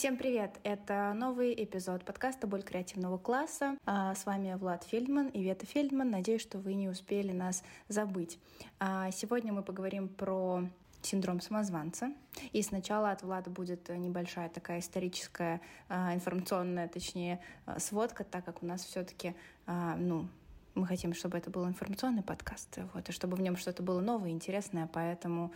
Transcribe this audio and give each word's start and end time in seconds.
Всем 0.00 0.16
привет! 0.16 0.58
Это 0.62 1.12
новый 1.14 1.52
эпизод 1.52 2.06
подкаста 2.06 2.46
«Боль 2.46 2.62
креативного 2.62 3.18
класса». 3.18 3.76
А, 3.84 4.14
с 4.14 4.24
вами 4.24 4.54
Влад 4.54 4.82
Фельдман 4.84 5.28
и 5.28 5.42
Вета 5.42 5.66
Фельдман. 5.66 6.08
Надеюсь, 6.08 6.40
что 6.40 6.56
вы 6.56 6.72
не 6.72 6.88
успели 6.88 7.32
нас 7.32 7.62
забыть. 7.86 8.38
А, 8.78 9.10
сегодня 9.10 9.52
мы 9.52 9.62
поговорим 9.62 10.08
про 10.08 10.64
синдром 11.02 11.42
самозванца. 11.42 12.14
И 12.52 12.62
сначала 12.62 13.10
от 13.10 13.22
Влада 13.22 13.50
будет 13.50 13.90
небольшая 13.90 14.48
такая 14.48 14.78
историческая, 14.78 15.60
а, 15.90 16.14
информационная, 16.14 16.88
точнее, 16.88 17.38
сводка, 17.76 18.24
так 18.24 18.46
как 18.46 18.62
у 18.62 18.66
нас 18.66 18.82
все-таки, 18.82 19.34
ну, 19.66 20.30
мы 20.74 20.86
хотим, 20.86 21.12
чтобы 21.12 21.36
это 21.36 21.50
был 21.50 21.68
информационный 21.68 22.22
подкаст, 22.22 22.78
вот, 22.94 23.06
и 23.06 23.12
чтобы 23.12 23.36
в 23.36 23.42
нем 23.42 23.58
что-то 23.58 23.82
было 23.82 24.00
новое, 24.00 24.30
интересное, 24.30 24.88
поэтому 24.90 25.52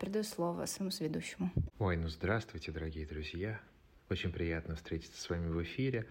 передаю 0.00 0.24
слово 0.24 0.66
своему 0.66 0.90
сведущему. 0.90 1.52
Ой, 1.78 1.96
ну 1.96 2.08
здравствуйте, 2.08 2.72
дорогие 2.72 3.06
друзья. 3.06 3.60
Очень 4.10 4.32
приятно 4.32 4.76
встретиться 4.76 5.20
с 5.20 5.30
вами 5.30 5.48
в 5.48 5.62
эфире. 5.62 6.06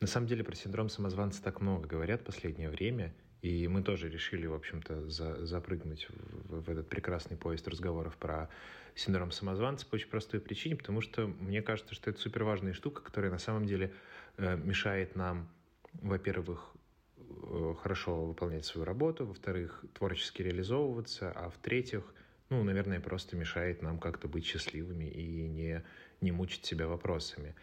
На 0.00 0.06
самом 0.06 0.26
деле 0.26 0.44
про 0.44 0.54
синдром 0.54 0.88
самозванца 0.88 1.42
так 1.42 1.60
много 1.60 1.86
говорят 1.86 2.20
в 2.20 2.24
последнее 2.24 2.68
время, 2.68 3.14
и 3.40 3.66
мы 3.68 3.82
тоже 3.82 4.08
решили, 4.08 4.46
в 4.46 4.54
общем-то, 4.54 5.08
за, 5.08 5.46
запрыгнуть 5.46 6.08
в, 6.08 6.62
в 6.62 6.70
этот 6.70 6.88
прекрасный 6.88 7.36
поезд 7.36 7.66
разговоров 7.68 8.16
про 8.16 8.50
синдром 8.94 9.30
самозванца 9.30 9.86
по 9.86 9.94
очень 9.94 10.08
простой 10.08 10.40
причине, 10.40 10.76
потому 10.76 11.00
что 11.00 11.26
мне 11.26 11.62
кажется, 11.62 11.94
что 11.94 12.10
это 12.10 12.20
супер 12.20 12.44
важная 12.44 12.74
штука, 12.74 13.02
которая 13.02 13.30
на 13.30 13.38
самом 13.38 13.64
деле 13.64 13.92
э, 14.36 14.56
мешает 14.56 15.16
нам, 15.16 15.48
во-первых, 15.94 16.74
э, 17.18 17.74
хорошо 17.80 18.26
выполнять 18.26 18.66
свою 18.66 18.84
работу, 18.84 19.26
во-вторых, 19.26 19.84
творчески 19.94 20.42
реализовываться, 20.42 21.32
а 21.32 21.48
в-третьих, 21.48 22.04
ну, 22.50 22.62
наверное, 22.62 23.00
просто 23.00 23.36
мешает 23.36 23.80
нам 23.82 23.98
как-то 23.98 24.28
быть 24.28 24.44
счастливыми 24.44 25.06
и 25.06 25.48
не, 25.48 25.82
не 26.22 26.32
мучить 26.32 26.64
себя 26.64 26.86
вопросами. 26.86 27.54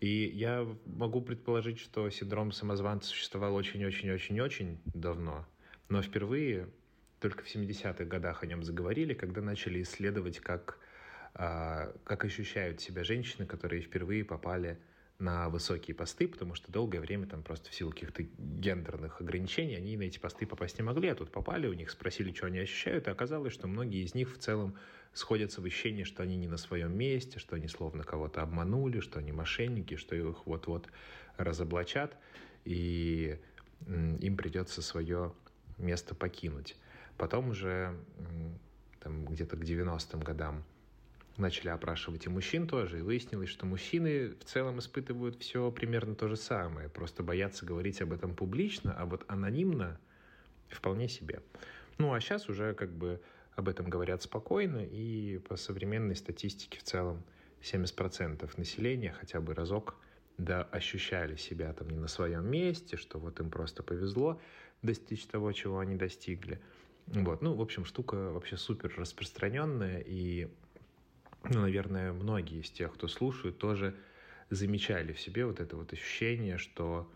И 0.00 0.26
я 0.34 0.66
могу 0.86 1.20
предположить, 1.20 1.78
что 1.78 2.08
синдром 2.10 2.52
самозванца 2.52 3.08
существовал 3.08 3.54
очень-очень-очень-очень 3.54 4.80
давно, 4.86 5.46
но 5.88 6.02
впервые 6.02 6.68
только 7.20 7.42
в 7.42 7.46
70-х 7.46 8.04
годах 8.04 8.42
о 8.42 8.46
нем 8.46 8.62
заговорили, 8.62 9.14
когда 9.14 9.40
начали 9.40 9.80
исследовать, 9.82 10.40
как, 10.40 10.78
а, 11.32 11.94
как 12.04 12.24
ощущают 12.24 12.80
себя 12.80 13.02
женщины, 13.02 13.46
которые 13.46 13.80
впервые 13.80 14.24
попали 14.24 14.78
на 15.18 15.48
высокие 15.48 15.94
посты, 15.94 16.26
потому 16.26 16.54
что 16.54 16.72
долгое 16.72 17.00
время 17.00 17.26
там 17.26 17.42
просто 17.42 17.70
в 17.70 17.74
силу 17.74 17.92
каких-то 17.92 18.24
гендерных 18.38 19.20
ограничений 19.20 19.76
они 19.76 19.96
на 19.96 20.02
эти 20.02 20.18
посты 20.18 20.46
попасть 20.46 20.78
не 20.78 20.82
могли, 20.82 21.08
а 21.08 21.14
тут 21.14 21.30
попали, 21.30 21.66
у 21.68 21.72
них 21.72 21.90
спросили, 21.90 22.32
что 22.32 22.46
они 22.46 22.58
ощущают, 22.58 23.06
и 23.06 23.10
оказалось, 23.10 23.52
что 23.52 23.68
многие 23.68 24.04
из 24.04 24.14
них 24.14 24.34
в 24.34 24.38
целом 24.38 24.76
сходятся 25.12 25.60
в 25.60 25.64
ощущении, 25.64 26.02
что 26.02 26.24
они 26.24 26.36
не 26.36 26.48
на 26.48 26.56
своем 26.56 26.96
месте, 26.96 27.38
что 27.38 27.54
они 27.54 27.68
словно 27.68 28.02
кого-то 28.02 28.42
обманули, 28.42 28.98
что 29.00 29.20
они 29.20 29.30
мошенники, 29.30 29.94
что 29.94 30.16
их 30.16 30.46
вот-вот 30.46 30.88
разоблачат, 31.36 32.16
и 32.64 33.38
им 33.86 34.36
придется 34.36 34.82
свое 34.82 35.32
место 35.78 36.14
покинуть. 36.14 36.76
Потом 37.16 37.50
уже 37.50 37.96
там, 38.98 39.24
где-то 39.26 39.56
к 39.56 39.62
90-м 39.62 40.20
годам 40.20 40.64
начали 41.36 41.68
опрашивать 41.68 42.26
и 42.26 42.28
мужчин 42.28 42.66
тоже, 42.66 42.98
и 42.98 43.02
выяснилось, 43.02 43.48
что 43.48 43.66
мужчины 43.66 44.30
в 44.30 44.44
целом 44.44 44.78
испытывают 44.78 45.36
все 45.40 45.70
примерно 45.70 46.14
то 46.14 46.28
же 46.28 46.36
самое, 46.36 46.88
просто 46.88 47.22
боятся 47.22 47.66
говорить 47.66 48.00
об 48.00 48.12
этом 48.12 48.34
публично, 48.34 48.94
а 48.96 49.04
вот 49.04 49.24
анонимно 49.28 49.98
вполне 50.68 51.08
себе. 51.08 51.42
Ну, 51.98 52.12
а 52.12 52.20
сейчас 52.20 52.48
уже 52.48 52.74
как 52.74 52.92
бы 52.92 53.20
об 53.56 53.68
этом 53.68 53.88
говорят 53.88 54.22
спокойно, 54.22 54.84
и 54.84 55.38
по 55.38 55.56
современной 55.56 56.16
статистике 56.16 56.78
в 56.78 56.82
целом 56.82 57.22
70% 57.62 58.50
населения 58.56 59.12
хотя 59.12 59.40
бы 59.40 59.54
разок 59.54 59.96
да, 60.38 60.62
ощущали 60.64 61.36
себя 61.36 61.72
там 61.72 61.88
не 61.88 61.98
на 61.98 62.08
своем 62.08 62.50
месте, 62.50 62.96
что 62.96 63.18
вот 63.18 63.38
им 63.40 63.50
просто 63.50 63.82
повезло 63.82 64.40
достичь 64.82 65.24
того, 65.26 65.52
чего 65.52 65.78
они 65.78 65.94
достигли. 65.94 66.60
Вот. 67.06 67.42
Ну, 67.42 67.54
в 67.54 67.60
общем, 67.60 67.84
штука 67.84 68.32
вообще 68.32 68.56
супер 68.56 68.92
распространенная, 68.96 70.00
и 70.00 70.48
ну, 71.50 71.60
наверное, 71.60 72.12
многие 72.12 72.60
из 72.60 72.70
тех, 72.70 72.94
кто 72.94 73.08
слушает, 73.08 73.58
тоже 73.58 73.94
замечали 74.50 75.12
в 75.12 75.20
себе 75.20 75.46
вот 75.46 75.60
это 75.60 75.76
вот 75.76 75.92
ощущение, 75.92 76.58
что, 76.58 77.10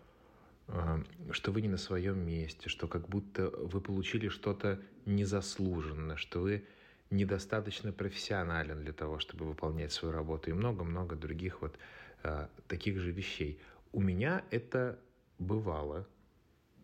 э, 0.67 1.03
что 1.31 1.51
вы 1.51 1.61
не 1.61 1.67
на 1.67 1.77
своем 1.77 2.19
месте, 2.19 2.69
что 2.69 2.87
как 2.87 3.07
будто 3.07 3.49
вы 3.49 3.81
получили 3.81 4.29
что-то 4.29 4.79
незаслуженно, 5.05 6.17
что 6.17 6.41
вы 6.41 6.63
недостаточно 7.09 7.91
профессионален 7.91 8.83
для 8.83 8.93
того, 8.93 9.19
чтобы 9.19 9.45
выполнять 9.45 9.91
свою 9.91 10.13
работу 10.13 10.49
и 10.49 10.53
много-много 10.53 11.15
других 11.15 11.61
вот 11.61 11.75
э, 12.23 12.47
таких 12.67 12.99
же 12.99 13.11
вещей. 13.11 13.59
У 13.91 14.01
меня 14.01 14.43
это 14.51 14.99
бывало. 15.39 16.07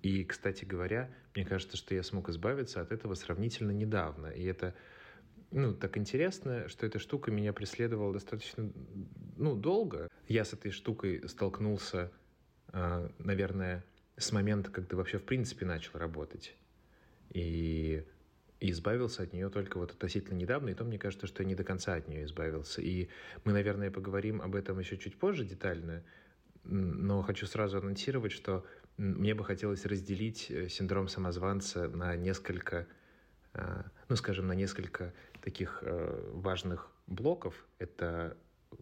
И, 0.02 0.24
кстати 0.24 0.66
говоря, 0.66 1.10
мне 1.36 1.46
кажется, 1.46 1.78
что 1.78 1.96
я 1.96 2.04
смог 2.04 2.30
избавиться 2.30 2.82
от 2.82 2.92
этого 2.92 3.16
сравнительно 3.16 3.72
недавно. 3.72 4.28
И 4.28 4.44
это 4.44 4.74
ну, 5.52 5.74
так 5.74 5.98
интересно, 5.98 6.68
что 6.68 6.86
эта 6.86 7.00
штука 7.00 7.32
меня 7.32 7.54
преследовала 7.54 8.14
достаточно, 8.14 8.72
ну, 9.38 9.56
долго. 9.56 10.10
Я 10.28 10.46
с 10.46 10.54
этой 10.54 10.72
штукой 10.72 11.28
столкнулся, 11.28 12.12
э, 12.74 13.10
наверное, 13.20 13.86
с 14.18 14.32
момента, 14.32 14.72
когда 14.72 14.98
вообще 14.98 15.18
в 15.18 15.24
принципе 15.24 15.66
начал 15.66 16.00
работать. 16.00 16.56
И, 17.32 18.04
и 18.60 18.72
избавился 18.72 19.24
от 19.24 19.34
нее 19.34 19.50
только 19.50 19.78
вот 19.78 19.92
относительно 19.92 20.38
недавно, 20.38 20.70
и 20.70 20.74
то 20.74 20.84
мне 20.84 20.98
кажется, 20.98 21.28
что 21.28 21.44
я 21.44 21.50
не 21.50 21.56
до 21.56 21.64
конца 21.64 21.96
от 21.96 22.08
нее 22.08 22.26
избавился. 22.26 22.82
И 22.82 23.10
мы, 23.44 23.54
наверное, 23.54 23.92
поговорим 23.92 24.42
об 24.42 24.56
этом 24.56 24.80
еще 24.80 24.98
чуть 24.98 25.18
позже 25.18 25.46
детально, 25.46 26.04
но 26.64 27.22
хочу 27.22 27.46
сразу 27.46 27.78
анонсировать, 27.78 28.32
что 28.32 28.66
мне 28.98 29.36
бы 29.36 29.44
хотелось 29.44 29.86
разделить 29.86 30.50
э, 30.50 30.70
синдром 30.70 31.08
самозванца 31.08 31.90
на 31.90 32.16
несколько 32.16 32.88
ну, 34.10 34.16
скажем, 34.16 34.48
на 34.48 34.54
несколько 34.54 35.14
таких 35.42 35.80
э, 35.82 36.32
важных 36.34 36.92
блоков. 37.08 37.68
Это 37.80 38.38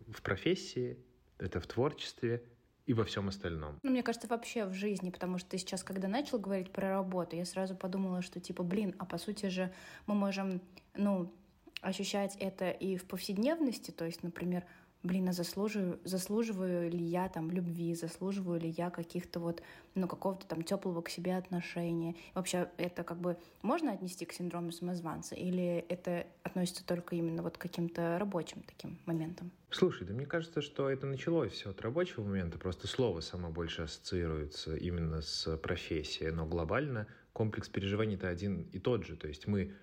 в 0.07 0.22
профессии, 0.22 0.97
это 1.38 1.59
в 1.59 1.67
творчестве 1.67 2.44
и 2.85 2.94
во 2.94 3.06
всем 3.06 3.29
остальном. 3.29 3.79
Ну, 3.83 3.91
мне 3.91 4.03
кажется, 4.03 4.28
вообще 4.28 4.66
в 4.66 4.73
жизни, 4.73 5.09
потому 5.09 5.38
что 5.38 5.51
ты 5.51 5.57
сейчас, 5.57 5.83
когда 5.83 6.07
начал 6.07 6.39
говорить 6.39 6.72
про 6.72 6.89
работу, 6.89 7.35
я 7.35 7.45
сразу 7.45 7.75
подумала, 7.75 8.22
что 8.22 8.39
типа, 8.39 8.63
блин, 8.63 8.95
а 9.00 9.06
по 9.06 9.17
сути 9.17 9.47
же 9.47 9.73
мы 10.06 10.16
можем, 10.16 10.62
ну, 10.95 11.33
ощущать 11.81 12.35
это 12.39 12.69
и 12.72 12.97
в 12.97 13.06
повседневности, 13.06 13.91
то 13.91 14.06
есть, 14.06 14.23
например, 14.23 14.63
блин, 15.03 15.29
а 15.29 15.33
заслуживаю, 15.33 15.99
заслуживаю 16.05 16.89
ли 16.89 17.03
я 17.03 17.27
там 17.29 17.51
любви, 17.51 17.93
заслуживаю 17.93 18.59
ли 18.59 18.69
я 18.69 18.89
каких-то 18.89 19.39
вот, 19.39 19.61
ну, 19.95 20.07
какого-то 20.07 20.47
там 20.47 20.63
теплого 20.63 21.01
к 21.01 21.09
себе 21.09 21.35
отношения. 21.35 22.15
Вообще, 22.33 22.69
это 22.77 23.03
как 23.03 23.19
бы 23.19 23.37
можно 23.61 23.91
отнести 23.91 24.25
к 24.25 24.31
синдрому 24.31 24.71
самозванца 24.71 25.35
или 25.35 25.85
это 25.89 26.25
относится 26.43 26.85
только 26.85 27.15
именно 27.15 27.43
вот 27.43 27.57
к 27.57 27.61
каким-то 27.61 28.17
рабочим 28.17 28.63
таким 28.63 28.97
моментам? 29.05 29.51
Слушай, 29.69 30.07
да 30.07 30.13
мне 30.13 30.25
кажется, 30.25 30.61
что 30.61 30.89
это 30.89 31.05
началось 31.05 31.51
все 31.51 31.71
от 31.71 31.81
рабочего 31.81 32.23
момента, 32.23 32.57
просто 32.57 32.87
слово 32.87 33.19
само 33.21 33.49
больше 33.49 33.81
ассоциируется 33.81 34.75
именно 34.75 35.21
с 35.21 35.57
профессией, 35.57 36.31
но 36.31 36.45
глобально 36.45 37.07
комплекс 37.33 37.67
переживаний-то 37.67 38.29
один 38.29 38.61
и 38.71 38.79
тот 38.79 39.05
же, 39.05 39.15
то 39.17 39.27
есть 39.27 39.47
мы 39.47 39.73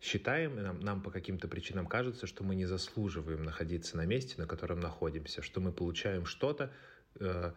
считаем, 0.00 0.56
нам, 0.56 0.80
нам 0.80 1.02
по 1.02 1.10
каким-то 1.10 1.48
причинам 1.48 1.86
кажется, 1.86 2.26
что 2.26 2.42
мы 2.42 2.54
не 2.54 2.66
заслуживаем 2.66 3.42
находиться 3.42 3.96
на 3.96 4.06
месте, 4.06 4.34
на 4.38 4.46
котором 4.46 4.80
находимся, 4.80 5.42
что 5.42 5.60
мы 5.60 5.72
получаем 5.72 6.24
что-то, 6.24 6.72
э, 7.18 7.52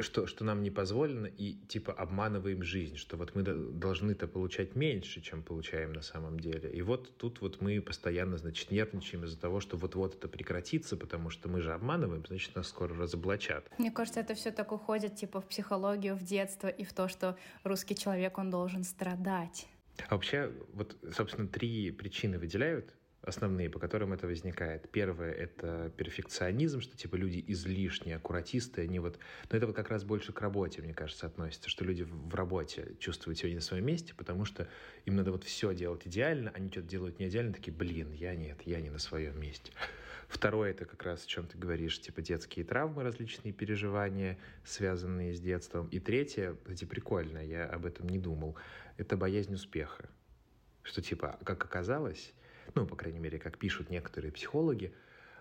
что, 0.00 0.26
что 0.26 0.44
нам 0.44 0.62
не 0.62 0.70
позволено, 0.70 1.26
и 1.26 1.54
типа 1.68 1.92
обманываем 1.92 2.62
жизнь, 2.62 2.96
что 2.96 3.16
вот 3.16 3.34
мы 3.34 3.42
должны-то 3.42 4.26
получать 4.28 4.76
меньше, 4.76 5.20
чем 5.20 5.42
получаем 5.42 5.92
на 5.92 6.02
самом 6.02 6.40
деле. 6.40 6.70
И 6.70 6.80
вот 6.80 7.16
тут 7.18 7.40
вот 7.40 7.60
мы 7.60 7.80
постоянно, 7.82 8.38
значит, 8.38 8.70
нервничаем 8.70 9.24
из-за 9.24 9.38
того, 9.38 9.60
что 9.60 9.76
вот-вот 9.76 10.14
это 10.14 10.28
прекратится, 10.28 10.96
потому 10.96 11.28
что 11.28 11.48
мы 11.48 11.60
же 11.60 11.72
обманываем, 11.72 12.24
значит, 12.26 12.54
нас 12.54 12.68
скоро 12.68 12.94
разоблачат. 12.94 13.68
Мне 13.78 13.90
кажется, 13.90 14.20
это 14.20 14.34
все 14.34 14.52
так 14.52 14.72
уходит 14.72 15.16
типа 15.16 15.40
в 15.40 15.46
психологию, 15.46 16.16
в 16.16 16.22
детство 16.22 16.68
и 16.68 16.84
в 16.84 16.92
то, 16.92 17.08
что 17.08 17.36
русский 17.64 17.94
человек, 17.94 18.38
он 18.38 18.50
должен 18.50 18.84
страдать. 18.84 19.66
А 20.06 20.14
вообще, 20.14 20.52
вот, 20.72 20.96
собственно, 21.12 21.48
три 21.48 21.90
причины 21.90 22.38
выделяют 22.38 22.94
основные, 23.22 23.68
по 23.68 23.78
которым 23.78 24.12
это 24.12 24.26
возникает. 24.26 24.88
Первое— 24.90 25.32
это 25.32 25.92
перфекционизм, 25.96 26.80
что 26.80 26.96
типа 26.96 27.16
люди 27.16 27.44
излишние, 27.48 28.16
аккуратисты, 28.16 28.82
они 28.82 29.00
вот... 29.00 29.18
Но 29.50 29.56
это 29.56 29.66
вот 29.66 29.76
как 29.76 29.90
раз 29.90 30.04
больше 30.04 30.32
к 30.32 30.40
работе, 30.40 30.82
мне 30.82 30.94
кажется, 30.94 31.26
относится, 31.26 31.68
что 31.68 31.84
люди 31.84 32.04
в 32.04 32.34
работе 32.34 32.94
чувствуют 32.98 33.38
себя 33.38 33.50
не 33.50 33.56
на 33.56 33.60
своем 33.60 33.84
месте, 33.84 34.14
потому 34.16 34.44
что 34.44 34.68
им 35.04 35.16
надо 35.16 35.32
вот 35.32 35.44
все 35.44 35.74
делать 35.74 36.06
идеально, 36.06 36.52
они 36.54 36.70
что-то 36.70 36.88
делают 36.88 37.18
не 37.18 37.28
идеально, 37.28 37.52
такие, 37.52 37.72
блин, 37.72 38.12
я 38.12 38.34
нет, 38.34 38.62
я 38.64 38.80
не 38.80 38.90
на 38.90 38.98
своем 38.98 39.38
месте. 39.38 39.72
Второе— 40.28 40.70
это 40.72 40.84
как 40.84 41.02
раз, 41.04 41.24
о 41.24 41.26
чем 41.26 41.46
ты 41.46 41.56
говоришь, 41.56 42.00
типа 42.00 42.20
детские 42.20 42.64
травмы, 42.64 43.02
различные 43.02 43.52
переживания, 43.52 44.38
связанные 44.62 45.34
с 45.34 45.40
детством. 45.40 45.88
И 45.88 46.00
третье, 46.00 46.54
кстати, 46.62 46.84
прикольно, 46.84 47.38
я 47.38 47.64
об 47.64 47.86
этом 47.86 48.08
не 48.08 48.18
думал, 48.18 48.56
это 48.98 49.16
боязнь 49.16 49.54
успеха. 49.54 50.10
Что 50.82 51.00
типа, 51.00 51.38
как 51.44 51.64
оказалось, 51.64 52.34
ну, 52.74 52.86
по 52.86 52.96
крайней 52.96 53.20
мере, 53.20 53.38
как 53.38 53.56
пишут 53.56 53.88
некоторые 53.88 54.32
психологи, 54.32 54.92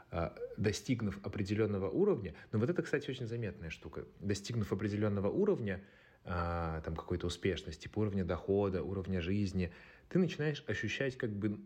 а, 0.09 0.37
достигнув 0.55 1.19
определенного 1.25 1.89
уровня, 1.89 2.33
но 2.51 2.59
вот 2.59 2.69
это, 2.69 2.81
кстати, 2.81 3.09
очень 3.09 3.27
заметная 3.27 3.69
штука, 3.69 4.05
достигнув 4.19 4.71
определенного 4.71 5.27
уровня, 5.27 5.83
а, 6.23 6.81
там 6.81 6.95
какой-то 6.95 7.27
успешности, 7.27 7.83
типа 7.83 7.99
уровня 7.99 8.23
дохода, 8.23 8.83
уровня 8.83 9.21
жизни, 9.21 9.73
ты 10.09 10.19
начинаешь 10.19 10.63
ощущать 10.67 11.17
как 11.17 11.31
бы 11.31 11.59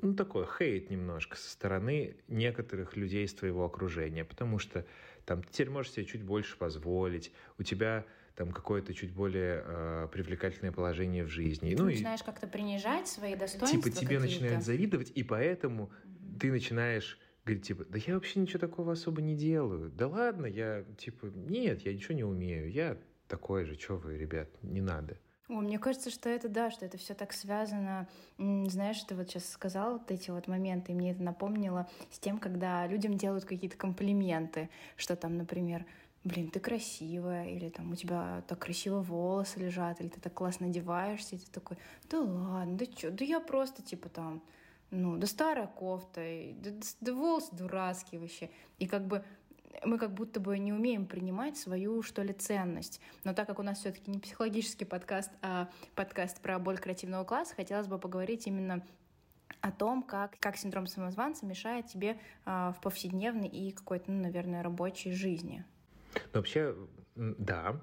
ну, 0.00 0.14
такой 0.14 0.46
хейт 0.46 0.90
немножко 0.90 1.36
со 1.36 1.50
стороны 1.50 2.16
некоторых 2.28 2.96
людей 2.96 3.24
из 3.24 3.34
твоего 3.34 3.64
окружения, 3.64 4.24
потому 4.24 4.58
что 4.58 4.86
там 5.24 5.42
ты 5.42 5.52
теперь 5.52 5.70
можешь 5.70 5.92
себе 5.92 6.06
чуть 6.06 6.22
больше 6.22 6.56
позволить, 6.56 7.32
у 7.58 7.62
тебя 7.62 8.06
там 8.38 8.52
какое-то 8.52 8.94
чуть 8.94 9.12
более 9.12 9.64
э, 9.66 10.08
привлекательное 10.12 10.70
положение 10.70 11.24
в 11.24 11.28
жизни. 11.28 11.74
Ты 11.74 11.82
ну, 11.82 11.86
начинаешь 11.86 12.20
и, 12.20 12.24
как-то 12.24 12.46
принижать 12.46 13.08
свои 13.08 13.34
достоинства 13.34 13.90
Типа 13.90 13.90
тебе 13.90 14.20
начинают 14.20 14.64
завидовать, 14.64 15.10
и 15.12 15.24
поэтому 15.24 15.90
mm-hmm. 15.90 16.38
ты 16.38 16.52
начинаешь 16.52 17.18
говорить, 17.44 17.66
типа, 17.66 17.84
да 17.86 17.98
я 17.98 18.14
вообще 18.14 18.38
ничего 18.38 18.60
такого 18.60 18.92
особо 18.92 19.22
не 19.22 19.34
делаю. 19.34 19.90
Да 19.90 20.06
ладно, 20.06 20.46
я, 20.46 20.84
типа, 20.98 21.26
нет, 21.34 21.80
я 21.80 21.92
ничего 21.92 22.14
не 22.14 22.22
умею, 22.22 22.70
я 22.70 22.96
такой 23.26 23.64
же, 23.64 23.76
что 23.76 23.96
вы, 23.96 24.16
ребят, 24.16 24.48
не 24.62 24.80
надо. 24.80 25.18
О, 25.48 25.54
мне 25.54 25.80
кажется, 25.80 26.10
что 26.10 26.28
это 26.28 26.48
да, 26.48 26.70
что 26.70 26.84
это 26.86 26.96
все 26.96 27.14
так 27.14 27.32
связано. 27.32 28.06
Знаешь, 28.36 29.02
ты 29.02 29.16
вот 29.16 29.30
сейчас 29.30 29.50
сказал 29.50 29.94
вот 29.94 30.10
эти 30.12 30.30
вот 30.30 30.46
моменты, 30.46 30.92
и 30.92 30.94
мне 30.94 31.10
это 31.10 31.22
напомнило 31.22 31.88
с 32.12 32.20
тем, 32.20 32.38
когда 32.38 32.86
людям 32.86 33.16
делают 33.16 33.46
какие-то 33.46 33.76
комплименты, 33.76 34.68
что 34.96 35.16
там, 35.16 35.36
например, 35.38 35.86
блин, 36.24 36.50
ты 36.50 36.60
красивая, 36.60 37.48
или 37.48 37.68
там 37.70 37.92
у 37.92 37.94
тебя 37.96 38.42
так 38.48 38.58
красиво 38.58 39.00
волосы 39.00 39.60
лежат, 39.60 40.00
или 40.00 40.08
ты 40.08 40.20
так 40.20 40.34
классно 40.34 40.66
одеваешься, 40.66 41.36
и 41.36 41.38
ты 41.38 41.50
такой, 41.50 41.78
да 42.10 42.20
ладно, 42.20 42.76
да 42.76 42.86
чё, 42.86 43.10
да 43.10 43.24
я 43.24 43.40
просто 43.40 43.82
типа 43.82 44.08
там, 44.08 44.42
ну, 44.90 45.16
да 45.16 45.26
старая 45.26 45.66
кофта, 45.66 46.22
да, 46.56 46.70
да, 46.70 46.76
да 47.00 47.14
волосы 47.14 47.54
дурацкие 47.54 48.20
вообще. 48.20 48.50
И 48.78 48.86
как 48.86 49.06
бы 49.06 49.24
мы 49.84 49.98
как 49.98 50.12
будто 50.12 50.40
бы 50.40 50.58
не 50.58 50.72
умеем 50.72 51.06
принимать 51.06 51.56
свою, 51.56 52.02
что 52.02 52.22
ли, 52.22 52.32
ценность. 52.32 53.00
Но 53.24 53.34
так 53.34 53.46
как 53.46 53.58
у 53.58 53.62
нас 53.62 53.78
все-таки 53.78 54.10
не 54.10 54.18
психологический 54.18 54.84
подкаст, 54.84 55.30
а 55.42 55.68
подкаст 55.94 56.40
про 56.40 56.58
боль 56.58 56.78
креативного 56.78 57.24
класса, 57.24 57.54
хотелось 57.54 57.86
бы 57.86 57.98
поговорить 57.98 58.46
именно 58.46 58.84
о 59.60 59.70
том, 59.72 60.02
как, 60.02 60.38
как 60.40 60.56
синдром 60.56 60.86
самозванца 60.86 61.46
мешает 61.46 61.86
тебе 61.86 62.18
а, 62.44 62.72
в 62.72 62.80
повседневной 62.80 63.48
и 63.48 63.72
какой-то, 63.72 64.10
ну, 64.10 64.22
наверное, 64.22 64.62
рабочей 64.62 65.12
жизни. 65.12 65.64
Ну, 66.14 66.20
вообще, 66.34 66.74
да. 67.16 67.80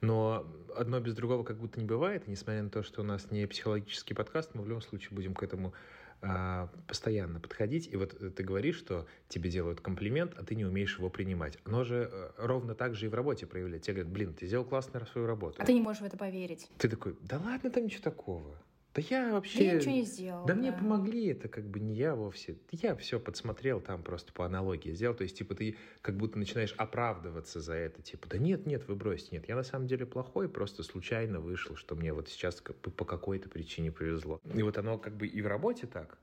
Но 0.00 0.46
одно 0.76 1.00
без 1.00 1.14
другого 1.14 1.44
как 1.44 1.58
будто 1.58 1.78
не 1.80 1.86
бывает. 1.86 2.26
И 2.26 2.30
несмотря 2.30 2.62
на 2.62 2.70
то, 2.70 2.82
что 2.82 3.02
у 3.02 3.04
нас 3.04 3.30
не 3.30 3.46
психологический 3.46 4.14
подкаст, 4.14 4.54
мы 4.54 4.62
в 4.62 4.68
любом 4.68 4.82
случае 4.82 5.10
будем 5.12 5.34
к 5.34 5.42
этому 5.42 5.72
а, 6.20 6.68
постоянно 6.88 7.38
подходить. 7.38 7.88
И 7.92 7.96
вот 7.96 8.34
ты 8.34 8.42
говоришь, 8.42 8.76
что 8.76 9.06
тебе 9.28 9.50
делают 9.50 9.80
комплимент, 9.80 10.34
а 10.36 10.44
ты 10.44 10.56
не 10.56 10.64
умеешь 10.64 10.98
его 10.98 11.10
принимать. 11.10 11.58
Оно 11.64 11.84
же 11.84 12.10
э, 12.10 12.30
ровно 12.38 12.74
так 12.74 12.96
же 12.96 13.06
и 13.06 13.08
в 13.08 13.14
работе 13.14 13.46
проявляет. 13.46 13.82
Тебе 13.82 13.94
говорят, 13.94 14.12
блин, 14.12 14.34
ты 14.34 14.46
сделал 14.46 14.64
классно 14.64 15.06
свою 15.06 15.28
работу. 15.28 15.56
А 15.60 15.64
ты 15.64 15.72
не 15.72 15.80
можешь 15.80 16.02
в 16.02 16.04
это 16.04 16.16
поверить. 16.16 16.68
Ты 16.78 16.88
такой, 16.88 17.16
да 17.20 17.38
ладно, 17.38 17.70
там 17.70 17.84
ничего 17.84 18.02
такого. 18.02 18.56
Да 18.98 19.16
я 19.16 19.32
вообще... 19.32 19.58
Да 19.58 19.64
я 19.64 19.74
ничего 19.74 19.92
не 19.92 20.04
сделал. 20.04 20.44
Да, 20.44 20.54
да 20.54 20.60
мне 20.60 20.72
помогли, 20.72 21.26
это 21.28 21.48
как 21.48 21.64
бы 21.64 21.78
не 21.78 21.94
я 21.94 22.14
вовсе. 22.14 22.56
Я 22.72 22.96
все 22.96 23.20
подсмотрел 23.20 23.80
там 23.80 24.02
просто 24.02 24.32
по 24.32 24.44
аналогии 24.44 24.90
сделал. 24.90 25.14
То 25.14 25.22
есть, 25.22 25.38
типа, 25.38 25.54
ты 25.54 25.76
как 26.02 26.16
будто 26.16 26.38
начинаешь 26.38 26.74
оправдываться 26.76 27.60
за 27.60 27.74
это. 27.74 28.02
Типа, 28.02 28.28
да 28.28 28.38
нет, 28.38 28.66
нет, 28.66 28.88
вы 28.88 28.96
бросьте. 28.96 29.28
Нет, 29.32 29.48
я 29.48 29.54
на 29.54 29.62
самом 29.62 29.86
деле 29.86 30.04
плохой, 30.04 30.48
просто 30.48 30.82
случайно 30.82 31.38
вышел, 31.38 31.76
что 31.76 31.94
мне 31.94 32.12
вот 32.12 32.28
сейчас 32.28 32.60
по 32.60 33.04
какой-то 33.04 33.48
причине 33.48 33.92
повезло. 33.92 34.40
И 34.52 34.62
вот 34.62 34.78
оно 34.78 34.98
как 34.98 35.16
бы 35.16 35.26
и 35.26 35.40
в 35.40 35.46
работе 35.46 35.86
так, 35.86 36.18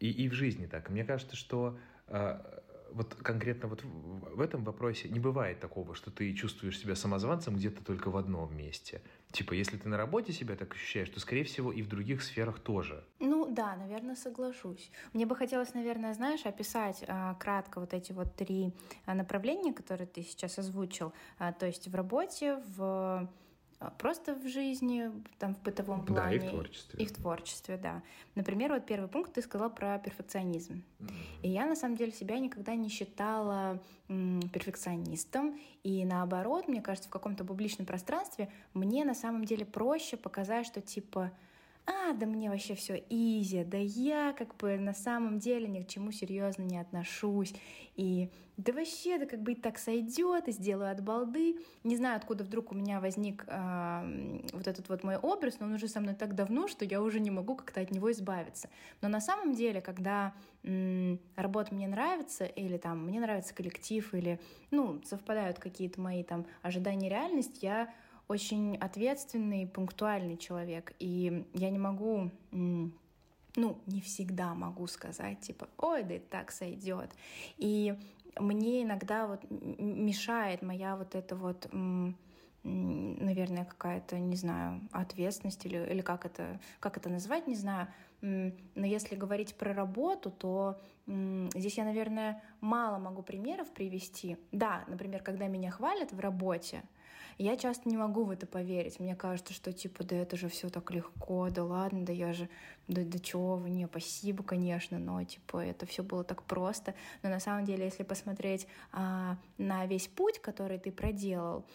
и, 0.00 0.10
и 0.10 0.28
в 0.28 0.32
жизни 0.32 0.66
так. 0.66 0.90
Мне 0.90 1.04
кажется, 1.04 1.36
что 1.36 1.78
а, 2.08 2.62
вот 2.92 3.14
конкретно 3.14 3.68
вот 3.68 3.82
в 3.84 4.40
этом 4.40 4.64
вопросе 4.64 5.08
не 5.08 5.20
бывает 5.20 5.60
такого, 5.60 5.94
что 5.94 6.10
ты 6.10 6.32
чувствуешь 6.34 6.78
себя 6.78 6.94
самозванцем 6.94 7.56
где-то 7.56 7.84
только 7.84 8.10
в 8.10 8.16
одном 8.16 8.56
месте. 8.56 9.02
Типа, 9.32 9.52
если 9.52 9.76
ты 9.76 9.88
на 9.88 9.96
работе 9.96 10.32
себя 10.32 10.56
так 10.56 10.74
ощущаешь, 10.74 11.10
то, 11.10 11.20
скорее 11.20 11.44
всего, 11.44 11.72
и 11.72 11.82
в 11.82 11.88
других 11.88 12.22
сферах 12.22 12.58
тоже. 12.58 13.04
Ну 13.18 13.46
да, 13.50 13.76
наверное, 13.76 14.14
соглашусь. 14.14 14.90
Мне 15.12 15.26
бы 15.26 15.36
хотелось, 15.36 15.74
наверное, 15.74 16.14
знаешь, 16.14 16.46
описать 16.46 17.04
а, 17.06 17.34
кратко 17.34 17.80
вот 17.80 17.92
эти 17.92 18.12
вот 18.12 18.34
три 18.34 18.72
а, 19.04 19.14
направления, 19.14 19.72
которые 19.72 20.06
ты 20.06 20.22
сейчас 20.22 20.58
озвучил. 20.58 21.12
А, 21.38 21.52
то 21.52 21.66
есть 21.66 21.88
в 21.88 21.94
работе, 21.94 22.62
в 22.76 23.28
просто 23.98 24.34
в 24.34 24.48
жизни, 24.48 25.10
там, 25.38 25.54
в 25.54 25.62
бытовом 25.62 26.04
плане. 26.04 26.38
Да, 26.38 26.44
и 26.44 26.48
в 26.48 26.50
творчестве. 26.50 27.04
И 27.04 27.06
в 27.06 27.12
творчестве, 27.12 27.76
да. 27.76 28.02
Например, 28.34 28.72
вот 28.72 28.86
первый 28.86 29.08
пункт 29.08 29.34
ты 29.34 29.42
сказала 29.42 29.68
про 29.68 29.98
перфекционизм. 29.98 30.82
Mm-hmm. 30.98 31.12
И 31.42 31.48
я, 31.50 31.66
на 31.66 31.76
самом 31.76 31.96
деле, 31.96 32.12
себя 32.12 32.38
никогда 32.38 32.74
не 32.74 32.88
считала 32.88 33.80
м, 34.08 34.40
перфекционистом. 34.52 35.58
И 35.82 36.04
наоборот, 36.04 36.68
мне 36.68 36.80
кажется, 36.80 37.08
в 37.08 37.12
каком-то 37.12 37.44
публичном 37.44 37.86
пространстве 37.86 38.48
мне 38.72 39.04
на 39.04 39.14
самом 39.14 39.44
деле 39.44 39.66
проще 39.66 40.16
показать, 40.16 40.66
что 40.66 40.80
типа 40.80 41.32
а, 41.86 42.12
да 42.14 42.26
мне 42.26 42.50
вообще 42.50 42.74
все 42.74 43.02
изи, 43.08 43.62
да 43.64 43.78
я 43.78 44.32
как 44.32 44.56
бы 44.56 44.76
на 44.76 44.92
самом 44.92 45.38
деле 45.38 45.68
ни 45.68 45.82
к 45.82 45.88
чему 45.88 46.10
серьезно 46.10 46.62
не 46.62 46.78
отношусь, 46.78 47.54
и 47.94 48.30
да 48.56 48.72
вообще, 48.72 49.18
да 49.18 49.26
как 49.26 49.42
бы 49.42 49.52
и 49.52 49.54
так 49.54 49.78
сойдет, 49.78 50.48
и 50.48 50.52
сделаю 50.52 50.90
от 50.90 51.02
балды. 51.02 51.58
Не 51.84 51.96
знаю, 51.96 52.16
откуда 52.16 52.42
вдруг 52.42 52.72
у 52.72 52.74
меня 52.74 53.00
возник 53.00 53.44
э, 53.46 54.40
вот 54.52 54.66
этот 54.66 54.88
вот 54.88 55.04
мой 55.04 55.16
образ, 55.16 55.60
но 55.60 55.66
он 55.66 55.74
уже 55.74 55.88
со 55.88 56.00
мной 56.00 56.14
так 56.14 56.34
давно, 56.34 56.66
что 56.66 56.84
я 56.84 57.02
уже 57.02 57.20
не 57.20 57.30
могу 57.30 57.54
как-то 57.54 57.80
от 57.80 57.90
него 57.90 58.10
избавиться. 58.12 58.70
Но 59.02 59.08
на 59.08 59.20
самом 59.20 59.54
деле, 59.54 59.82
когда 59.82 60.32
м, 60.64 61.20
работа 61.36 61.74
мне 61.74 61.86
нравится, 61.86 62.46
или 62.46 62.78
там 62.78 63.04
мне 63.06 63.20
нравится 63.20 63.54
коллектив, 63.54 64.12
или, 64.14 64.40
ну, 64.70 65.02
совпадают 65.04 65.58
какие-то 65.58 66.00
мои 66.00 66.24
там 66.24 66.46
ожидания 66.62 67.10
реальность, 67.10 67.62
я 67.62 67.92
очень 68.28 68.76
ответственный, 68.76 69.66
пунктуальный 69.66 70.36
человек, 70.36 70.94
и 70.98 71.44
я 71.52 71.70
не 71.70 71.78
могу 71.78 72.30
ну, 73.58 73.78
не 73.86 74.00
всегда 74.02 74.54
могу 74.54 74.86
сказать, 74.86 75.40
типа, 75.40 75.68
ой, 75.78 76.02
да 76.02 76.16
и 76.16 76.18
так 76.18 76.50
сойдет. 76.50 77.10
И 77.56 77.94
мне 78.38 78.82
иногда 78.82 79.26
вот 79.26 79.40
мешает 79.50 80.60
моя 80.62 80.96
вот 80.96 81.14
эта 81.14 81.34
вот 81.34 81.68
наверное, 82.66 83.64
какая-то, 83.64 84.18
не 84.18 84.34
знаю, 84.34 84.80
ответственность 84.90 85.64
или, 85.64 85.78
или 85.88 86.00
как, 86.00 86.26
это, 86.26 86.60
как 86.80 86.96
это 86.96 87.08
назвать, 87.08 87.46
не 87.46 87.54
знаю. 87.54 87.86
Но 88.22 88.86
если 88.86 89.14
говорить 89.14 89.54
про 89.54 89.72
работу, 89.72 90.32
то 90.32 90.80
здесь 91.06 91.78
я, 91.78 91.84
наверное, 91.84 92.42
мало 92.60 92.98
могу 92.98 93.22
примеров 93.22 93.72
привести. 93.72 94.36
Да, 94.50 94.84
например, 94.88 95.22
когда 95.22 95.46
меня 95.46 95.70
хвалят 95.70 96.12
в 96.12 96.18
работе, 96.18 96.82
я 97.38 97.56
часто 97.56 97.88
не 97.88 97.96
могу 97.96 98.24
в 98.24 98.30
это 98.30 98.46
поверить. 98.46 98.98
Мне 98.98 99.14
кажется, 99.14 99.52
что 99.52 99.72
типа, 99.72 100.04
да 100.04 100.16
это 100.16 100.36
же 100.36 100.48
все 100.48 100.70
так 100.70 100.90
легко, 100.90 101.50
да 101.50 101.64
ладно, 101.64 102.04
да 102.04 102.12
я 102.12 102.32
же, 102.32 102.48
да, 102.88 103.02
да 103.04 103.18
чего 103.18 103.56
вы, 103.56 103.68
не, 103.68 103.86
спасибо, 103.86 104.42
конечно, 104.42 104.98
но 104.98 105.22
типа 105.22 105.58
это 105.58 105.84
все 105.84 106.02
было 106.02 106.24
так 106.24 106.42
просто. 106.42 106.94
Но 107.22 107.28
на 107.28 107.40
самом 107.40 107.64
деле, 107.64 107.84
если 107.84 108.04
посмотреть 108.04 108.66
а, 108.92 109.36
на 109.58 109.84
весь 109.86 110.08
путь, 110.08 110.38
который 110.38 110.78
ты 110.78 110.90
проделал, 110.90 111.66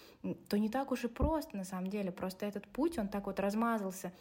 то 0.50 0.58
не 0.58 0.70
так 0.70 0.92
уж 0.92 1.04
и 1.04 1.08
просто 1.08 1.56
на 1.56 1.64
самом 1.64 1.90
деле. 1.90 2.12
Просто 2.12 2.46
этот 2.46 2.68
путь, 2.68 2.98
он 2.98 3.08
так 3.08 3.28
вот 3.28 3.40
размазался 3.40 4.12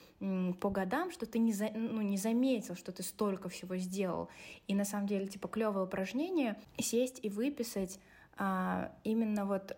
по 0.60 0.68
годам, 0.70 1.10
что 1.10 1.26
ты 1.26 1.38
не, 1.38 1.52
за, 1.52 1.70
ну, 1.74 2.02
не 2.02 2.18
заметил, 2.18 2.74
что 2.76 2.92
ты 2.92 3.02
столько 3.02 3.48
всего 3.48 3.76
сделал. 3.76 4.28
И 4.68 4.74
на 4.74 4.84
самом 4.84 5.06
деле, 5.06 5.26
типа, 5.26 5.48
клевое 5.48 5.86
упражнение 5.86 6.58
сесть 6.78 7.18
и 7.22 7.30
выписать 7.30 7.98
а, 8.36 8.92
именно 9.04 9.44
вот 9.44 9.76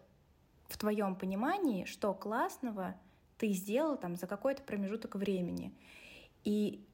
в 0.72 0.78
твоем 0.78 1.14
понимании, 1.14 1.84
что 1.84 2.14
классного 2.14 2.94
ты 3.36 3.52
сделал 3.52 3.96
там 3.96 4.16
за 4.16 4.26
какой-то 4.26 4.62
промежуток 4.62 5.16
времени. 5.16 5.72
И 6.44 6.84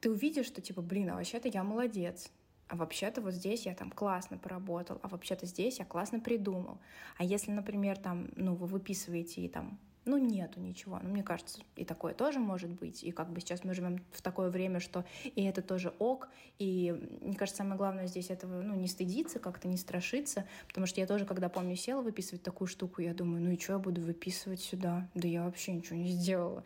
ты 0.00 0.10
увидишь, 0.10 0.46
что 0.46 0.60
типа, 0.60 0.82
блин, 0.82 1.10
а 1.10 1.16
вообще-то 1.16 1.48
я 1.48 1.64
молодец. 1.64 2.30
А 2.68 2.76
вообще-то 2.76 3.20
вот 3.20 3.34
здесь 3.34 3.66
я 3.66 3.74
там 3.74 3.90
классно 3.90 4.38
поработал, 4.38 4.98
а 5.02 5.08
вообще-то 5.08 5.46
здесь 5.46 5.78
я 5.78 5.84
классно 5.84 6.20
придумал. 6.20 6.78
А 7.18 7.24
если, 7.24 7.50
например, 7.50 7.98
там, 7.98 8.30
ну, 8.36 8.54
вы 8.54 8.66
выписываете 8.66 9.42
и 9.42 9.48
там 9.48 9.78
ну, 10.04 10.18
нету 10.18 10.60
ничего. 10.60 10.98
Ну, 11.02 11.10
мне 11.10 11.22
кажется, 11.22 11.60
и 11.76 11.84
такое 11.84 12.14
тоже 12.14 12.38
может 12.38 12.70
быть. 12.70 13.02
И 13.02 13.10
как 13.10 13.30
бы 13.30 13.40
сейчас 13.40 13.64
мы 13.64 13.74
живем 13.74 14.04
в 14.12 14.22
такое 14.22 14.50
время, 14.50 14.80
что 14.80 15.04
и 15.24 15.44
это 15.44 15.62
тоже 15.62 15.94
ок. 15.98 16.28
И 16.58 16.92
мне 17.20 17.36
кажется, 17.36 17.58
самое 17.58 17.76
главное 17.76 18.06
здесь 18.06 18.30
этого, 18.30 18.60
ну, 18.60 18.74
не 18.74 18.88
стыдиться, 18.88 19.38
как-то 19.38 19.68
не 19.68 19.76
страшиться. 19.76 20.46
Потому 20.68 20.86
что 20.86 21.00
я 21.00 21.06
тоже, 21.06 21.24
когда 21.24 21.48
помню, 21.48 21.76
села 21.76 22.02
выписывать 22.02 22.42
такую 22.42 22.68
штуку, 22.68 23.00
я 23.00 23.14
думаю, 23.14 23.42
ну 23.42 23.50
и 23.50 23.58
что 23.58 23.74
я 23.74 23.78
буду 23.78 24.02
выписывать 24.02 24.60
сюда? 24.60 25.08
Да 25.14 25.26
я 25.26 25.44
вообще 25.44 25.72
ничего 25.72 25.96
не 25.96 26.08
сделала. 26.08 26.64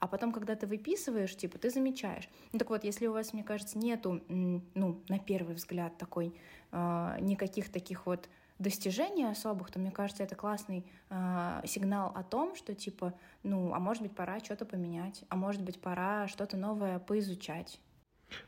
А 0.00 0.06
потом, 0.06 0.32
когда 0.32 0.56
ты 0.56 0.66
выписываешь, 0.66 1.36
типа, 1.36 1.58
ты 1.58 1.68
замечаешь. 1.68 2.28
Ну 2.52 2.58
так 2.58 2.70
вот, 2.70 2.84
если 2.84 3.06
у 3.06 3.12
вас, 3.12 3.34
мне 3.34 3.44
кажется, 3.44 3.78
нету, 3.78 4.22
ну, 4.28 5.02
на 5.08 5.18
первый 5.18 5.54
взгляд 5.54 5.96
такой, 5.98 6.34
э, 6.72 7.16
никаких 7.20 7.70
таких 7.70 8.06
вот 8.06 8.28
достижений 8.60 9.24
особых, 9.24 9.70
то 9.70 9.80
мне 9.80 9.90
кажется, 9.90 10.22
это 10.22 10.36
классный 10.36 10.86
э, 11.08 11.62
сигнал 11.64 12.12
о 12.14 12.22
том, 12.22 12.54
что 12.54 12.74
типа, 12.74 13.14
ну, 13.42 13.72
а 13.74 13.80
может 13.80 14.02
быть, 14.02 14.14
пора 14.14 14.38
что-то 14.40 14.64
поменять, 14.64 15.24
а 15.28 15.36
может 15.36 15.62
быть, 15.62 15.80
пора 15.80 16.28
что-то 16.28 16.56
новое 16.56 16.98
поизучать. 16.98 17.80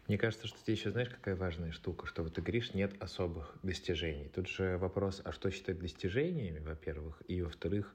Мне 0.07 0.19
кажется, 0.19 0.47
что 0.47 0.59
здесь 0.61 0.79
еще 0.79 0.91
знаешь, 0.91 1.09
какая 1.09 1.35
важная 1.35 1.73
штука, 1.73 2.07
что 2.07 2.23
вот 2.23 2.35
ты 2.35 2.43
говоришь, 2.43 2.75
нет 2.75 2.93
особых 3.03 3.57
достижений. 3.63 4.29
Тут 4.29 4.49
же 4.49 4.79
вопрос, 4.79 5.23
а 5.25 5.33
что 5.33 5.51
считать 5.51 5.81
достижениями, 5.81 6.61
во-первых, 6.61 7.21
и 7.27 7.43
во-вторых, 7.43 7.95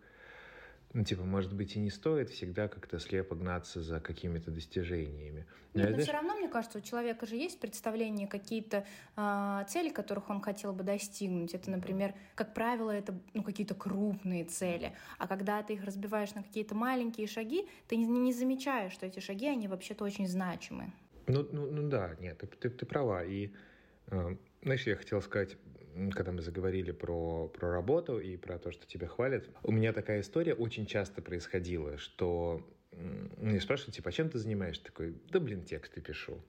ну, 0.97 1.03
типа, 1.03 1.23
может 1.25 1.53
быть, 1.53 1.75
и 1.75 1.79
не 1.79 1.91
стоит 1.91 2.31
всегда 2.31 2.67
как-то 2.67 2.97
слепо 2.97 3.35
гнаться 3.35 3.83
за 3.83 3.99
какими-то 3.99 4.49
достижениями. 4.49 5.45
Но, 5.75 5.83
Нет, 5.83 5.91
но 5.91 5.97
все 5.99 6.11
равно, 6.11 6.33
мне 6.33 6.47
кажется, 6.49 6.79
у 6.79 6.81
человека 6.81 7.27
же 7.27 7.35
есть 7.35 7.59
представление 7.59 8.27
какие-то 8.27 8.83
э, 9.15 9.65
цели, 9.69 9.89
которых 9.89 10.31
он 10.31 10.41
хотел 10.41 10.73
бы 10.73 10.83
достигнуть. 10.83 11.53
Это, 11.53 11.69
например, 11.69 12.15
как 12.33 12.55
правило, 12.55 12.89
это 12.89 13.13
ну, 13.35 13.43
какие-то 13.43 13.75
крупные 13.75 14.43
цели. 14.45 14.91
А 15.19 15.27
когда 15.27 15.61
ты 15.61 15.73
их 15.73 15.83
разбиваешь 15.83 16.33
на 16.33 16.41
какие-то 16.41 16.73
маленькие 16.73 17.27
шаги, 17.27 17.69
ты 17.87 17.95
не, 17.95 18.07
не 18.07 18.33
замечаешь, 18.33 18.91
что 18.91 19.05
эти 19.05 19.19
шаги, 19.19 19.45
они 19.45 19.67
вообще-то 19.67 20.03
очень 20.03 20.27
значимы. 20.27 20.91
Ну, 21.27 21.47
ну, 21.51 21.69
ну 21.69 21.87
да, 21.89 22.15
нет, 22.19 22.39
ты, 22.39 22.47
ты, 22.47 22.71
ты 22.71 22.85
права. 22.87 23.23
И, 23.23 23.51
э, 24.07 24.35
знаешь, 24.63 24.87
я 24.87 24.95
хотел 24.95 25.21
сказать, 25.21 25.57
когда 26.13 26.31
мы 26.31 26.41
заговорили 26.41 26.91
про, 26.91 27.47
про 27.47 27.71
работу 27.71 28.19
и 28.19 28.37
про 28.37 28.59
то, 28.59 28.71
что 28.71 28.85
тебя 28.85 29.07
хвалят, 29.07 29.49
у 29.63 29.71
меня 29.71 29.93
такая 29.93 30.21
история 30.21 30.53
очень 30.53 30.85
часто 30.85 31.21
происходила, 31.21 31.97
что 31.97 32.65
мне 33.37 33.59
спрашивают, 33.59 33.95
типа, 33.95 34.09
а 34.09 34.11
чем 34.11 34.29
ты 34.29 34.39
занимаешься? 34.39 34.83
Такой, 34.83 35.15
да, 35.29 35.39
блин, 35.39 35.63
тексты 35.63 36.01
пишу. 36.01 36.41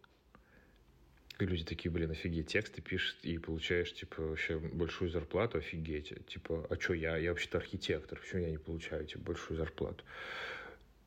И 1.39 1.47
люди 1.47 1.65
такие, 1.65 1.91
блин, 1.91 2.11
офигеть, 2.11 2.49
тексты 2.49 2.83
пишешь 2.83 3.19
и 3.23 3.39
получаешь, 3.39 3.93
типа, 3.95 4.23
вообще 4.23 4.59
большую 4.59 5.11
зарплату, 5.11 5.59
офигеть. 5.59 6.13
Типа, 6.27 6.67
а 6.69 6.75
что 6.81 6.95
я? 6.95 7.17
Я 7.17 7.31
вообще-то 7.31 7.59
архитектор, 7.59 8.19
почему 8.19 8.43
я 8.43 8.51
не 8.51 8.59
получаю, 8.59 9.07
типа, 9.07 9.21
большую 9.21 9.57
зарплату? 9.57 10.05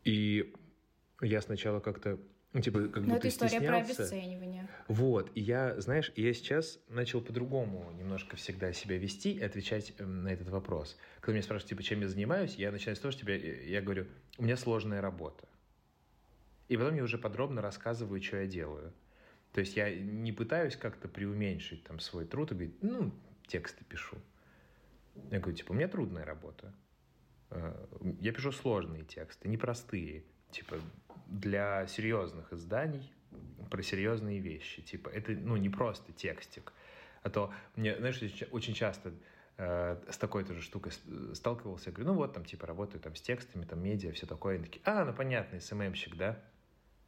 И 0.05 0.53
я 1.21 1.41
сначала 1.41 1.79
как-то 1.79 2.17
ну, 2.53 2.61
типа, 2.61 2.87
как 2.89 3.03
Но 3.05 3.15
это 3.15 3.29
история 3.29 3.49
стеснялся. 3.49 3.95
про 3.95 4.03
обесценивание. 4.03 4.67
Вот. 4.89 5.31
И 5.35 5.41
я, 5.41 5.79
знаешь, 5.79 6.11
я 6.15 6.33
сейчас 6.33 6.79
начал 6.89 7.21
по-другому 7.21 7.91
немножко 7.97 8.35
всегда 8.35 8.73
себя 8.73 8.97
вести 8.97 9.31
и 9.33 9.41
отвечать 9.41 9.93
эм, 9.99 10.23
на 10.23 10.29
этот 10.29 10.49
вопрос. 10.49 10.97
Когда 11.21 11.33
меня 11.33 11.43
спрашивают, 11.43 11.69
типа, 11.69 11.83
чем 11.83 12.01
я 12.01 12.09
занимаюсь, 12.09 12.55
я 12.55 12.71
начинаю 12.71 12.97
с 12.97 12.99
того, 12.99 13.11
что 13.13 13.21
тебе, 13.21 13.69
я 13.69 13.81
говорю, 13.81 14.05
у 14.37 14.43
меня 14.43 14.57
сложная 14.57 14.99
работа. 15.01 15.47
И 16.67 16.75
потом 16.75 16.95
я 16.95 17.03
уже 17.03 17.17
подробно 17.17 17.61
рассказываю, 17.61 18.21
что 18.21 18.37
я 18.37 18.47
делаю. 18.47 18.93
То 19.53 19.61
есть 19.61 19.75
я 19.77 19.93
не 19.93 20.31
пытаюсь 20.31 20.75
как-то 20.75 21.07
преуменьшить 21.07 21.83
там 21.83 21.99
свой 21.99 22.25
труд 22.25 22.51
и 22.51 22.55
говорить, 22.55 22.81
ну, 22.81 23.13
тексты 23.47 23.83
пишу. 23.85 24.17
Я 25.29 25.39
говорю, 25.39 25.57
типа, 25.57 25.71
у 25.71 25.75
меня 25.75 25.87
трудная 25.87 26.25
работа. 26.25 26.73
Э, 27.49 27.85
я 28.19 28.31
пишу 28.31 28.51
сложные 28.51 29.03
тексты, 29.03 29.49
непростые. 29.49 30.23
Типа, 30.51 30.77
для 31.27 31.87
серьезных 31.87 32.51
изданий 32.53 33.11
про 33.69 33.81
серьезные 33.81 34.39
вещи. 34.39 34.81
Типа, 34.81 35.09
это, 35.09 35.31
ну, 35.31 35.55
не 35.57 35.69
просто 35.69 36.11
текстик. 36.11 36.73
А 37.23 37.29
то 37.29 37.53
мне, 37.75 37.95
знаешь, 37.97 38.21
очень 38.51 38.73
часто 38.73 39.13
э, 39.57 39.97
с 40.09 40.17
такой 40.17 40.43
тоже 40.43 40.61
штукой 40.61 40.91
сталкивался. 41.33 41.89
Я 41.89 41.93
говорю, 41.93 42.11
ну 42.11 42.17
вот, 42.17 42.33
там, 42.33 42.43
типа, 42.45 42.67
работаю 42.67 43.01
там 43.01 43.15
с 43.15 43.21
текстами, 43.21 43.63
там, 43.63 43.81
медиа, 43.81 44.11
все 44.11 44.25
такое. 44.25 44.55
Они 44.55 44.65
такие, 44.65 44.81
а, 44.85 45.05
ну, 45.05 45.13
понятно, 45.13 45.59
СММщик, 45.59 46.15
да? 46.17 46.39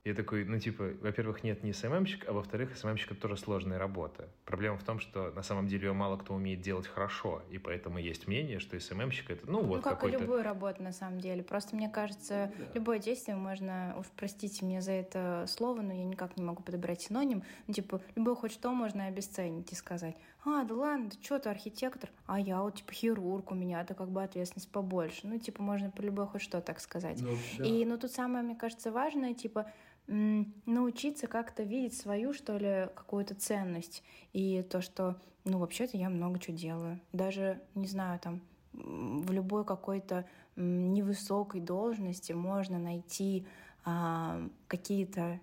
Я 0.05 0.13
такой, 0.13 0.43
ну, 0.43 0.59
типа, 0.59 0.91
во-первых, 1.01 1.45
нет 1.45 1.63
не 1.63 1.71
СММщик, 1.71 2.27
а 2.27 2.33
во-вторых, 2.33 2.75
СММщик— 2.77 3.11
это 3.13 3.21
тоже 3.21 3.37
сложная 3.37 3.79
работа. 3.79 4.27
Проблема 4.43 4.77
в 4.77 4.83
том, 4.83 4.99
что 4.99 5.31
на 5.31 5.43
самом 5.43 5.67
деле 5.67 5.87
ее 5.87 5.93
мало 5.93 6.17
кто 6.17 6.33
умеет 6.33 6.59
делать 6.59 6.87
хорошо, 6.87 7.41
и 7.49 7.57
поэтому 7.57 7.99
есть 7.99 8.27
мнение, 8.27 8.59
что 8.59 8.77
СММщик— 8.77 9.29
это, 9.31 9.49
ну, 9.49 9.63
вот 9.63 9.77
Ну, 9.77 9.81
как 9.81 10.03
и 10.03 10.09
любую 10.09 10.43
работу, 10.43 10.83
на 10.83 10.91
самом 10.91 11.21
деле. 11.21 11.41
Просто, 11.41 11.77
мне 11.77 11.89
кажется, 11.89 12.51
да. 12.57 12.65
любое 12.73 12.99
действие 12.99 13.37
можно, 13.37 13.95
уж 13.97 14.07
простите 14.17 14.65
меня 14.65 14.81
за 14.81 14.91
это 14.91 15.45
слово, 15.47 15.81
но 15.81 15.93
я 15.93 16.03
никак 16.03 16.35
не 16.35 16.43
могу 16.43 16.61
подобрать 16.63 17.01
синоним, 17.01 17.43
ну, 17.67 17.73
типа, 17.73 18.01
любое 18.15 18.35
хоть 18.35 18.51
что 18.51 18.73
можно 18.73 19.05
обесценить 19.05 19.71
и 19.71 19.75
сказать, 19.75 20.17
а, 20.43 20.65
да 20.65 20.75
ладно, 20.75 21.11
ты 21.11 21.17
что, 21.23 21.39
ты 21.39 21.47
архитектор, 21.47 22.09
а 22.25 22.37
я 22.37 22.61
вот, 22.61 22.75
типа, 22.75 22.91
хирург, 22.91 23.51
у 23.51 23.55
меня-то 23.55 23.93
как 23.93 24.09
бы 24.09 24.21
ответственность 24.21 24.69
побольше. 24.69 25.21
Ну, 25.23 25.39
типа, 25.39 25.63
можно 25.63 25.89
по 25.89 26.01
любое 26.01 26.25
хоть 26.25 26.41
что 26.41 26.59
так 26.59 26.81
сказать. 26.81 27.21
Ну, 27.21 27.37
да. 27.57 27.63
И, 27.63 27.85
ну, 27.85 27.97
тут 27.97 28.11
самое, 28.11 28.43
мне 28.43 28.55
кажется, 28.55 28.91
важное, 28.91 29.33
типа, 29.33 29.71
научиться 30.07 31.27
как-то 31.27 31.63
видеть 31.63 31.97
свою, 31.97 32.33
что 32.33 32.57
ли, 32.57 32.89
какую-то 32.93 33.35
ценность. 33.35 34.03
И 34.33 34.61
то, 34.63 34.81
что, 34.81 35.17
ну, 35.45 35.59
вообще-то 35.59 35.97
я 35.97 36.09
много 36.09 36.39
чего 36.39 36.57
делаю. 36.57 36.99
Даже, 37.13 37.61
не 37.75 37.87
знаю, 37.87 38.19
там, 38.19 38.41
в 38.73 39.31
любой 39.31 39.65
какой-то 39.65 40.25
невысокой 40.55 41.61
должности 41.61 42.33
можно 42.33 42.79
найти 42.79 43.47
а, 43.85 44.47
какие-то 44.67 45.39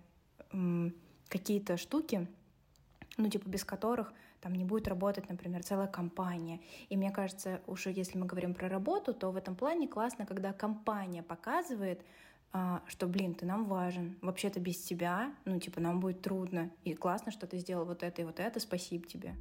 какие-то 1.28 1.76
штуки, 1.76 2.26
ну, 3.16 3.28
типа, 3.28 3.48
без 3.48 3.64
которых 3.64 4.12
там 4.40 4.54
не 4.54 4.64
будет 4.64 4.88
работать, 4.88 5.28
например, 5.28 5.62
целая 5.62 5.86
компания. 5.86 6.60
И 6.88 6.96
мне 6.96 7.10
кажется, 7.10 7.60
уже 7.66 7.90
если 7.90 8.18
мы 8.18 8.26
говорим 8.26 8.54
про 8.54 8.68
работу, 8.68 9.14
то 9.14 9.30
в 9.30 9.36
этом 9.36 9.54
плане 9.54 9.86
классно, 9.86 10.26
когда 10.26 10.52
компания 10.52 11.22
показывает, 11.22 12.00
что, 12.52 13.06
блин, 13.06 13.34
ты 13.34 13.46
нам 13.46 13.66
важен. 13.66 14.16
Вообще-то 14.22 14.58
без 14.58 14.78
тебя, 14.78 15.32
ну, 15.44 15.60
типа, 15.60 15.80
нам 15.80 16.00
будет 16.00 16.20
трудно. 16.20 16.70
И 16.84 16.94
классно, 16.94 17.30
что 17.30 17.46
ты 17.46 17.58
сделал 17.58 17.84
вот 17.84 18.02
это 18.02 18.22
и 18.22 18.24
вот 18.24 18.40
это. 18.40 18.58
Спасибо 18.58 19.06
тебе. 19.06 19.36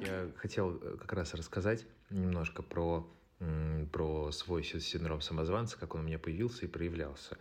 Я 0.00 0.30
хотел 0.36 0.76
э, 0.76 0.96
как 0.98 1.12
раз 1.14 1.34
рассказать 1.34 1.86
немножко 2.10 2.62
про, 2.62 3.08
про 3.92 4.30
свой 4.30 4.62
синдром 4.62 5.20
самозванца, 5.20 5.76
как 5.78 5.94
он 5.96 6.02
у 6.02 6.04
меня 6.04 6.20
появился 6.20 6.66
и 6.66 6.68
проявлялся. 6.68 7.36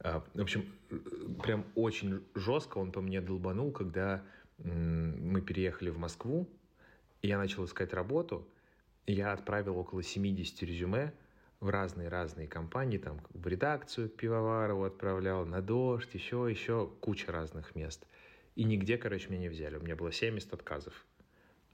А, 0.00 0.24
в 0.34 0.40
общем, 0.40 0.66
э, 0.90 0.96
прям 1.42 1.64
очень 1.76 2.24
жестко 2.34 2.78
он 2.78 2.90
по 2.90 3.00
мне 3.00 3.20
долбанул, 3.20 3.70
когда 3.70 4.22
мы 4.58 5.40
переехали 5.40 5.90
в 5.90 5.98
Москву, 5.98 6.48
я 7.22 7.38
начал 7.38 7.64
искать 7.64 7.92
работу, 7.92 8.46
я 9.06 9.32
отправил 9.32 9.76
около 9.78 10.02
70 10.02 10.62
резюме 10.62 11.12
в 11.60 11.68
разные-разные 11.68 12.46
компании, 12.46 12.98
там 12.98 13.20
в 13.30 13.46
редакцию 13.46 14.10
к 14.10 14.16
Пивоварову 14.16 14.84
отправлял, 14.84 15.46
на 15.46 15.62
дождь, 15.62 16.12
еще, 16.14 16.46
еще 16.48 16.90
куча 17.00 17.32
разных 17.32 17.74
мест. 17.74 18.06
И 18.54 18.64
нигде, 18.64 18.98
короче, 18.98 19.28
меня 19.28 19.40
не 19.40 19.48
взяли. 19.48 19.76
У 19.76 19.82
меня 19.82 19.96
было 19.96 20.12
70 20.12 20.52
отказов. 20.52 21.04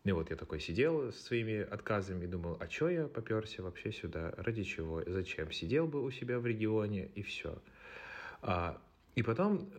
И 0.04 0.12
вот 0.12 0.30
я 0.30 0.36
такой 0.36 0.60
сидел 0.60 1.12
со 1.12 1.22
своими 1.22 1.60
отказами 1.60 2.24
и 2.24 2.28
думал, 2.28 2.56
а 2.58 2.70
что 2.70 2.88
я 2.88 3.06
поперся 3.06 3.62
вообще 3.62 3.92
сюда? 3.92 4.32
Ради 4.38 4.64
чего? 4.64 5.02
Зачем? 5.06 5.52
Сидел 5.52 5.86
бы 5.86 6.02
у 6.02 6.10
себя 6.10 6.38
в 6.38 6.46
регионе 6.46 7.10
и 7.14 7.22
все. 7.22 7.60
А, 8.40 8.80
и 9.14 9.22
потом 9.22 9.70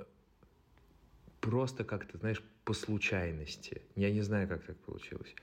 просто 1.42 1.84
как-то, 1.84 2.18
знаешь, 2.18 2.42
по 2.64 2.74
случайности. 2.74 3.82
Я 3.96 4.12
не 4.12 4.22
знаю, 4.22 4.48
как 4.48 4.64
так 4.64 4.78
получилось. 4.78 5.36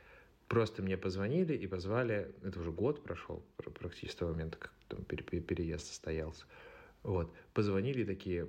Просто 0.47 0.83
мне 0.83 0.97
позвонили 0.97 1.55
и 1.55 1.67
позвали, 1.67 2.35
это 2.43 2.61
уже 2.61 2.73
год 2.73 3.02
прошел 3.02 3.43
практически 3.57 4.12
с 4.12 4.14
того 4.14 4.33
момента, 4.33 4.57
как 4.57 4.73
там 4.88 5.05
переезд 5.05 5.87
состоялся. 5.87 6.47
Вот, 7.02 7.35
позвонили 7.52 8.05
такие, 8.05 8.49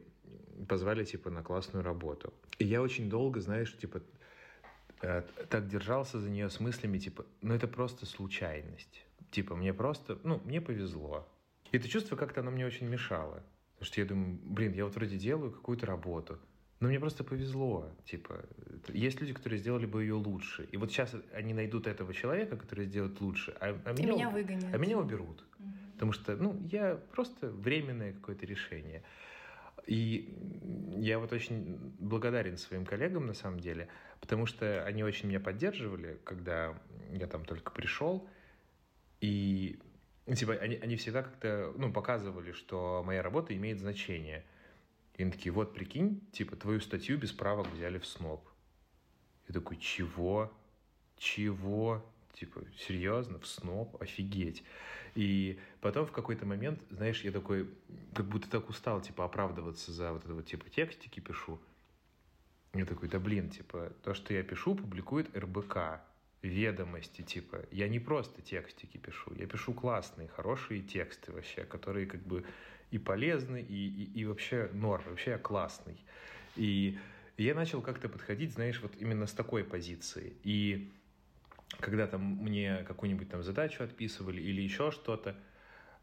позвали, 0.68 1.04
типа, 1.04 1.30
на 1.30 1.44
классную 1.44 1.84
работу. 1.84 2.34
И 2.58 2.66
я 2.66 2.82
очень 2.82 3.10
долго, 3.10 3.42
знаешь, 3.42 3.76
типа, 3.76 4.02
э, 5.02 5.24
так 5.50 5.68
держался 5.68 6.20
за 6.20 6.30
нее 6.30 6.50
с 6.50 6.60
мыслями, 6.60 7.00
типа, 7.00 7.26
ну 7.42 7.54
это 7.54 7.68
просто 7.68 8.06
случайность. 8.06 9.06
Типа, 9.32 9.56
мне 9.56 9.74
просто, 9.74 10.20
ну, 10.24 10.42
мне 10.46 10.62
повезло. 10.62 11.28
И 11.72 11.78
это 11.78 11.88
чувство 11.88 12.16
как-то 12.16 12.40
оно 12.40 12.52
мне 12.52 12.66
очень 12.66 12.88
мешало. 12.88 13.44
Потому 13.74 13.86
что 13.86 14.02
я 14.02 14.08
думаю, 14.08 14.40
блин, 14.44 14.74
я 14.74 14.86
вот 14.86 14.96
вроде 14.96 15.18
делаю 15.18 15.52
какую-то 15.52 15.86
работу, 15.86 16.40
но 16.80 16.88
мне 16.88 17.00
просто 17.00 17.24
повезло. 17.24 17.92
Типа, 18.06 18.46
есть 18.88 19.20
люди, 19.20 19.34
которые 19.34 19.60
сделали 19.60 19.86
бы 19.86 20.02
ее 20.02 20.14
лучше. 20.14 20.68
И 20.72 20.78
вот 20.78 20.92
сейчас 20.92 21.14
они 21.34 21.54
найдут 21.54 21.88
этого 21.88 22.14
человека, 22.14 22.56
который 22.56 22.86
сделает 22.86 23.20
лучше, 23.20 23.54
а, 23.60 23.78
а 23.86 23.94
меня, 23.94 24.14
меня 24.14 24.30
выгонят. 24.30 24.74
А 24.74 24.78
меня 24.78 24.98
уберут. 24.98 25.44
Угу. 25.60 25.70
Потому 25.94 26.12
что, 26.14 26.36
ну, 26.38 26.58
я 26.72 26.96
просто 27.12 27.50
временное 27.50 28.14
какое-то 28.14 28.46
решение. 28.46 29.04
И 29.88 30.38
я 30.98 31.20
вот 31.20 31.34
очень 31.34 31.78
благодарен 32.00 32.58
своим 32.58 32.86
коллегам, 32.86 33.26
на 33.26 33.34
самом 33.34 33.60
деле, 33.60 33.90
потому 34.22 34.46
что 34.46 34.86
они 34.86 35.04
очень 35.04 35.28
меня 35.28 35.40
поддерживали, 35.40 36.20
когда 36.24 36.78
я 37.12 37.28
там 37.28 37.44
только 37.44 37.72
пришел. 37.72 38.26
И 39.20 39.80
типа, 40.34 40.54
они, 40.54 40.76
они 40.76 40.96
всегда 40.96 41.24
как-то 41.24 41.74
ну, 41.76 41.92
показывали, 41.92 42.54
что 42.54 43.04
моя 43.06 43.22
работа 43.22 43.54
имеет 43.54 43.80
значение– 43.80 44.46
и 45.20 45.22
они 45.22 45.32
такие, 45.34 45.52
вот 45.52 45.74
прикинь, 45.74 46.22
типа, 46.32 46.56
твою 46.56 46.80
статью 46.80 47.18
без 47.18 47.34
правок 47.34 47.68
взяли 47.74 47.98
в 48.00 48.08
СНОП. 48.08 48.48
Я 49.50 49.54
такой, 49.54 49.76
чего? 49.76 50.50
Чего? 51.18 52.06
Типа, 52.32 52.62
серьезно, 52.78 53.38
в 53.38 53.46
СНОП? 53.46 54.02
Офигеть. 54.02 54.64
И 55.16 55.60
потом 55.82 56.06
в 56.06 56.14
какой-то 56.14 56.46
момент, 56.46 56.82
знаешь, 56.90 57.22
я 57.26 57.34
такой, 57.34 57.70
как 58.16 58.28
будто 58.28 58.50
так 58.50 58.70
устал, 58.70 59.02
типа, 59.02 59.26
оправдываться 59.26 59.92
за 59.92 60.14
вот 60.14 60.24
это 60.24 60.34
вот, 60.34 60.46
типа, 60.46 60.70
текстики 60.70 61.20
пишу. 61.20 61.60
Я 62.74 62.86
такой, 62.86 63.10
да 63.10 63.20
блин, 63.20 63.50
типа, 63.50 63.92
то, 64.04 64.14
что 64.14 64.34
я 64.34 64.42
пишу, 64.42 64.74
публикует 64.74 65.36
РБК. 65.36 66.00
ведомости, 66.42 67.24
типа, 67.24 67.66
я 67.72 67.90
не 67.90 68.00
просто 68.00 68.42
текстики 68.42 68.96
пишу, 68.96 69.34
я 69.36 69.48
пишу 69.48 69.74
классные, 69.74 70.30
хорошие 70.30 70.82
тексты 70.82 71.34
вообще, 71.34 71.66
которые 71.66 72.06
как 72.06 72.22
бы 72.22 72.46
и 72.92 72.98
полезны, 72.98 73.62
и, 73.62 73.88
и, 73.88 74.22
и 74.22 74.26
вообще 74.26 74.70
норм, 74.74 75.04
вообще 75.10 75.32
я 75.32 75.38
классный. 75.38 75.98
И 76.56 76.98
я 77.38 77.56
начал 77.56 77.82
как-то 77.82 78.10
подходить, 78.10 78.54
знаешь, 78.54 78.82
вот 78.82 78.94
именно 79.00 79.28
с 79.28 79.34
такой 79.34 79.64
позиции. 79.64 80.34
И 80.44 80.92
когда 81.80 82.08
там 82.08 82.22
мне 82.22 82.84
какую-нибудь 82.88 83.30
там 83.30 83.44
задачу 83.44 83.84
отписывали 83.84 84.42
или 84.42 84.62
еще 84.62 84.92
что-то, 84.92 85.36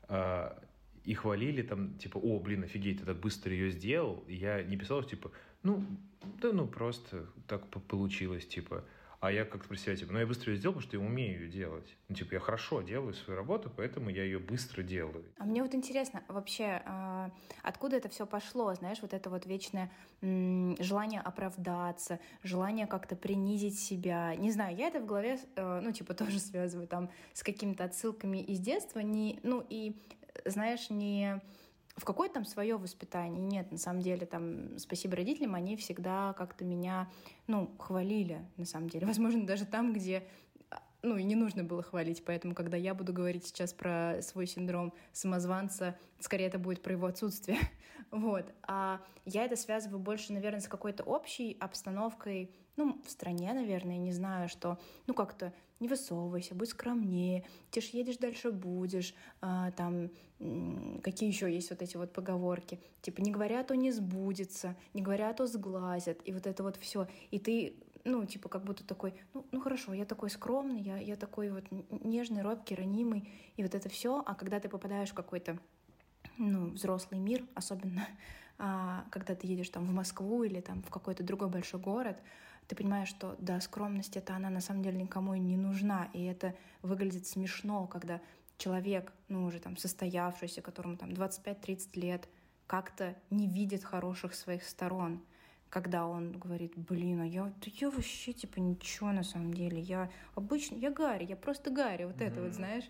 э, 0.09 0.59
и 1.05 1.15
хвалили 1.15 1.63
там, 1.63 1.99
типа, 1.99 2.19
о, 2.19 2.41
блин, 2.41 2.65
офигеть, 2.65 3.01
ты 3.01 3.05
так 3.05 3.19
быстро 3.19 3.53
ее 3.53 3.71
сделал. 3.71 4.25
И 4.27 4.35
я 4.35 4.63
не 4.63 4.77
писал, 4.77 5.03
типа, 5.03 5.31
ну, 5.63 5.85
да 6.41 6.53
ну 6.53 6.67
просто 6.67 7.27
так 7.47 7.69
получилось, 7.69 8.47
типа, 8.47 8.85
а 9.27 9.33
я 9.33 9.45
как-то 9.45 9.69
про 9.69 9.77
себя, 9.77 9.97
типа, 9.97 10.13
ну, 10.13 10.19
я 10.19 10.27
быстро 10.27 10.53
ее 10.53 10.59
сделал, 10.59 10.75
потому 10.75 10.89
что 10.89 10.97
я 10.97 11.05
умею 11.05 11.43
ее 11.43 11.49
делать. 11.49 11.97
Ну, 12.09 12.15
типа, 12.15 12.35
я 12.35 12.41
хорошо 12.41 12.83
делаю 12.83 13.15
свою 13.15 13.39
работу, 13.39 13.71
поэтому 13.75 14.11
я 14.11 14.23
ее 14.23 14.39
быстро 14.39 14.83
делаю. 14.83 15.25
А 15.39 15.45
мне 15.45 15.63
вот 15.63 15.75
интересно, 15.75 16.23
вообще, 16.29 16.83
а, 16.85 17.31
откуда 17.63 17.97
это 17.97 18.09
все 18.09 18.27
пошло, 18.27 18.75
знаешь, 18.75 18.99
вот 19.03 19.13
это 19.13 19.31
вот 19.31 19.47
вечное 19.47 19.91
желание 20.21 21.21
оправдаться, 21.21 22.21
желание 22.43 22.87
как-то 22.87 23.17
принизить 23.17 23.79
себя. 23.79 24.35
Не 24.37 24.51
знаю, 24.51 24.77
я 24.77 24.89
это 24.89 25.01
в 25.01 25.07
голове, 25.07 25.39
э, 25.57 25.81
ну, 25.83 25.93
типа, 25.93 26.15
тоже 26.15 26.39
связываю 26.39 26.87
там 26.87 27.11
с 27.33 27.43
какими-то 27.43 27.85
отсылками 27.85 28.39
из 28.39 28.61
детства, 28.61 29.01
не, 29.01 29.41
ну, 29.43 29.65
и, 29.69 29.97
знаешь, 30.45 30.91
не 30.91 31.41
в 31.97 32.05
какое 32.05 32.29
там 32.29 32.45
свое 32.45 32.77
воспитание. 32.77 33.41
Нет, 33.41 33.73
на 33.73 33.79
самом 33.79 34.03
деле, 34.03 34.27
там, 34.27 34.79
спасибо 34.79 35.17
родителям, 35.17 35.55
они 35.55 35.77
всегда 35.77 36.35
как-то 36.35 36.65
меня, 36.65 37.11
ну, 37.47 37.75
хвалили, 37.79 38.47
на 38.57 38.67
самом 38.67 38.89
деле. 38.89 39.07
Возможно, 39.07 39.47
даже 39.47 39.65
там, 39.65 39.93
где 39.93 40.27
ну, 41.03 41.17
и 41.17 41.23
не 41.23 41.37
нужно 41.37 41.63
было 41.63 41.83
хвалить, 41.83 42.25
поэтому, 42.25 42.55
когда 42.55 42.77
я 42.77 42.93
буду 42.93 43.13
говорить 43.13 43.47
сейчас 43.47 43.73
про 43.73 44.21
свой 44.23 44.47
синдром 44.47 44.93
самозванца, 45.13 45.97
скорее 46.19 46.47
это 46.47 46.59
будет 46.59 46.83
про 46.83 46.95
его 46.95 47.07
отсутствие, 47.07 47.59
вот. 48.11 48.53
А 48.63 49.01
я 49.25 49.45
это 49.45 49.57
связываю 49.57 49.99
больше, 49.99 50.33
наверное, 50.33 50.61
с 50.61 50.69
какой-то 50.69 51.03
общей 51.05 51.57
обстановкой, 51.61 52.51
ну, 52.77 53.01
в 53.05 53.11
стране, 53.11 53.53
наверное, 53.53 53.97
не 53.97 54.13
знаю, 54.13 54.49
что, 54.49 54.79
ну, 55.07 55.15
как-то 55.15 55.53
не 55.81 55.89
высовывайся, 55.89 56.55
будь 56.55 56.71
скромнее, 56.71 57.45
ты 57.71 57.81
ж 57.81 57.87
едешь 57.87 58.19
дальше 58.19 58.51
будешь, 58.51 59.15
а, 59.41 59.71
там, 59.73 60.11
какие 61.03 61.29
еще 61.29 61.53
есть 61.53 61.71
вот 61.71 61.83
эти 61.83 61.97
вот 61.97 62.13
поговорки, 62.13 62.81
типа, 63.03 63.21
не 63.21 63.31
говоря, 63.31 63.63
то 63.63 63.75
не 63.75 63.93
сбудется, 63.93 64.77
не 64.95 65.03
говоря, 65.03 65.33
то 65.33 65.47
сглазят, 65.47 66.21
и 66.25 66.33
вот 66.33 66.47
это 66.47 66.63
вот 66.63 66.77
все, 66.77 67.09
и 67.31 67.39
ты 67.39 67.77
ну, 68.07 68.25
типа, 68.25 68.49
как 68.49 68.63
будто 68.63 68.87
такой, 68.87 69.15
ну, 69.35 69.45
ну 69.51 69.61
хорошо, 69.61 69.93
я 69.93 70.05
такой 70.05 70.31
скромный, 70.31 70.81
я, 70.81 70.99
я 70.99 71.17
такой 71.17 71.51
вот 71.51 71.65
нежный, 71.91 72.43
робкий, 72.43 72.77
ранимый, 72.77 73.29
и 73.57 73.63
вот 73.65 73.75
это 73.75 73.89
все, 73.89 74.23
а 74.25 74.35
когда 74.37 74.61
ты 74.61 74.69
попадаешь 74.69 75.11
в 75.11 75.15
какой-то 75.15 75.59
ну, 76.39 76.71
взрослый 76.71 77.21
мир, 77.21 77.45
особенно 77.55 78.07
а, 78.59 79.05
когда 79.11 79.35
ты 79.35 79.47
едешь 79.47 79.69
там 79.71 79.85
в 79.85 79.93
Москву 79.93 80.45
или 80.45 80.61
там 80.61 80.83
в 80.83 80.91
какой-то 80.91 81.23
другой 81.23 81.49
большой 81.49 81.81
город, 81.81 82.19
ты 82.69 82.75
понимаешь, 82.75 83.09
что 83.09 83.37
да, 83.39 83.61
скромность 83.61 84.17
это 84.17 84.35
она 84.35 84.51
на 84.51 84.61
самом 84.61 84.83
деле 84.83 85.01
никому 85.01 85.35
и 85.35 85.39
не 85.39 85.57
нужна, 85.57 86.09
и 86.13 86.25
это 86.25 86.55
выглядит 86.83 87.27
смешно, 87.27 87.87
когда 87.87 88.21
человек, 88.59 89.13
ну, 89.29 89.45
уже 89.45 89.61
там 89.61 89.77
состоявшийся, 89.77 90.63
которому 90.63 90.97
там 90.97 91.11
25-30 91.11 92.01
лет, 92.01 92.29
как-то 92.67 93.15
не 93.31 93.47
видит 93.47 93.85
хороших 93.85 94.35
своих 94.35 94.65
сторон 94.65 95.21
когда 95.69 96.07
он 96.07 96.33
говорит, 96.33 96.73
блин, 96.77 97.21
а 97.21 97.27
я, 97.27 97.45
да 97.45 97.71
я 97.81 97.91
вообще 97.91 98.33
типа 98.33 98.61
ничего 98.61 99.13
на 99.13 99.23
самом 99.23 99.53
деле, 99.53 99.81
я 99.81 100.11
обычно, 100.35 100.77
я 100.77 100.91
Гарри, 100.91 101.27
я 101.27 101.37
просто 101.37 101.71
Гарри, 101.71 102.05
вот 102.05 102.17
mm-hmm. 102.17 102.27
это 102.27 102.43
вот, 102.43 102.55
знаешь. 102.55 102.85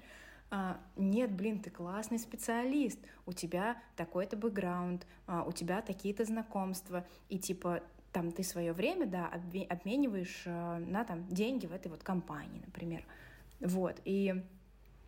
А, 0.51 0.81
нет, 0.97 1.33
блин, 1.33 1.61
ты 1.61 1.71
классный 1.71 2.19
специалист, 2.19 2.99
у 3.27 3.33
тебя 3.33 3.77
такой-то 3.97 4.37
бэкграунд, 4.37 5.07
а, 5.27 5.43
у 5.43 5.53
тебя 5.53 5.83
такие-то 5.83 6.25
знакомства, 6.25 7.05
и 7.29 7.39
типа 7.39 7.83
там 8.13 8.31
ты 8.31 8.45
свое 8.45 8.73
время, 8.73 9.07
да, 9.07 9.27
обмениваешь 9.69 10.45
а, 10.47 10.79
на 10.79 11.05
там 11.05 11.27
деньги 11.29 11.67
в 11.67 11.73
этой 11.73 11.89
вот 11.89 12.03
компании, 12.03 12.63
например. 12.65 13.05
Вот, 13.61 14.01
и 14.05 14.45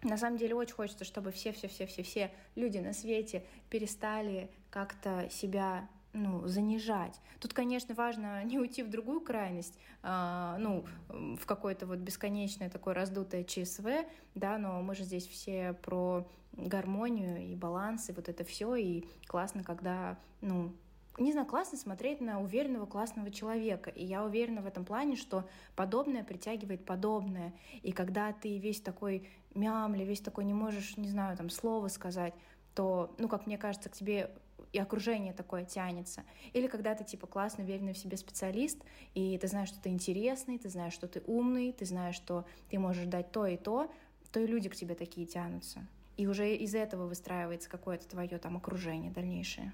на 0.03 0.17
самом 0.17 0.39
деле 0.39 0.55
очень 0.55 0.75
хочется, 0.75 1.05
чтобы 1.05 1.31
все-все-все-все-все 1.31 2.33
люди 2.57 2.79
на 2.79 2.93
свете 2.93 3.45
перестали 3.71 4.51
как-то 4.71 5.29
себя 5.31 5.89
ну, 6.13 6.47
занижать. 6.47 7.21
Тут, 7.41 7.53
конечно, 7.53 7.95
важно 7.95 8.43
не 8.51 8.59
уйти 8.59 8.83
в 8.83 8.91
другую 8.91 9.21
крайность, 9.21 9.79
а, 10.03 10.57
ну, 10.59 10.85
в 11.09 11.45
какое-то 11.47 11.87
вот 11.87 11.99
бесконечное 11.99 12.71
такое 12.71 12.95
раздутое 12.95 13.45
ЧСВ, 13.45 13.87
да, 14.35 14.59
но 14.59 14.83
мы 14.83 14.95
же 14.95 15.05
здесь 15.05 15.27
все 15.27 15.75
про 15.83 16.27
гармонию 16.53 17.39
и 17.51 17.55
баланс, 17.55 18.09
и 18.09 18.13
вот 18.13 18.29
это 18.29 18.45
все, 18.45 18.75
и 18.75 19.05
классно, 19.27 19.63
когда, 19.63 20.19
ну, 20.41 20.73
не 21.19 21.33
знаю, 21.33 21.47
классно 21.47 21.77
смотреть 21.77 22.21
на 22.21 22.41
уверенного, 22.41 22.87
классного 22.87 23.31
человека. 23.33 23.91
И 23.91 24.05
я 24.05 24.25
уверена 24.25 24.63
в 24.63 24.67
этом 24.67 24.85
плане, 24.85 25.17
что 25.17 25.49
подобное 25.75 26.23
притягивает 26.23 26.85
подобное. 26.85 27.53
И 27.83 27.91
когда 27.91 28.33
ты 28.33 28.59
весь 28.59 28.81
такой 28.81 29.29
мямли, 29.55 30.05
весь 30.05 30.21
такой 30.21 30.45
не 30.45 30.55
можешь, 30.55 30.97
не 30.97 31.09
знаю, 31.09 31.37
там, 31.37 31.51
слово 31.51 31.89
сказать, 31.89 32.35
то, 32.75 33.15
ну, 33.19 33.29
как 33.29 33.47
мне 33.47 33.59
кажется, 33.59 33.89
к 33.89 33.95
тебе 33.95 34.31
и 34.73 34.79
окружение 34.79 35.33
такое 35.33 35.65
тянется. 35.65 36.25
Или 36.53 36.67
когда 36.67 36.95
ты, 36.95 37.05
типа, 37.05 37.27
классно, 37.27 37.65
уверенный 37.65 37.93
в 37.93 37.99
себе 37.99 38.17
специалист, 38.17 38.79
и 39.15 39.39
ты 39.39 39.47
знаешь, 39.49 39.69
что 39.69 39.81
ты 39.81 39.89
интересный, 39.91 40.59
ты 40.59 40.69
знаешь, 40.69 40.93
что 40.93 41.09
ты 41.09 41.23
умный, 41.27 41.73
ты 41.73 41.85
знаешь, 41.85 42.17
что 42.17 42.47
ты 42.71 42.79
можешь 42.79 43.07
дать 43.07 43.33
то 43.33 43.47
и 43.47 43.57
то, 43.57 43.91
то 44.33 44.41
и 44.41 44.47
люди 44.47 44.69
к 44.69 44.77
тебе 44.77 44.95
такие 44.95 45.27
тянутся. 45.27 45.87
И 46.17 46.27
уже 46.27 46.55
из 46.55 46.75
этого 46.75 47.07
выстраивается 47.07 47.71
какое-то 47.71 48.09
твое 48.09 48.39
там 48.39 48.57
окружение 48.57 49.11
дальнейшее. 49.11 49.73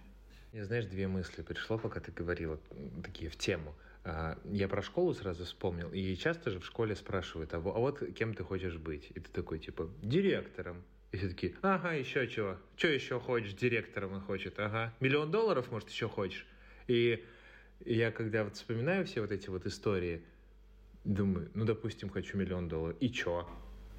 Я, 0.53 0.65
знаешь, 0.65 0.85
две 0.87 1.09
мысли 1.09 1.43
пришло, 1.43 1.79
пока 1.79 2.01
ты 2.01 2.13
говорила, 2.13 2.61
такие 3.03 3.29
в 3.29 3.37
тему. 3.37 3.75
А, 4.05 4.39
я 4.45 4.69
про 4.69 4.83
школу 4.83 5.15
сразу 5.15 5.45
вспомнил, 5.45 5.91
и 5.91 6.15
часто 6.17 6.51
же 6.51 6.61
в 6.61 6.67
школе 6.67 6.95
спрашивают, 6.95 7.55
а 7.55 7.59
вот 7.59 8.03
кем 8.15 8.35
ты 8.35 8.45
хочешь 8.45 8.77
быть? 8.77 9.11
И 9.15 9.21
ты 9.21 9.31
такой, 9.31 9.59
типа, 9.59 9.91
директором. 10.03 10.85
И 11.15 11.17
все 11.17 11.29
таки 11.29 11.55
ага, 11.63 11.93
еще 11.93 12.27
чего? 12.27 12.57
Что 12.77 12.89
еще 12.89 13.21
хочешь? 13.21 13.55
Директором 13.55 14.15
он 14.15 14.21
хочет, 14.21 14.59
ага. 14.59 14.93
Миллион 14.99 15.31
долларов, 15.31 15.71
может, 15.71 15.89
еще 15.89 16.09
хочешь? 16.09 16.45
И 16.89 17.25
я 17.85 18.11
когда 18.11 18.43
вот 18.43 18.57
вспоминаю 18.57 19.07
все 19.07 19.21
вот 19.21 19.31
эти 19.31 19.49
вот 19.49 19.65
истории, 19.65 20.25
думаю, 21.05 21.53
ну, 21.55 21.65
допустим, 21.65 22.11
хочу 22.11 22.37
миллион 22.37 22.67
долларов. 22.67 22.97
И 22.99 23.13
чё? 23.13 23.49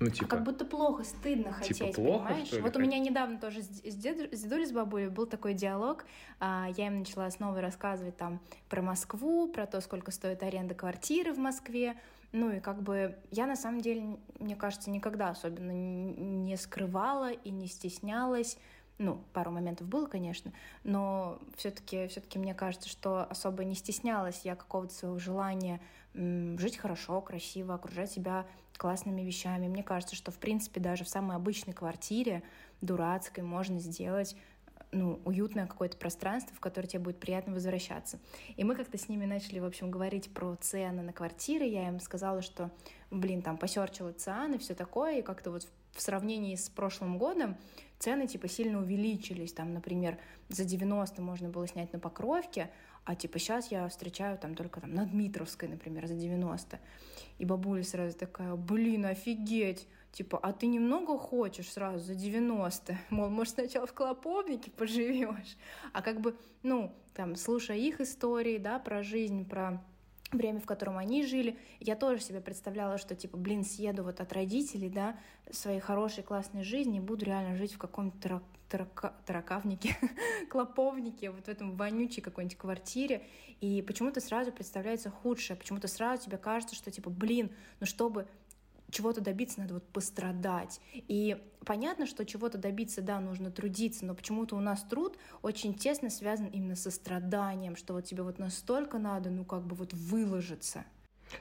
Ну, 0.01 0.09
типа... 0.09 0.27
как 0.27 0.43
будто 0.43 0.65
плохо, 0.65 1.05
стыдно 1.05 1.57
типа 1.63 1.85
хотеть, 1.85 1.95
плохо, 1.95 2.25
понимаешь? 2.25 2.47
Что 2.47 2.57
ли? 2.57 2.61
Вот 2.63 2.75
у 2.75 2.79
меня 2.81 2.99
недавно 2.99 3.39
тоже 3.39 3.61
с, 3.61 3.67
с, 3.67 3.95
дед, 3.95 4.33
с 4.33 4.41
дедулей, 4.41 4.65
с 4.65 4.73
бабулей 4.73 5.07
был 5.07 5.25
такой 5.25 5.53
диалог. 5.53 6.03
А, 6.41 6.67
я 6.75 6.87
им 6.87 6.99
начала 6.99 7.31
снова 7.31 7.61
рассказывать 7.61 8.17
там 8.17 8.41
про 8.67 8.81
Москву, 8.81 9.47
про 9.47 9.65
то, 9.67 9.79
сколько 9.79 10.11
стоит 10.11 10.43
аренда 10.43 10.75
квартиры 10.75 11.31
в 11.31 11.37
Москве. 11.37 11.95
Ну 12.35 12.51
и 12.51 12.59
как 12.59 12.83
бы 12.83 13.15
я 13.31 13.47
на 13.47 13.55
самом 13.55 13.79
деле, 13.79 14.17
мне 14.39 14.57
кажется, 14.57 14.89
никогда 14.89 15.29
особенно 15.29 15.71
не 15.71 16.57
скрывала 16.57 17.31
и 17.31 17.49
не 17.49 17.67
стеснялась. 17.67 18.57
Ну, 18.97 19.23
пару 19.31 19.51
моментов 19.51 19.87
было, 19.87 20.05
конечно, 20.05 20.51
но 20.83 21.39
все-таки 21.55 22.07
все-таки 22.07 22.37
мне 22.37 22.53
кажется, 22.53 22.89
что 22.89 23.23
особо 23.23 23.63
не 23.63 23.73
стеснялась 23.73 24.41
я 24.43 24.57
какого-то 24.57 24.93
своего 24.93 25.17
желания 25.17 25.79
жить 26.13 26.75
хорошо, 26.75 27.21
красиво, 27.21 27.75
окружать 27.75 28.11
себя 28.11 28.45
классными 28.75 29.21
вещами. 29.21 29.69
Мне 29.69 29.83
кажется, 29.83 30.17
что, 30.17 30.31
в 30.31 30.37
принципе, 30.37 30.81
даже 30.81 31.05
в 31.05 31.09
самой 31.09 31.37
обычной 31.37 31.73
квартире, 31.73 32.43
дурацкой, 32.81 33.45
можно 33.45 33.79
сделать 33.79 34.35
ну, 34.95 35.19
уютное 35.25 35.67
какое-то 35.67 35.97
пространство, 35.97 36.55
в 36.55 36.59
которое 36.59 36.87
тебе 36.87 37.01
будет 37.01 37.19
приятно 37.19 37.53
возвращаться. 37.53 38.19
И 38.55 38.63
мы 38.63 38.75
как-то 38.75 38.97
с 38.97 39.09
ними 39.09 39.25
начали, 39.25 39.59
в 39.59 39.65
общем, 39.65 39.91
говорить 39.91 40.33
про 40.33 40.55
цены 40.55 41.01
на 41.01 41.13
квартиры. 41.13 41.65
Я 41.65 41.87
им 41.89 41.99
сказала, 41.99 42.41
что, 42.41 42.71
блин, 43.11 43.41
там 43.41 43.57
посерчила 43.57 44.13
ЦИАН 44.13 44.55
и 44.55 44.57
все 44.57 44.73
такое, 44.73 45.19
и 45.19 45.21
как-то 45.21 45.51
вот 45.51 45.67
в 45.91 46.01
сравнении 46.01 46.55
с 46.55 46.69
прошлым 46.69 47.17
годом 47.17 47.57
цены 47.99 48.27
типа 48.27 48.47
сильно 48.47 48.79
увеличились. 48.79 49.53
Там, 49.53 49.73
например, 49.73 50.17
за 50.49 50.63
90 50.63 51.21
можно 51.21 51.49
было 51.49 51.67
снять 51.67 51.91
на 51.93 51.99
Покровке, 51.99 52.69
а 53.03 53.15
типа 53.15 53.37
сейчас 53.37 53.71
я 53.71 53.87
встречаю 53.87 54.37
там 54.37 54.55
только 54.55 54.81
там 54.81 54.93
на 54.93 55.05
Дмитровской, 55.05 55.67
например, 55.67 56.07
за 56.07 56.15
90. 56.15 56.79
И 57.37 57.45
бабуля 57.45 57.83
сразу 57.83 58.17
такая, 58.17 58.55
блин, 58.55 59.05
офигеть, 59.05 59.87
типа, 60.15 60.39
а 60.41 60.53
ты 60.53 60.67
немного 60.67 61.17
хочешь 61.17 61.71
сразу 61.71 61.99
за 61.99 62.15
90? 62.15 62.97
Мол, 63.09 63.29
может, 63.29 63.55
сначала 63.55 63.85
в 63.85 63.93
Клоповнике 63.93 64.71
поживешь? 64.71 65.57
А 65.91 66.01
как 66.01 66.21
бы, 66.21 66.35
ну, 66.63 66.95
там, 67.13 67.35
слушая 67.35 67.77
их 67.77 67.99
истории, 67.99 68.57
да, 68.57 68.79
про 68.79 69.03
жизнь, 69.03 69.45
про 69.47 69.83
время, 70.31 70.59
в 70.59 70.65
котором 70.65 70.97
они 70.97 71.25
жили, 71.25 71.57
я 71.79 71.95
тоже 71.95 72.21
себе 72.21 72.39
представляла, 72.39 72.97
что, 72.97 73.13
типа, 73.15 73.37
блин, 73.37 73.63
съеду 73.63 74.03
вот 74.03 74.21
от 74.21 74.31
родителей, 74.31 74.89
да, 74.89 75.19
своей 75.51 75.79
хорошей, 75.79 76.23
классной 76.23 76.63
жизни 76.63 76.97
и 76.97 77.01
буду 77.01 77.25
реально 77.25 77.55
жить 77.55 77.73
в 77.73 77.77
каком-то 77.77 78.17
тарак, 78.19 78.43
тарака, 78.69 79.13
таракавнике, 79.25 79.97
клоповнике, 80.49 81.29
вот 81.29 81.45
в 81.45 81.49
этом 81.49 81.75
вонючей 81.75 82.23
какой-нибудь 82.23 82.57
квартире, 82.57 83.25
и 83.61 83.81
почему-то 83.81 84.21
сразу 84.21 84.51
представляется 84.51 85.09
худшее, 85.09 85.57
почему-то 85.57 85.87
сразу 85.87 86.23
тебе 86.23 86.37
кажется, 86.37 86.75
что, 86.75 86.89
типа, 86.89 87.09
блин, 87.09 87.51
ну 87.79 87.85
чтобы 87.85 88.27
чего-то 88.91 89.21
добиться 89.21 89.59
надо 89.59 89.75
вот 89.75 89.87
пострадать. 89.87 90.79
И 90.93 91.37
понятно, 91.65 92.05
что 92.05 92.25
чего-то 92.25 92.57
добиться, 92.57 93.01
да, 93.01 93.19
нужно 93.19 93.51
трудиться, 93.51 94.05
но 94.05 94.15
почему-то 94.15 94.55
у 94.55 94.59
нас 94.59 94.83
труд 94.83 95.17
очень 95.41 95.73
тесно 95.73 96.09
связан 96.09 96.47
именно 96.47 96.75
со 96.75 96.91
страданием, 96.91 97.75
что 97.75 97.93
вот 97.93 98.05
тебе 98.05 98.23
вот 98.23 98.39
настолько 98.39 98.97
надо, 98.97 99.29
ну, 99.29 99.45
как 99.45 99.63
бы 99.63 99.75
вот 99.75 99.93
выложиться. 99.93 100.85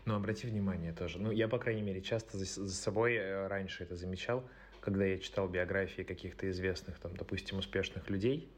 Но 0.07 0.17
обрати 0.17 0.47
внимание 0.47 0.93
тоже, 0.93 1.19
ну, 1.19 1.31
я, 1.31 1.47
по 1.47 1.59
крайней 1.59 1.83
мере, 1.83 2.01
часто 2.01 2.39
за, 2.39 2.45
за 2.45 2.75
собой 2.75 3.15
э, 3.15 3.47
раньше 3.47 3.85
это 3.85 3.97
замечал, 3.97 4.49
когда 4.81 5.05
я 5.05 5.19
читал 5.19 5.49
биографии 5.49 6.03
каких-то 6.03 6.51
известных, 6.51 6.99
там, 6.99 7.15
допустим, 7.17 7.59
успешных 7.59 8.09
людей, 8.09 8.51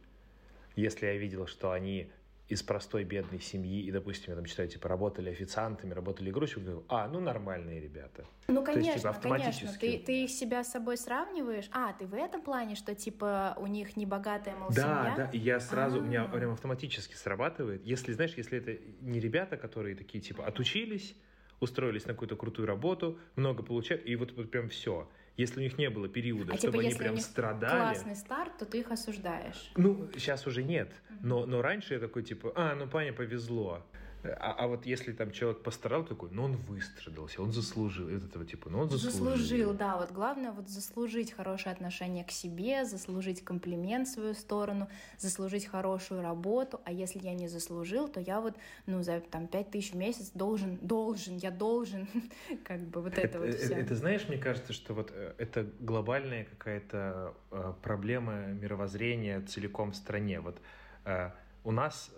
если 0.76 1.06
я 1.06 1.16
видел, 1.16 1.46
что 1.46 1.72
они 1.72 2.10
из 2.48 2.62
простой 2.62 3.02
бедной 3.02 3.40
семьи, 3.40 3.82
и, 3.82 3.90
допустим, 3.90 4.30
я 4.30 4.36
там 4.36 4.44
читаю, 4.44 4.68
типа, 4.68 4.88
работали 4.88 5.30
официантами, 5.30 5.92
работали 5.92 6.30
грузчиками, 6.30 6.64
говорю, 6.66 6.84
а, 6.88 7.08
ну, 7.08 7.18
нормальные 7.18 7.80
ребята. 7.80 8.24
Ну, 8.46 8.64
конечно, 8.64 8.92
есть, 8.92 9.02
типа, 9.02 9.20
конечно. 9.20 9.72
Ты, 9.80 9.98
ты 9.98 10.24
их 10.24 10.30
себя 10.30 10.62
с 10.62 10.70
собой 10.70 10.96
сравниваешь? 10.96 11.68
А, 11.72 11.92
ты 11.92 12.06
в 12.06 12.14
этом 12.14 12.42
плане, 12.42 12.76
что, 12.76 12.94
типа, 12.94 13.56
у 13.58 13.66
них 13.66 13.96
небогатая, 13.96 14.54
мол, 14.54 14.68
да, 14.68 14.74
семья? 14.74 15.14
Да, 15.16 15.24
да, 15.24 15.30
и 15.32 15.38
я 15.38 15.58
сразу, 15.58 15.96
А-а-а. 15.96 16.04
у 16.04 16.06
меня 16.06 16.22
а. 16.22 16.28
прям 16.28 16.52
автоматически 16.52 17.14
срабатывает. 17.14 17.84
Если, 17.84 18.12
знаешь, 18.12 18.34
если 18.36 18.58
это 18.58 18.80
не 19.00 19.18
ребята, 19.18 19.56
которые 19.56 19.96
такие, 19.96 20.22
типа, 20.22 20.46
отучились, 20.46 21.16
устроились 21.58 22.06
на 22.06 22.12
какую-то 22.12 22.36
крутую 22.36 22.66
работу, 22.66 23.18
много 23.34 23.64
получают, 23.64 24.06
и 24.06 24.14
вот, 24.14 24.32
вот 24.36 24.52
прям 24.52 24.68
все 24.68 25.08
если 25.36 25.60
у 25.60 25.62
них 25.62 25.78
не 25.78 25.90
было 25.90 26.08
периода, 26.08 26.54
а, 26.54 26.56
чтобы 26.56 26.78
типа, 26.78 26.88
они 26.88 26.94
прям 26.94 27.16
страдали. 27.18 27.94
классный 27.94 28.16
старт, 28.16 28.58
то 28.58 28.64
ты 28.64 28.80
их 28.80 28.90
осуждаешь. 28.90 29.70
Ну, 29.76 30.08
сейчас 30.14 30.46
уже 30.46 30.62
нет. 30.62 30.90
Но, 31.20 31.46
но 31.46 31.62
раньше 31.62 31.94
я 31.94 32.00
такой, 32.00 32.22
типа, 32.22 32.52
а, 32.54 32.74
ну, 32.74 32.86
Пане 32.86 33.12
повезло. 33.12 33.84
А, 34.32 34.52
а 34.58 34.66
вот 34.66 34.86
если 34.86 35.12
там 35.12 35.30
человек 35.30 35.62
постарал 35.62 36.04
такой, 36.04 36.30
ну 36.30 36.44
он 36.44 36.56
выстрадался, 36.56 37.42
он 37.42 37.52
заслужил. 37.52 38.08
Вот 38.08 38.24
этого 38.24 38.44
типа, 38.44 38.70
ну 38.70 38.80
он 38.80 38.90
заслужил. 38.90 39.24
Заслужил, 39.24 39.74
да. 39.74 39.96
Вот 39.96 40.12
главное 40.12 40.52
вот 40.52 40.68
заслужить 40.68 41.32
хорошее 41.32 41.74
отношение 41.74 42.24
к 42.24 42.30
себе, 42.30 42.84
заслужить 42.84 43.44
комплимент 43.44 44.08
в 44.08 44.12
свою 44.12 44.34
сторону, 44.34 44.88
заслужить 45.18 45.66
хорошую 45.66 46.22
работу. 46.22 46.80
А 46.84 46.92
если 46.92 47.18
я 47.18 47.34
не 47.34 47.48
заслужил, 47.48 48.08
то 48.08 48.20
я 48.20 48.40
вот, 48.40 48.56
ну, 48.86 49.02
за 49.02 49.20
там 49.20 49.48
пять 49.48 49.70
тысяч 49.70 49.92
в 49.92 49.96
месяц 49.96 50.30
должен, 50.34 50.76
должен, 50.78 51.36
я 51.36 51.50
должен, 51.50 52.08
как 52.64 52.80
бы 52.80 53.02
вот 53.02 53.12
это, 53.12 53.20
это 53.20 53.38
вот 53.40 53.54
все. 53.54 53.74
Это, 53.74 53.94
знаешь, 53.94 54.28
мне 54.28 54.38
кажется, 54.38 54.72
что 54.72 54.94
вот 54.94 55.10
э, 55.12 55.34
это 55.38 55.66
глобальная 55.80 56.44
какая-то 56.44 57.34
э, 57.50 57.72
проблема 57.82 58.46
мировоззрения 58.46 59.40
целиком 59.42 59.92
в 59.92 59.96
стране. 59.96 60.40
Вот 60.40 60.60
э, 61.04 61.30
у 61.64 61.72
нас 61.72 62.12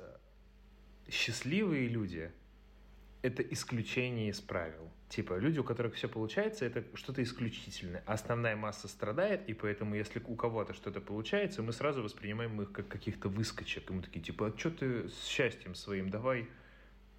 счастливые 1.11 1.89
люди— 1.89 2.31
это 3.23 3.43
исключение 3.43 4.31
из 4.31 4.41
правил. 4.41 4.91
Типа, 5.09 5.39
люди, 5.39 5.59
у 5.59 5.65
которых 5.65 5.95
все 5.95 6.07
получается, 6.07 6.67
это 6.67 6.85
что-то 6.95 7.23
исключительное. 7.23 8.03
Основная 8.07 8.57
масса 8.57 8.89
страдает, 8.89 9.49
и 9.49 9.55
поэтому, 9.55 9.95
если 9.95 10.21
у 10.21 10.35
кого-то 10.35 10.75
что-то 10.75 11.01
получается, 11.01 11.63
мы 11.63 11.73
сразу 11.73 12.03
воспринимаем 12.03 12.61
их 12.61 12.73
как 12.73 12.89
каких-то 12.89 13.31
выскочек. 13.31 13.91
И 13.91 13.93
мы 13.95 14.03
такие, 14.03 14.21
типа, 14.21 14.49
а 14.49 14.59
что 14.59 14.71
ты 14.71 15.09
с 15.09 15.27
счастьем 15.27 15.75
своим, 15.75 16.11
давай 16.11 16.49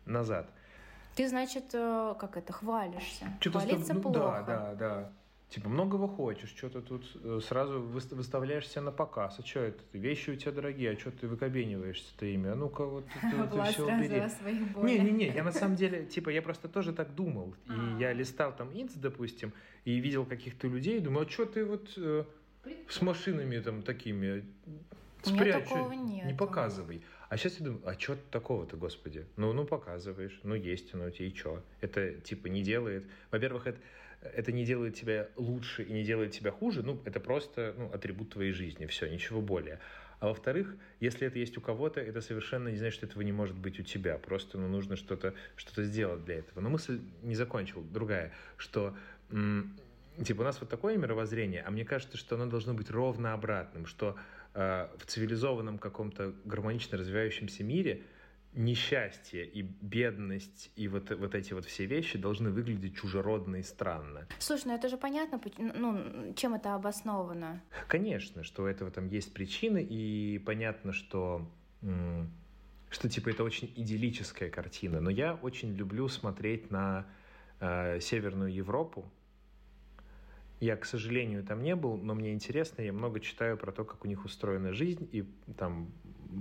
назад. 0.06 0.52
Ты, 1.16 1.28
значит, 1.28 1.74
э, 1.74 2.16
как 2.20 2.38
это, 2.38 2.54
хвалишься. 2.54 3.26
Что-то 3.40 3.60
Хвалиться 3.60 3.94
ну, 3.96 4.02
плохо. 4.02 4.44
Да, 4.46 4.74
да, 4.74 4.76
да. 4.76 5.14
Типа, 5.50 5.68
многого 5.68 6.08
хочешь, 6.08 6.54
что-то 6.56 6.80
тут 6.82 7.04
э, 7.24 7.40
сразу 7.44 7.82
выставляешься 7.82 8.82
на 8.82 8.92
показ. 8.92 9.40
А 9.40 9.46
что 9.46 9.62
это? 9.62 9.80
Вещи 9.94 10.30
у 10.30 10.36
тебя 10.36 10.52
дорогие, 10.52 10.92
а 10.92 11.00
что 11.00 11.10
ты 11.10 11.28
выкобениваешься-то 11.28 12.28
ими? 12.28 12.50
А 12.50 12.56
ну-ка, 12.56 12.86
вот 12.86 13.06
это, 13.16 13.44
это 13.44 13.64
все 13.64 13.86
убери. 13.86 14.22
Не-не-не, 14.78 15.34
я 15.34 15.44
на 15.44 15.52
самом 15.52 15.76
деле, 15.76 16.06
типа, 16.06 16.30
я 16.30 16.44
просто 16.44 16.68
тоже 16.68 16.94
так 16.94 17.16
думал. 17.16 17.56
И 17.66 17.72
а. 17.72 17.98
я 18.00 18.14
листал 18.14 18.56
там 18.56 18.70
инц, 18.80 18.94
допустим, 18.94 19.52
и 19.86 20.00
видел 20.00 20.24
каких-то 20.24 20.68
людей, 20.68 21.00
думаю, 21.00 21.26
а 21.26 21.30
что 21.30 21.46
ты 21.46 21.66
вот 21.66 21.94
э, 21.98 22.26
с 22.88 23.02
машинами 23.02 23.60
там 23.60 23.82
такими 23.82 24.46
спрячь, 25.24 25.70
не 26.26 26.36
показывай. 26.36 27.02
А 27.30 27.38
сейчас 27.38 27.60
я 27.60 27.66
думаю, 27.66 27.82
а 27.86 27.94
что 27.94 28.18
такого-то, 28.32 28.78
господи? 28.78 29.26
Ну, 29.36 29.54
ну 29.54 29.66
показываешь, 29.66 30.40
ну 30.44 30.54
есть 30.54 30.94
оно 30.94 31.06
у 31.06 31.10
тебя, 31.10 31.28
и 31.28 31.36
что? 31.36 31.64
Это, 31.82 32.14
типа, 32.14 32.48
не 32.48 32.64
делает... 32.64 33.06
Во-первых, 33.32 33.68
это 33.68 33.80
это 34.22 34.52
не 34.52 34.66
делает 34.66 34.96
тебя 34.96 35.30
лучше 35.36 35.84
и 35.84 35.94
не 35.94 36.04
делает 36.04 36.32
тебя 36.32 36.52
хуже, 36.52 36.84
ну, 36.84 37.02
это 37.06 37.20
просто 37.20 37.74
ну, 37.78 37.92
атрибут 37.94 38.32
твоей 38.32 38.52
жизни, 38.52 38.86
все, 38.86 39.08
ничего 39.08 39.42
более. 39.42 39.80
А 40.20 40.28
во-вторых, 40.28 40.76
если 41.00 41.28
это 41.28 41.40
есть 41.40 41.58
у 41.58 41.62
кого-то, 41.62 42.02
это 42.02 42.20
совершенно 42.20 42.68
не 42.68 42.76
значит, 42.76 42.96
что 42.96 43.06
этого 43.06 43.22
не 43.22 43.32
может 43.32 43.58
быть 43.58 43.80
у 43.80 43.84
тебя. 43.84 44.18
Просто 44.18 44.58
ну, 44.58 44.68
нужно 44.68 44.98
что-то 44.98 45.34
что 45.56 45.82
сделать 45.84 46.26
для 46.26 46.40
этого. 46.40 46.60
Но 46.60 46.70
мысль 46.70 47.00
не 47.24 47.36
закончил, 47.36 47.82
другая, 47.82 48.34
что 48.58 48.96
типа 49.30 50.42
у 50.42 50.44
нас 50.44 50.60
вот 50.60 50.70
такое 50.70 50.98
мировоззрение, 50.98 51.62
а 51.62 51.72
мне 51.72 51.86
кажется, 51.86 52.18
что 52.18 52.36
оно 52.36 52.48
должно 52.48 52.74
быть 52.74 52.92
ровно 52.92 53.34
обратным, 53.34 53.86
что 53.86 54.18
э, 54.54 54.90
в 54.98 55.06
цивилизованном 55.06 55.78
каком-то 55.78 56.34
гармонично 56.44 56.98
развивающемся 56.98 57.64
мире– 57.64 58.02
несчастье 58.54 59.46
и 59.46 59.62
бедность 59.62 60.72
и 60.76 60.88
вот, 60.88 61.12
вот 61.12 61.36
эти 61.36 61.54
вот 61.54 61.66
все 61.66 61.86
вещи 61.86 62.18
должны 62.18 62.50
выглядеть 62.50 62.96
чужеродно 62.96 63.58
и 63.58 63.64
странно. 63.64 64.28
Слушай, 64.40 64.68
ну 64.68 64.76
это 64.76 64.90
же 64.90 64.98
понятно, 64.98 65.40
ну, 65.58 66.34
чем 66.36 66.56
это 66.56 66.76
обосновано? 66.76 67.62
Конечно, 67.88 68.44
что 68.44 68.64
у 68.64 68.66
этого 68.66 68.92
там 68.92 69.08
есть 69.08 69.34
причины, 69.34 69.86
и 69.88 70.40
понятно, 70.40 70.94
что 70.94 71.48
что 72.90 73.08
типа 73.08 73.30
это 73.30 73.44
очень 73.44 73.72
идиллическая 73.76 74.50
картина, 74.50 75.00
но 75.00 75.10
я 75.10 75.36
очень 75.36 75.76
люблю 75.76 76.08
смотреть 76.08 76.72
на 76.72 77.06
э, 77.60 78.00
Северную 78.00 78.52
Европу. 78.52 79.06
Я, 80.60 80.76
к 80.76 80.86
сожалению, 80.86 81.44
там 81.44 81.62
не 81.64 81.76
был, 81.76 81.98
но 81.98 82.16
мне 82.16 82.34
интересно, 82.34 82.82
я 82.82 82.92
много 82.92 83.20
читаю 83.20 83.58
про 83.58 83.72
то, 83.72 83.86
как 83.86 84.04
у 84.04 84.08
них 84.08 84.26
устроена 84.26 84.74
жизнь, 84.74 85.08
и 85.12 85.24
там 85.58 85.92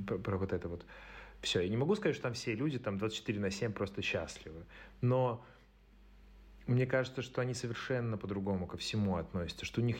про, 0.06 0.18
про 0.18 0.38
вот 0.38 0.52
это 0.52 0.68
вот 0.68 0.84
все, 1.40 1.60
я 1.60 1.68
не 1.68 1.76
могу 1.76 1.94
сказать, 1.94 2.14
что 2.14 2.24
там 2.24 2.34
все 2.34 2.54
люди 2.54 2.78
там 2.78 2.98
24 2.98 3.40
на 3.40 3.50
7 3.50 3.72
просто 3.72 4.02
счастливы, 4.02 4.64
но 5.00 5.44
мне 6.66 6.86
кажется, 6.86 7.22
что 7.22 7.40
они 7.40 7.54
совершенно 7.54 8.18
по-другому 8.18 8.66
ко 8.66 8.76
всему 8.76 9.16
относятся, 9.16 9.64
что 9.64 9.80
у 9.80 9.84
них 9.84 9.98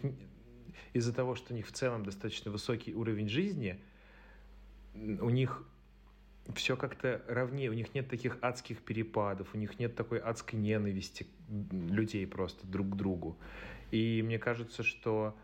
из-за 0.92 1.14
того, 1.14 1.34
что 1.34 1.54
у 1.54 1.56
них 1.56 1.66
в 1.66 1.72
целом 1.72 2.04
достаточно 2.04 2.50
высокий 2.50 2.94
уровень 2.94 3.28
жизни, 3.28 3.80
у 4.94 5.30
них 5.30 5.64
все 6.54 6.76
как-то 6.76 7.22
ровнее, 7.28 7.70
у 7.70 7.74
них 7.74 7.94
нет 7.94 8.08
таких 8.08 8.38
адских 8.40 8.82
перепадов, 8.82 9.54
у 9.54 9.58
них 9.58 9.78
нет 9.78 9.94
такой 9.94 10.18
адской 10.18 10.58
ненависти 10.58 11.26
людей 11.70 12.26
просто 12.26 12.66
друг 12.66 12.90
к 12.90 12.96
другу. 12.96 13.38
И 13.90 14.22
мне 14.22 14.38
кажется, 14.38 14.82
что 14.82 15.36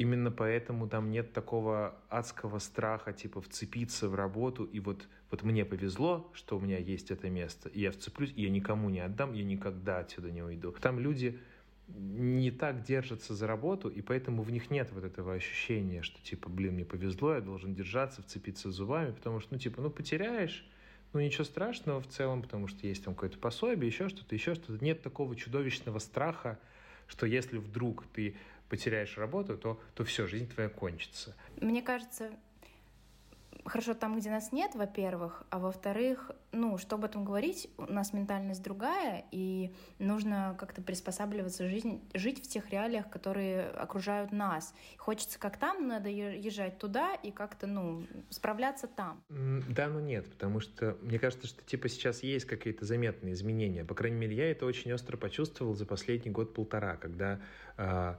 Именно 0.00 0.30
поэтому 0.30 0.88
там 0.88 1.10
нет 1.10 1.34
такого 1.34 1.94
адского 2.08 2.58
страха, 2.58 3.12
типа, 3.12 3.42
вцепиться 3.42 4.08
в 4.08 4.14
работу, 4.14 4.64
и 4.64 4.80
вот, 4.80 5.06
вот 5.30 5.42
мне 5.42 5.66
повезло, 5.66 6.32
что 6.32 6.56
у 6.56 6.60
меня 6.60 6.78
есть 6.78 7.10
это 7.10 7.28
место, 7.28 7.68
и 7.68 7.80
я 7.80 7.90
вцеплюсь, 7.90 8.32
и 8.34 8.44
я 8.44 8.48
никому 8.48 8.88
не 8.88 9.00
отдам, 9.00 9.34
я 9.34 9.44
никогда 9.44 9.98
отсюда 9.98 10.30
не 10.30 10.42
уйду. 10.42 10.72
Там 10.80 10.98
люди 10.98 11.38
не 11.88 12.50
так 12.50 12.82
держатся 12.82 13.34
за 13.34 13.46
работу, 13.46 13.90
и 13.90 14.00
поэтому 14.00 14.40
в 14.42 14.50
них 14.50 14.70
нет 14.70 14.90
вот 14.90 15.04
этого 15.04 15.34
ощущения, 15.34 16.00
что, 16.00 16.18
типа, 16.22 16.48
блин, 16.48 16.76
мне 16.76 16.86
повезло, 16.86 17.34
я 17.34 17.42
должен 17.42 17.74
держаться, 17.74 18.22
вцепиться 18.22 18.70
зубами, 18.70 19.12
потому 19.12 19.40
что, 19.40 19.52
ну, 19.52 19.58
типа, 19.60 19.82
ну, 19.82 19.90
потеряешь, 19.90 20.66
ну, 21.12 21.20
ничего 21.20 21.44
страшного 21.44 22.00
в 22.00 22.06
целом, 22.06 22.40
потому 22.40 22.68
что 22.68 22.86
есть 22.86 23.04
там 23.04 23.14
какое-то 23.14 23.36
пособие, 23.36 23.88
еще 23.88 24.08
что-то, 24.08 24.34
еще 24.34 24.54
что-то. 24.54 24.82
Нет 24.82 25.02
такого 25.02 25.36
чудовищного 25.36 25.98
страха, 25.98 26.58
что 27.06 27.26
если 27.26 27.58
вдруг 27.58 28.06
ты 28.14 28.34
потеряешь 28.70 29.18
работу, 29.18 29.58
то, 29.58 29.80
то 29.94 30.04
все, 30.04 30.26
жизнь 30.26 30.48
твоя 30.48 30.70
кончится. 30.70 31.36
Мне 31.60 31.82
кажется, 31.82 32.30
хорошо 33.64 33.94
там, 33.94 34.18
где 34.18 34.30
нас 34.30 34.52
нет, 34.52 34.74
во-первых, 34.74 35.44
а 35.50 35.58
во-вторых, 35.58 36.30
ну, 36.52 36.78
что 36.78 36.96
об 36.96 37.04
этом 37.04 37.24
говорить, 37.24 37.68
у 37.76 37.92
нас 37.92 38.12
ментальность 38.12 38.62
другая, 38.62 39.24
и 39.30 39.74
нужно 39.98 40.56
как-то 40.58 40.82
приспосабливаться 40.82 41.68
жизнь, 41.68 42.00
жить 42.14 42.44
в 42.44 42.48
тех 42.48 42.70
реалиях, 42.70 43.08
которые 43.10 43.68
окружают 43.68 44.32
нас. 44.32 44.74
Хочется 44.96 45.38
как 45.38 45.58
там, 45.58 45.86
надо 45.86 46.08
езжать 46.08 46.78
туда 46.78 47.14
и 47.14 47.30
как-то, 47.30 47.66
ну, 47.66 48.06
справляться 48.30 48.86
там. 48.86 49.22
Да, 49.28 49.88
но 49.88 50.00
нет, 50.00 50.30
потому 50.30 50.60
что 50.60 50.96
мне 51.02 51.18
кажется, 51.18 51.46
что 51.46 51.62
типа 51.62 51.88
сейчас 51.88 52.22
есть 52.22 52.46
какие-то 52.46 52.84
заметные 52.84 53.34
изменения. 53.34 53.84
По 53.84 53.94
крайней 53.94 54.18
мере, 54.18 54.36
я 54.36 54.50
это 54.50 54.66
очень 54.66 54.92
остро 54.92 55.16
почувствовал 55.16 55.74
за 55.74 55.86
последний 55.86 56.30
год-полтора, 56.30 56.96
когда 56.96 57.40
э, 57.76 58.14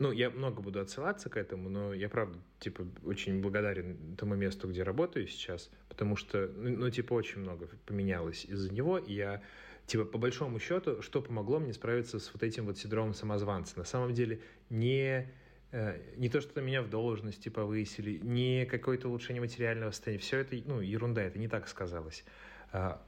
ну, 0.00 0.12
я 0.12 0.30
много 0.30 0.62
буду 0.62 0.80
отсылаться 0.80 1.28
к 1.28 1.36
этому, 1.36 1.68
но 1.68 1.94
я, 1.94 2.08
правда, 2.08 2.38
типа, 2.58 2.86
очень 3.04 3.40
благодарен 3.40 4.16
тому 4.16 4.34
месту, 4.34 4.68
где 4.68 4.82
работаю 4.82 5.26
сейчас, 5.28 5.70
потому 5.88 6.16
что, 6.16 6.48
ну, 6.56 6.90
типа, 6.90 7.12
очень 7.12 7.40
много 7.40 7.68
поменялось 7.86 8.44
из-за 8.46 8.72
него, 8.72 8.98
и 8.98 9.12
я, 9.12 9.42
типа, 9.86 10.04
по 10.04 10.18
большому 10.18 10.58
счету, 10.58 11.02
что 11.02 11.20
помогло 11.20 11.60
мне 11.60 11.72
справиться 11.72 12.18
с 12.18 12.32
вот 12.32 12.42
этим 12.42 12.66
вот 12.66 12.78
синдромом 12.78 13.14
самозванца? 13.14 13.78
На 13.78 13.84
самом 13.84 14.14
деле, 14.14 14.40
не 14.70 15.30
э, 15.70 16.00
не 16.16 16.28
то, 16.28 16.40
что 16.40 16.60
меня 16.62 16.82
в 16.82 16.88
должности 16.88 17.50
повысили, 17.50 18.18
не 18.22 18.64
какое-то 18.64 19.08
улучшение 19.08 19.42
материального 19.42 19.90
состояния. 19.90 20.22
Все 20.22 20.38
это, 20.38 20.56
ну, 20.64 20.80
ерунда, 20.80 21.22
это 21.22 21.38
не 21.38 21.48
так 21.48 21.68
сказалось. 21.68 22.24
А, 22.72 23.06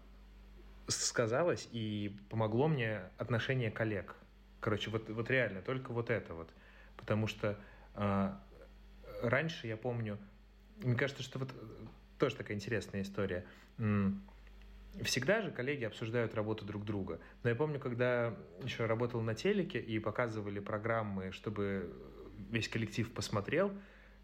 сказалось 0.89 1.69
и 1.73 2.19
помогло 2.29 2.69
мне 2.69 3.01
отношение 3.17 3.71
коллег 3.71 4.15
Короче, 4.63 4.91
вот, 4.91 5.11
вот 5.11 5.29
реально, 5.29 5.61
только 5.61 5.93
вот 5.93 6.09
это 6.09 6.35
вот. 6.35 6.49
Потому 7.03 7.27
что 7.27 7.59
э, 7.97 8.33
раньше, 9.23 9.67
я 9.67 9.77
помню, 9.77 10.19
мне 10.79 10.95
кажется, 10.95 11.25
что 11.25 11.41
вот 11.41 11.51
э, 11.51 11.87
тоже 12.17 12.37
такая 12.37 12.57
интересная 12.57 13.03
история. 13.03 13.45
Всегда 15.03 15.43
же 15.43 15.51
коллеги 15.51 15.85
обсуждают 15.85 16.35
работу 16.35 16.65
друг 16.65 16.85
друга. 16.85 17.19
Но 17.43 17.51
я 17.51 17.57
помню, 17.57 17.81
когда 17.81 18.37
еще 18.63 18.87
работал 18.87 19.21
на 19.21 19.35
телеке 19.35 19.81
и 19.81 19.99
показывали 19.99 20.61
программы, 20.61 21.33
чтобы 21.33 21.93
весь 22.51 22.69
коллектив 22.69 23.13
посмотрел, 23.13 23.73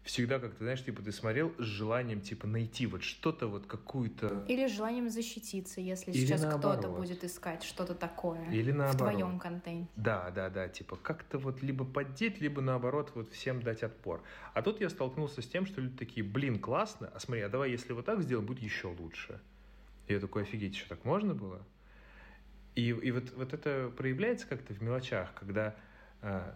всегда 0.03 0.39
как-то, 0.39 0.63
знаешь, 0.63 0.83
типа 0.83 1.01
ты 1.01 1.11
смотрел 1.11 1.53
с 1.57 1.63
желанием, 1.63 2.21
типа, 2.21 2.47
найти 2.47 2.85
вот 2.87 3.03
что-то, 3.03 3.47
вот 3.47 3.65
какую-то... 3.67 4.43
Или 4.47 4.67
с 4.67 4.71
желанием 4.71 5.09
защититься, 5.09 5.81
если 5.81 6.11
Или 6.11 6.25
сейчас 6.25 6.45
кто-то 6.45 6.89
будет 6.89 7.23
искать 7.23 7.63
что-то 7.63 7.93
такое 7.95 8.43
Или 8.49 8.71
наоборот. 8.71 8.95
в 8.95 8.97
твоем 8.97 9.39
контенте. 9.39 9.89
Да, 9.95 10.31
да, 10.31 10.49
да, 10.49 10.67
типа 10.67 10.95
как-то 10.95 11.37
вот 11.37 11.61
либо 11.61 11.85
поддеть, 11.85 12.39
либо 12.41 12.61
наоборот 12.61 13.11
вот 13.15 13.31
всем 13.31 13.61
дать 13.61 13.83
отпор. 13.83 14.23
А 14.53 14.61
тут 14.61 14.81
я 14.81 14.89
столкнулся 14.89 15.41
с 15.41 15.47
тем, 15.47 15.65
что 15.65 15.81
люди 15.81 15.97
такие, 15.97 16.25
блин, 16.25 16.59
классно, 16.59 17.11
а 17.13 17.19
смотри, 17.19 17.43
а 17.43 17.49
давай 17.49 17.71
если 17.71 17.93
вот 17.93 18.05
так 18.05 18.21
сделаем, 18.21 18.47
будет 18.47 18.59
еще 18.59 18.87
лучше. 18.87 19.39
И 20.07 20.13
я 20.13 20.19
такой, 20.19 20.43
офигеть, 20.43 20.75
что 20.75 20.89
так 20.89 21.05
можно 21.05 21.35
было? 21.35 21.61
И, 22.75 22.89
и 22.89 23.11
вот, 23.11 23.31
вот 23.35 23.53
это 23.53 23.91
проявляется 23.95 24.47
как-то 24.47 24.73
в 24.73 24.81
мелочах, 24.81 25.33
когда 25.35 25.75
э, 26.21 26.53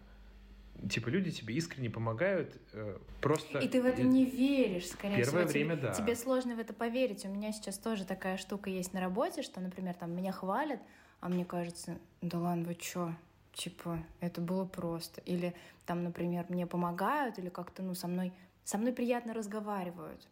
типа 0.90 1.10
люди 1.10 1.32
тебе 1.32 1.56
искренне 1.56 1.90
помогают, 1.90 2.58
э, 2.74 2.98
просто... 3.22 3.60
И 3.60 3.68
ты 3.68 3.82
в 3.82 3.86
это 3.86 4.02
не 4.02 4.26
веришь, 4.26 4.88
скорее 4.88 5.18
Первое 5.18 5.48
всего. 5.48 5.52
время, 5.52 5.76
тебе, 5.78 5.88
да. 5.88 5.94
Тебе 5.94 6.16
сложно 6.16 6.56
в 6.56 6.60
это 6.60 6.74
поверить. 6.74 7.26
У 7.26 7.30
меня 7.30 7.52
сейчас 7.52 7.78
тоже 7.78 8.06
такая 8.06 8.38
штука 8.38 8.70
есть 8.70 8.94
на 8.94 9.02
работе, 9.02 9.42
что, 9.42 9.62
например, 9.62 9.94
там 9.94 10.16
меня 10.16 10.32
хвалят, 10.32 10.80
а 11.20 11.30
мне 11.30 11.46
кажется, 11.46 11.98
да 12.22 12.40
ладно, 12.40 12.66
вы 12.66 12.76
чё? 12.76 13.14
Типа, 13.54 14.04
это 14.20 14.42
было 14.42 14.66
просто. 14.66 15.22
Или 15.22 15.54
там, 15.86 16.04
например, 16.04 16.46
мне 16.50 16.66
помогают, 16.66 17.38
или 17.38 17.50
как-то, 17.50 17.84
ну, 17.84 17.94
со 17.94 18.08
мной, 18.08 18.34
со 18.64 18.78
мной 18.78 18.94
приятно 18.94 19.34
разговаривают. 19.34 20.28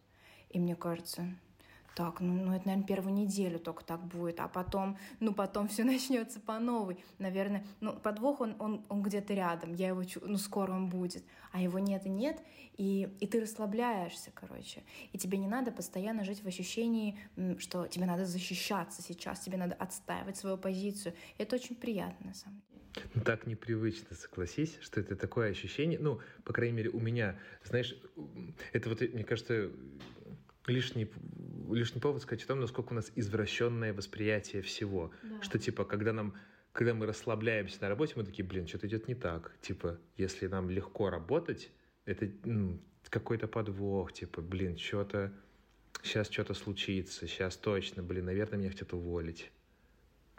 И 0.50 0.58
мне 0.58 0.76
кажется, 0.76 1.24
так, 1.94 2.20
ну, 2.20 2.32
ну 2.32 2.54
это, 2.54 2.66
наверное, 2.66 2.86
первую 2.86 3.14
неделю 3.14 3.58
только 3.58 3.84
так 3.84 4.04
будет, 4.04 4.40
а 4.40 4.48
потом, 4.48 4.98
ну, 5.20 5.34
потом 5.34 5.68
все 5.68 5.84
начнется 5.84 6.40
по 6.40 6.58
новой. 6.58 6.98
Наверное, 7.18 7.64
ну, 7.80 7.92
подвох, 7.92 8.40
он, 8.40 8.56
он, 8.58 8.84
он 8.88 9.02
где-то 9.02 9.34
рядом, 9.34 9.74
я 9.74 9.88
его, 9.88 10.02
ну, 10.22 10.38
скоро 10.38 10.72
он 10.72 10.88
будет, 10.88 11.24
а 11.52 11.60
его 11.60 11.78
нет 11.78 12.06
и 12.06 12.08
нет, 12.08 12.40
и, 12.76 13.08
и 13.20 13.26
ты 13.26 13.40
расслабляешься, 13.40 14.30
короче. 14.34 14.82
И 15.12 15.18
тебе 15.18 15.38
не 15.38 15.46
надо 15.46 15.70
постоянно 15.70 16.24
жить 16.24 16.42
в 16.42 16.46
ощущении, 16.46 17.18
что 17.58 17.86
тебе 17.86 18.06
надо 18.06 18.24
защищаться 18.24 19.02
сейчас, 19.02 19.40
тебе 19.40 19.58
надо 19.58 19.74
отстаивать 19.74 20.36
свою 20.36 20.56
позицию. 20.56 21.14
Это 21.38 21.56
очень 21.56 21.76
приятно, 21.76 22.28
на 22.28 22.34
самом 22.34 22.60
деле. 22.60 22.72
Ну, 23.14 23.22
так 23.22 23.46
непривычно, 23.46 24.16
согласись, 24.16 24.76
что 24.80 25.00
это 25.00 25.16
такое 25.16 25.50
ощущение, 25.50 25.98
ну, 25.98 26.20
по 26.44 26.52
крайней 26.52 26.76
мере, 26.76 26.90
у 26.90 27.00
меня, 27.00 27.38
знаешь, 27.64 27.94
это 28.72 28.88
вот, 28.90 29.00
мне 29.00 29.24
кажется, 29.24 29.70
лишний, 30.66 31.10
лишний 31.74 32.00
повод 32.00 32.22
сказать 32.22 32.44
о 32.44 32.48
том, 32.48 32.60
насколько 32.60 32.92
у 32.92 32.94
нас 32.94 33.12
извращенное 33.14 33.92
восприятие 33.92 34.62
всего. 34.62 35.12
Да. 35.22 35.42
Что, 35.42 35.58
типа, 35.58 35.84
когда 35.84 36.12
нам 36.12 36.34
когда 36.72 36.94
мы 36.94 37.04
расслабляемся 37.04 37.82
на 37.82 37.90
работе, 37.90 38.14
мы 38.16 38.24
такие, 38.24 38.44
блин, 38.44 38.66
что-то 38.66 38.86
идет 38.86 39.06
не 39.06 39.14
так. 39.14 39.52
Типа, 39.60 40.00
если 40.16 40.46
нам 40.46 40.70
легко 40.70 41.10
работать, 41.10 41.70
это 42.06 42.30
ну, 42.44 42.80
какой-то 43.10 43.46
подвох, 43.46 44.12
типа, 44.12 44.40
блин, 44.40 44.78
что-то, 44.78 45.32
сейчас 46.02 46.30
что-то 46.30 46.54
случится, 46.54 47.26
сейчас 47.28 47.56
точно, 47.56 48.02
блин, 48.02 48.24
наверное, 48.24 48.58
меня 48.58 48.70
хотят 48.70 48.94
уволить 48.94 49.52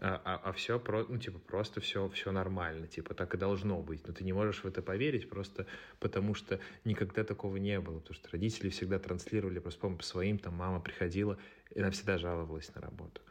а, 0.05 0.21
а, 0.25 0.49
а 0.49 0.51
все 0.51 0.79
про, 0.79 1.05
ну, 1.07 1.17
типа, 1.17 1.39
просто 1.39 1.79
все, 1.79 2.09
все 2.09 2.33
нормально, 2.33 2.87
типа, 2.87 3.13
так 3.13 3.33
и 3.35 3.37
должно 3.37 3.81
быть. 3.81 4.05
Но 4.05 4.13
ты 4.13 4.25
не 4.25 4.33
можешь 4.33 4.63
в 4.63 4.67
это 4.67 4.81
поверить 4.81 5.29
просто 5.29 5.65
потому, 6.01 6.35
что 6.35 6.59
никогда 6.83 7.23
такого 7.23 7.55
не 7.55 7.79
было. 7.79 7.99
Потому 7.99 8.15
что 8.15 8.29
родители 8.31 8.67
всегда 8.67 8.99
транслировали 8.99 9.59
просто, 9.59 9.79
по 9.79 9.89
по 9.89 10.03
своим, 10.03 10.39
там, 10.39 10.55
мама 10.55 10.81
приходила, 10.81 11.37
и 11.73 11.79
она 11.79 11.89
всегда 11.91 12.17
жаловалась 12.17 12.75
на 12.75 12.81
работу. 12.81 13.21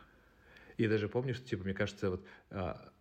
И 0.78 0.88
даже 0.88 1.10
помню, 1.10 1.34
что, 1.34 1.46
типа, 1.46 1.64
мне 1.64 1.74
кажется, 1.74 2.08
вот 2.08 2.24
а, 2.50 2.91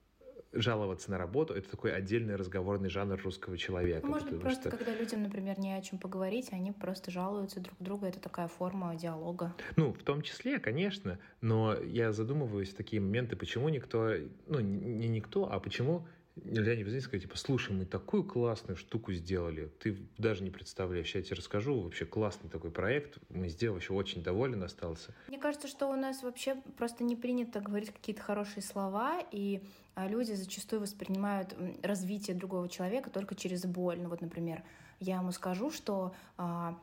жаловаться 0.53 1.11
на 1.11 1.17
работу— 1.17 1.53
это 1.55 1.69
такой 1.69 1.93
отдельный 1.93 2.35
разговорный 2.35 2.89
жанр 2.89 3.19
русского 3.23 3.57
человека. 3.57 4.05
Может 4.05 4.29
быть, 4.29 4.41
просто 4.41 4.69
что... 4.69 4.77
когда 4.77 4.93
людям, 4.93 5.23
например, 5.23 5.59
не 5.59 5.73
о 5.75 5.81
чем 5.81 5.99
поговорить, 5.99 6.49
они 6.51 6.71
просто 6.71 7.11
жалуются 7.11 7.59
друг 7.59 7.75
другу, 7.79 8.05
это 8.05 8.19
такая 8.19 8.47
форма 8.47 8.95
диалога. 8.95 9.53
Ну, 9.75 9.93
в 9.93 10.03
том 10.03 10.21
числе, 10.21 10.59
конечно, 10.59 11.19
но 11.41 11.75
я 11.75 12.11
задумываюсь 12.11 12.69
в 12.69 12.75
такие 12.75 13.01
моменты, 13.01 13.35
почему 13.35 13.69
никто, 13.69 14.13
ну, 14.47 14.59
не 14.59 15.07
никто, 15.07 15.51
а 15.51 15.59
почему 15.59 16.05
нельзя 16.35 16.75
не 16.75 16.83
позвонить 16.83 17.03
сказать, 17.03 17.23
типа, 17.23 17.37
слушай, 17.37 17.75
мы 17.75 17.85
такую 17.85 18.23
классную 18.23 18.77
штуку 18.77 19.13
сделали, 19.13 19.71
ты 19.79 19.97
даже 20.17 20.43
не 20.43 20.49
представляешь, 20.49 21.13
я 21.15 21.21
тебе 21.21 21.35
расскажу, 21.35 21.79
вообще 21.79 22.05
классный 22.05 22.49
такой 22.49 22.71
проект, 22.71 23.17
мы 23.29 23.49
сделали, 23.49 23.75
вообще 23.75 23.93
очень 23.93 24.23
доволен 24.23 24.63
остался. 24.63 25.13
Мне 25.27 25.39
кажется, 25.39 25.67
что 25.67 25.87
у 25.87 25.95
нас 25.95 26.23
вообще 26.23 26.55
просто 26.77 27.03
не 27.03 27.15
принято 27.15 27.59
говорить 27.59 27.91
какие-то 27.91 28.21
хорошие 28.21 28.63
слова, 28.63 29.19
и 29.31 29.61
а, 29.95 30.07
люди 30.07 30.33
зачастую 30.33 30.81
воспринимают 30.81 31.55
развитие 31.83 32.35
другого 32.35 32.69
человека 32.69 33.09
только 33.09 33.35
через 33.35 33.65
боль. 33.65 33.99
Ну 34.01 34.09
вот, 34.09 34.21
например, 34.21 34.63
я 34.99 35.17
ему 35.17 35.31
скажу, 35.31 35.71
что 35.71 36.13
а, 36.37 36.77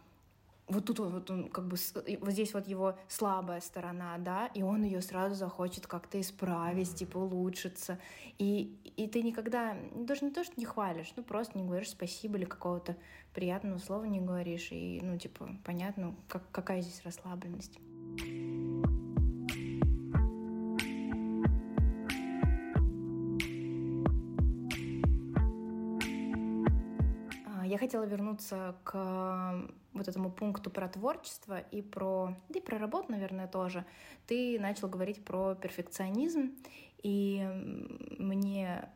вот 0.69 0.85
тут 0.85 0.99
вот 0.99 1.31
он 1.31 1.49
как 1.49 1.67
бы 1.67 1.77
вот 2.21 2.31
здесь 2.31 2.55
вот 2.55 2.69
его 2.69 2.97
слабая 3.09 3.61
сторона, 3.61 4.19
да, 4.19 4.47
и 4.55 4.63
он 4.63 4.83
ее 4.83 5.01
сразу 5.03 5.35
захочет 5.35 5.87
как-то 5.87 6.21
исправить, 6.21 6.95
типа 6.95 7.19
улучшиться. 7.19 7.99
И, 8.39 8.77
и 8.97 9.07
ты 9.09 9.23
никогда 9.23 9.77
даже 9.95 10.25
не 10.25 10.31
то, 10.31 10.45
что 10.45 10.55
не 10.57 10.65
хвалишь, 10.65 11.13
ну 11.17 11.23
просто 11.23 11.59
не 11.59 11.65
говоришь 11.65 11.91
спасибо 11.91 12.37
или 12.39 12.45
какого-то 12.45 12.97
приятного 13.35 13.79
слова 13.79 14.05
не 14.05 14.21
говоришь. 14.21 14.69
И, 14.73 15.01
ну, 15.03 15.17
типа, 15.17 15.49
понятно, 15.65 16.15
как, 16.29 16.51
какая 16.51 16.83
здесь 16.83 17.03
расслабленность. 17.05 17.79
Хотела 27.89 28.05
вернуться 28.05 28.75
к 28.85 29.65
вот 29.95 30.09
этому 30.09 30.31
пункту 30.31 30.69
про 30.69 30.89
творчество 30.89 31.59
и 31.59 31.81
про, 31.81 32.37
да 32.51 32.59
и 32.59 32.63
про 32.63 32.77
работу, 32.77 33.11
наверное, 33.11 33.49
тоже. 33.49 33.87
Ты 34.27 34.61
начал 34.61 34.89
говорить 34.89 35.25
про 35.25 35.55
перфекционизм, 35.55 36.53
и 37.03 37.49
мне 38.19 38.91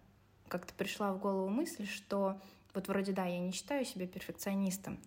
как-то 0.49 0.75
пришла 0.75 1.15
в 1.15 1.21
голову 1.21 1.49
мысль, 1.49 1.87
что 1.87 2.39
вот 2.75 2.89
вроде 2.89 3.13
да, 3.13 3.25
я 3.25 3.39
не 3.39 3.53
считаю 3.53 3.87
себя 3.87 4.07
перфекционистом, 4.07 4.99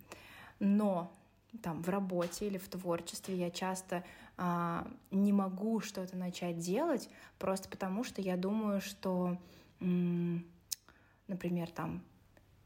но 0.59 1.11
там 1.61 1.83
в 1.83 1.89
работе 1.89 2.47
или 2.47 2.57
в 2.57 2.67
творчестве 2.67 3.35
я 3.35 3.51
часто 3.51 4.03
а, 4.35 4.87
не 5.11 5.31
могу 5.31 5.79
что-то 5.79 6.17
начать 6.17 6.57
делать 6.57 7.07
просто 7.37 7.69
потому, 7.69 8.03
что 8.03 8.19
я 8.19 8.35
думаю, 8.35 8.81
что, 8.81 9.37
например, 9.79 11.69
там 11.69 12.01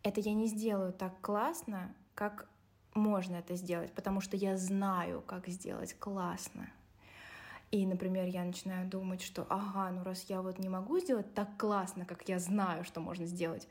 это 0.03 0.21
я 0.21 0.33
не 0.33 0.47
сделаю 0.47 0.93
так 0.93 1.19
классно, 1.21 1.93
как 2.15 2.47
можно 2.93 3.35
это 3.35 3.55
сделать, 3.55 3.91
потому 3.93 4.21
что 4.21 4.35
я 4.37 4.57
знаю, 4.57 5.21
как 5.21 5.47
сделать 5.47 5.93
классно. 5.93 6.69
И, 7.71 7.85
например, 7.85 8.25
я 8.25 8.43
начинаю 8.43 8.87
думать, 8.87 9.21
что 9.21 9.45
ага, 9.49 9.91
ну 9.91 10.03
раз 10.03 10.25
я 10.27 10.41
вот 10.41 10.57
не 10.57 10.69
могу 10.69 10.99
сделать 10.99 11.33
так 11.35 11.55
классно, 11.57 12.05
как 12.05 12.27
я 12.27 12.39
знаю, 12.39 12.83
что 12.83 12.99
можно 12.99 13.25
сделать, 13.25 13.67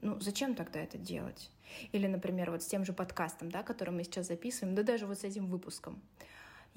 ну 0.00 0.20
зачем 0.20 0.54
тогда 0.54 0.80
это 0.80 0.98
делать? 0.98 1.50
Или, 1.92 2.06
например, 2.06 2.50
вот 2.50 2.62
с 2.62 2.66
тем 2.66 2.84
же 2.84 2.92
подкастом, 2.92 3.50
да, 3.50 3.62
который 3.62 3.90
мы 3.90 4.04
сейчас 4.04 4.26
записываем, 4.26 4.74
да 4.74 4.82
даже 4.82 5.06
вот 5.06 5.18
с 5.20 5.24
этим 5.24 5.46
выпуском. 5.46 6.00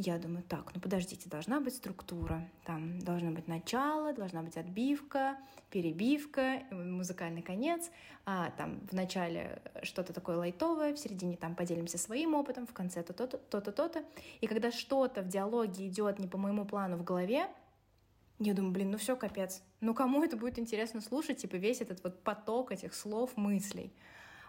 Я 0.01 0.17
думаю, 0.17 0.43
так, 0.47 0.73
ну 0.73 0.79
подождите, 0.79 1.29
должна 1.29 1.59
быть 1.59 1.75
структура. 1.75 2.49
Там 2.63 2.99
должно 2.99 3.31
быть 3.31 3.49
начало, 3.49 4.13
должна 4.13 4.41
быть 4.41 4.55
отбивка, 4.55 5.35
перебивка, 5.71 6.63
музыкальный 6.71 7.41
конец. 7.41 7.91
А, 8.25 8.51
там 8.51 8.79
в 8.89 8.93
начале 8.93 9.61
что-то 9.83 10.13
такое 10.13 10.37
лайтовое, 10.37 10.93
в 10.93 10.97
середине 10.97 11.35
там 11.35 11.53
поделимся 11.53 11.97
своим 11.97 12.33
опытом, 12.33 12.65
в 12.65 12.71
конце 12.71 13.03
то-то, 13.03 13.27
то-то, 13.27 13.73
то-то. 13.73 14.05
И 14.39 14.47
когда 14.47 14.71
что-то 14.71 15.21
в 15.21 15.27
диалоге 15.27 15.89
идет 15.89 16.17
не 16.17 16.29
по 16.29 16.37
моему 16.37 16.63
плану 16.63 16.95
в 16.95 17.03
голове, 17.03 17.47
я 18.39 18.53
думаю, 18.53 18.71
блин, 18.71 18.91
ну 18.91 18.97
все, 18.97 19.17
капец. 19.17 19.61
Ну 19.81 19.93
кому 19.93 20.23
это 20.23 20.37
будет 20.37 20.59
интересно 20.59 21.01
слушать, 21.01 21.39
типа 21.39 21.57
весь 21.57 21.81
этот 21.81 22.01
вот 22.05 22.23
поток 22.23 22.71
этих 22.71 22.93
слов, 22.93 23.35
мыслей. 23.35 23.91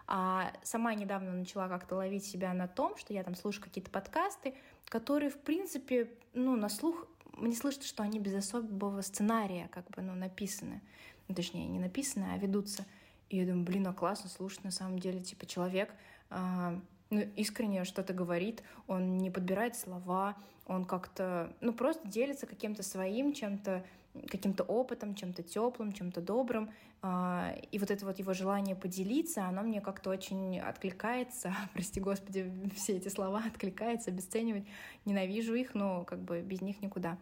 А 0.07 0.51
сама 0.63 0.93
недавно 0.93 1.31
начала 1.31 1.67
как-то 1.67 1.95
ловить 1.95 2.25
себя 2.25 2.53
на 2.53 2.67
том, 2.67 2.97
что 2.97 3.13
я 3.13 3.23
там 3.23 3.35
слушаю 3.35 3.63
какие-то 3.63 3.89
подкасты, 3.91 4.55
которые, 4.91 5.29
в 5.29 5.37
принципе, 5.37 6.11
ну, 6.33 6.57
на 6.57 6.67
слух 6.67 7.07
мне 7.37 7.55
слышно, 7.55 7.83
что 7.83 8.03
они 8.03 8.19
без 8.19 8.35
особого 8.35 9.01
сценария 9.01 9.69
как 9.71 9.89
бы, 9.89 10.01
ну, 10.01 10.13
написаны. 10.13 10.81
Ну, 11.29 11.33
точнее, 11.33 11.65
не 11.67 11.79
написаны, 11.79 12.25
а 12.33 12.37
ведутся. 12.37 12.85
И 13.29 13.37
я 13.37 13.45
думаю, 13.45 13.63
блин, 13.63 13.87
а 13.87 13.93
классно 13.93 14.29
слушать 14.29 14.65
на 14.65 14.71
самом 14.71 14.99
деле. 14.99 15.21
Типа 15.21 15.45
человек 15.45 15.93
э, 16.29 16.79
ну, 17.09 17.21
искренне 17.37 17.85
что-то 17.85 18.13
говорит, 18.13 18.63
он 18.87 19.17
не 19.17 19.31
подбирает 19.31 19.77
слова, 19.77 20.35
он 20.67 20.83
как-то, 20.83 21.55
ну, 21.61 21.71
просто 21.71 22.05
делится 22.09 22.45
каким-то 22.45 22.83
своим 22.83 23.31
чем-то 23.31 23.85
каким-то 24.29 24.63
опытом, 24.63 25.15
чем-то 25.15 25.43
теплым, 25.43 25.93
чем-то 25.93 26.21
добрым. 26.21 26.69
А, 27.03 27.55
и 27.71 27.79
вот 27.79 27.89
это 27.89 28.05
вот 28.05 28.19
его 28.19 28.33
желание 28.33 28.75
поделиться, 28.75 29.45
оно 29.45 29.63
мне 29.63 29.81
как-то 29.81 30.11
очень 30.11 30.59
откликается. 30.59 31.55
Прости 31.73 31.99
господи, 31.99 32.51
все 32.75 32.97
эти 32.97 33.07
слова 33.07 33.41
откликается, 33.47 34.11
обесценивать. 34.11 34.65
Ненавижу 35.05 35.55
их, 35.55 35.73
но 35.73 36.03
как 36.03 36.19
бы 36.19 36.41
без 36.41 36.61
них 36.61 36.81
никуда. 36.81 37.17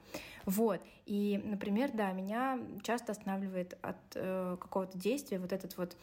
Вот. 0.45 0.81
И, 1.05 1.41
например, 1.45 1.91
да, 1.93 2.11
меня 2.11 2.59
часто 2.83 3.13
останавливает 3.13 3.77
от 3.81 3.97
э, 4.15 4.57
какого-то 4.59 4.97
действия 4.97 5.39
вот 5.39 5.53
этот 5.53 5.77
вот 5.77 5.95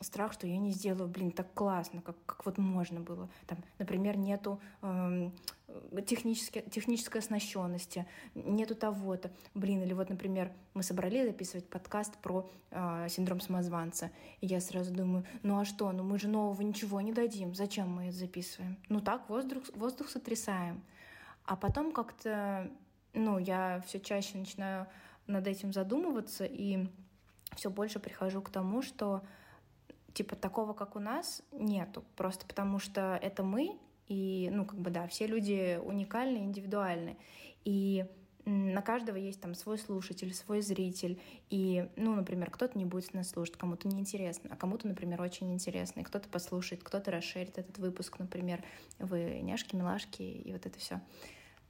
страх, 0.00 0.32
что 0.32 0.46
я 0.46 0.58
не 0.58 0.72
сделаю, 0.72 1.08
блин, 1.08 1.30
так 1.30 1.52
классно, 1.54 2.02
как, 2.02 2.16
как 2.26 2.44
вот 2.44 2.58
можно 2.58 3.00
было. 3.00 3.28
Там, 3.46 3.58
например, 3.78 4.16
нету 4.16 4.60
э, 5.92 6.02
технической, 6.02 6.62
технической 6.62 7.20
оснащенности, 7.20 8.06
нету 8.34 8.74
того-то. 8.74 9.30
Блин, 9.54 9.82
или 9.82 9.92
вот, 9.92 10.10
например, 10.10 10.52
мы 10.74 10.82
собрались 10.82 11.26
записывать 11.26 11.68
подкаст 11.68 12.16
про 12.18 12.48
э, 12.70 13.06
синдром 13.08 13.40
самозванца, 13.40 14.10
и 14.40 14.46
я 14.46 14.60
сразу 14.60 14.92
думаю, 14.92 15.24
ну 15.42 15.58
а 15.58 15.64
что, 15.64 15.90
ну 15.92 16.02
мы 16.02 16.18
же 16.18 16.28
нового 16.28 16.62
ничего 16.62 17.00
не 17.00 17.12
дадим, 17.12 17.54
зачем 17.54 17.88
мы 17.88 18.08
это 18.08 18.16
записываем? 18.16 18.76
Ну 18.88 19.00
так, 19.00 19.28
воздух, 19.28 19.64
воздух 19.74 20.08
сотрясаем. 20.08 20.82
А 21.44 21.56
потом 21.56 21.92
как-то, 21.92 22.70
ну, 23.14 23.38
я 23.38 23.82
все 23.86 23.98
чаще 23.98 24.38
начинаю 24.38 24.86
над 25.26 25.46
этим 25.46 25.72
задумываться, 25.72 26.44
и 26.44 26.86
все 27.56 27.70
больше 27.70 27.98
прихожу 27.98 28.42
к 28.42 28.50
тому, 28.50 28.82
что 28.82 29.22
типа 30.14 30.36
такого, 30.36 30.72
как 30.72 30.96
у 30.96 31.00
нас, 31.00 31.42
нету. 31.52 32.04
Просто 32.16 32.46
потому 32.46 32.78
что 32.78 33.18
это 33.22 33.42
мы, 33.42 33.78
и, 34.08 34.48
ну, 34.52 34.64
как 34.64 34.78
бы, 34.78 34.90
да, 34.90 35.06
все 35.06 35.26
люди 35.26 35.78
уникальны, 35.82 36.38
индивидуальны. 36.38 37.16
И 37.64 38.06
на 38.44 38.82
каждого 38.82 39.16
есть 39.16 39.40
там 39.40 39.54
свой 39.54 39.78
слушатель, 39.78 40.34
свой 40.34 40.62
зритель. 40.62 41.20
И, 41.48 41.88
ну, 41.96 42.14
например, 42.14 42.50
кто-то 42.50 42.76
не 42.76 42.84
будет 42.84 43.14
нас 43.14 43.30
слушать, 43.30 43.56
кому-то 43.56 43.86
неинтересно, 43.86 44.50
а 44.52 44.56
кому-то, 44.56 44.88
например, 44.88 45.20
очень 45.22 45.52
интересно. 45.52 46.00
И 46.00 46.04
кто-то 46.04 46.28
послушает, 46.28 46.82
кто-то 46.82 47.10
расширит 47.10 47.58
этот 47.58 47.78
выпуск, 47.78 48.18
например, 48.18 48.64
вы 48.98 49.40
няшки, 49.42 49.76
милашки 49.76 50.22
и 50.22 50.52
вот 50.52 50.66
это 50.66 50.78
все. 50.78 51.00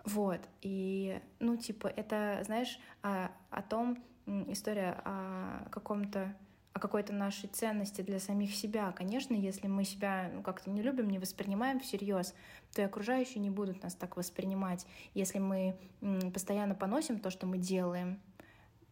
Вот. 0.04 0.40
И, 0.62 1.20
ну, 1.40 1.56
типа, 1.56 1.88
это, 1.88 2.40
знаешь, 2.44 2.78
о, 3.02 3.30
о 3.50 3.62
том, 3.62 4.02
история 4.48 5.00
о 5.04 5.68
каком-то 5.70 6.34
о 6.72 6.78
какой-то 6.78 7.12
нашей 7.12 7.48
ценности 7.48 8.00
для 8.02 8.18
самих 8.18 8.54
себя. 8.54 8.92
Конечно, 8.92 9.34
если 9.34 9.66
мы 9.66 9.84
себя 9.84 10.30
ну, 10.32 10.42
как-то 10.42 10.70
не 10.70 10.82
любим, 10.82 11.10
не 11.10 11.18
воспринимаем 11.18 11.80
всерьез, 11.80 12.34
то 12.74 12.82
и 12.82 12.84
окружающие 12.84 13.40
не 13.40 13.50
будут 13.50 13.82
нас 13.82 13.94
так 13.94 14.16
воспринимать. 14.16 14.86
Если 15.14 15.38
мы 15.38 15.76
постоянно 16.32 16.74
поносим 16.74 17.18
то, 17.18 17.30
что 17.30 17.46
мы 17.46 17.58
делаем, 17.58 18.20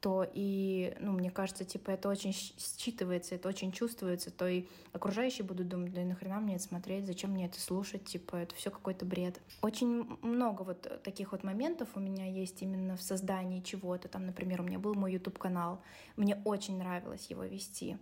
то 0.01 0.27
и, 0.33 0.97
ну, 0.99 1.13
мне 1.13 1.31
кажется, 1.31 1.65
типа, 1.65 1.91
это 1.91 2.09
очень 2.09 2.31
считывается, 2.31 3.35
это 3.35 3.49
очень 3.49 3.71
чувствуется, 3.71 4.31
то 4.31 4.49
и 4.49 4.65
окружающие 4.93 5.45
будут 5.45 5.69
думать, 5.69 5.93
да 5.93 6.03
и 6.03 6.05
нахрена 6.05 6.41
мне 6.41 6.57
это 6.57 6.65
смотреть, 6.65 7.07
зачем 7.07 7.33
мне 7.33 7.47
это 7.47 7.61
слушать, 7.61 8.05
типа, 8.05 8.37
это 8.37 8.55
все 8.55 8.71
какой-то 8.71 9.05
бред. 9.05 9.41
Очень 9.63 10.07
много 10.23 10.63
вот 10.63 11.03
таких 11.03 11.33
вот 11.33 11.45
моментов 11.45 11.89
у 11.95 12.01
меня 12.01 12.27
есть 12.27 12.63
именно 12.63 12.97
в 12.97 13.03
создании 13.03 13.61
чего-то. 13.61 14.09
Там, 14.09 14.27
например, 14.27 14.63
у 14.63 14.65
меня 14.65 14.79
был 14.79 14.95
мой 14.95 15.13
YouTube-канал, 15.13 15.83
мне 16.17 16.41
очень 16.45 16.79
нравилось 16.79 17.27
его 17.27 17.45
вести. 17.45 17.99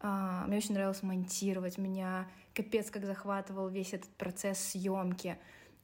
А, 0.00 0.46
мне 0.46 0.58
очень 0.58 0.74
нравилось 0.74 1.02
монтировать, 1.02 1.78
меня 1.78 2.28
капец 2.54 2.90
как 2.90 3.04
захватывал 3.04 3.68
весь 3.68 3.92
этот 3.92 4.10
процесс 4.10 4.58
съемки 4.58 5.36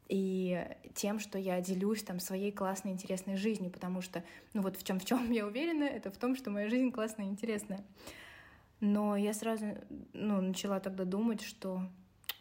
и 0.08 0.66
тем, 0.94 1.18
что 1.18 1.38
я 1.38 1.60
делюсь 1.60 2.02
там 2.02 2.20
своей 2.20 2.52
классной, 2.52 2.92
интересной 2.92 3.36
жизнью, 3.36 3.70
потому 3.70 4.00
что, 4.00 4.22
ну 4.54 4.62
вот 4.62 4.76
в 4.76 4.84
чем 4.84 5.00
в 5.00 5.04
чем 5.04 5.30
я 5.30 5.46
уверена, 5.46 5.84
это 5.84 6.10
в 6.10 6.16
том, 6.16 6.36
что 6.36 6.50
моя 6.50 6.68
жизнь 6.68 6.90
классная 6.90 7.26
и 7.26 7.28
интересная. 7.28 7.84
Но 8.80 9.16
я 9.16 9.32
сразу, 9.32 9.66
ну, 10.12 10.40
начала 10.40 10.80
тогда 10.80 11.04
думать, 11.04 11.40
что, 11.40 11.80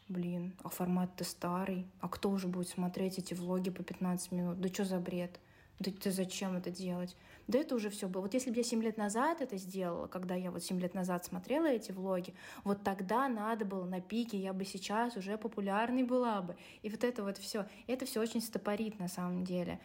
блин, 0.10 0.54
а 0.64 0.70
формат-то 0.70 1.24
старый, 1.24 1.88
а 2.02 2.10
кто 2.10 2.30
уже 2.30 2.48
будет 2.48 2.68
смотреть 2.68 3.18
эти 3.20 3.34
влоги 3.34 3.70
по 3.70 3.84
15 3.84 4.32
минут? 4.32 4.60
Да 4.60 4.68
что 4.68 4.84
за 4.86 5.00
бред? 5.00 5.40
Да 5.80 5.92
ты 5.92 6.12
зачем 6.12 6.56
это 6.56 6.72
делать? 6.72 7.16
Да 7.48 7.60
это 7.60 7.76
уже 7.76 7.90
все 7.90 8.08
было. 8.08 8.24
Вот 8.24 8.34
если 8.34 8.50
бы 8.50 8.58
я 8.58 8.64
7 8.64 8.82
лет 8.82 8.98
назад 8.98 9.42
это 9.42 9.58
сделала, 9.58 10.08
когда 10.08 10.34
я 10.36 10.52
вот 10.52 10.64
7 10.64 10.80
лет 10.80 10.94
назад 10.96 11.26
смотрела 11.26 11.68
эти 11.68 11.92
влоги, 11.92 12.34
вот 12.64 12.84
тогда 12.84 13.28
надо 13.28 13.66
было 13.66 13.86
на 13.86 14.02
пике, 14.02 14.38
я 14.38 14.52
бы 14.54 14.66
сейчас 14.66 15.16
уже 15.16 15.38
популярной 15.38 16.04
была 16.04 16.42
бы. 16.42 16.56
И 16.82 16.90
вот 16.90 17.04
это 17.04 17.24
вот 17.24 17.38
все. 17.38 17.68
Это 17.88 18.06
все 18.06 18.20
очень 18.20 18.42
стопорит 18.42 19.00
на 19.00 19.08
самом 19.08 19.44
деле. 19.44 19.80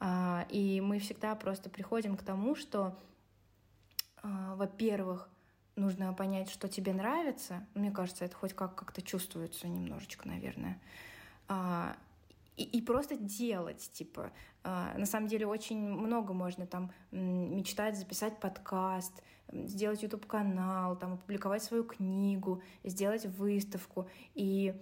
А, 0.00 0.46
и 0.50 0.80
мы 0.80 0.98
всегда 0.98 1.34
просто 1.34 1.70
приходим 1.70 2.16
к 2.16 2.22
тому, 2.22 2.54
что, 2.54 2.98
а, 4.22 4.54
во-первых, 4.56 5.28
нужно 5.76 6.12
понять, 6.12 6.50
что 6.50 6.68
тебе 6.68 6.92
нравится. 6.92 7.66
Мне 7.74 7.90
кажется, 7.90 8.26
это 8.26 8.36
хоть 8.36 8.52
как 8.52 8.74
как-то 8.74 9.00
чувствуется 9.00 9.66
немножечко, 9.66 10.28
наверное. 10.28 10.78
И, 12.58 12.64
и 12.64 12.82
просто 12.82 13.16
делать, 13.16 13.90
типа. 13.92 14.32
А, 14.64 14.98
на 14.98 15.06
самом 15.06 15.28
деле 15.28 15.46
очень 15.46 15.78
много 15.78 16.32
можно 16.34 16.66
там 16.66 16.90
мечтать 17.12 17.96
записать 17.96 18.40
подкаст, 18.40 19.22
сделать 19.52 20.02
YouTube-канал, 20.02 20.96
там 20.96 21.14
опубликовать 21.14 21.62
свою 21.62 21.84
книгу, 21.84 22.60
сделать 22.82 23.26
выставку. 23.26 24.08
И 24.34 24.74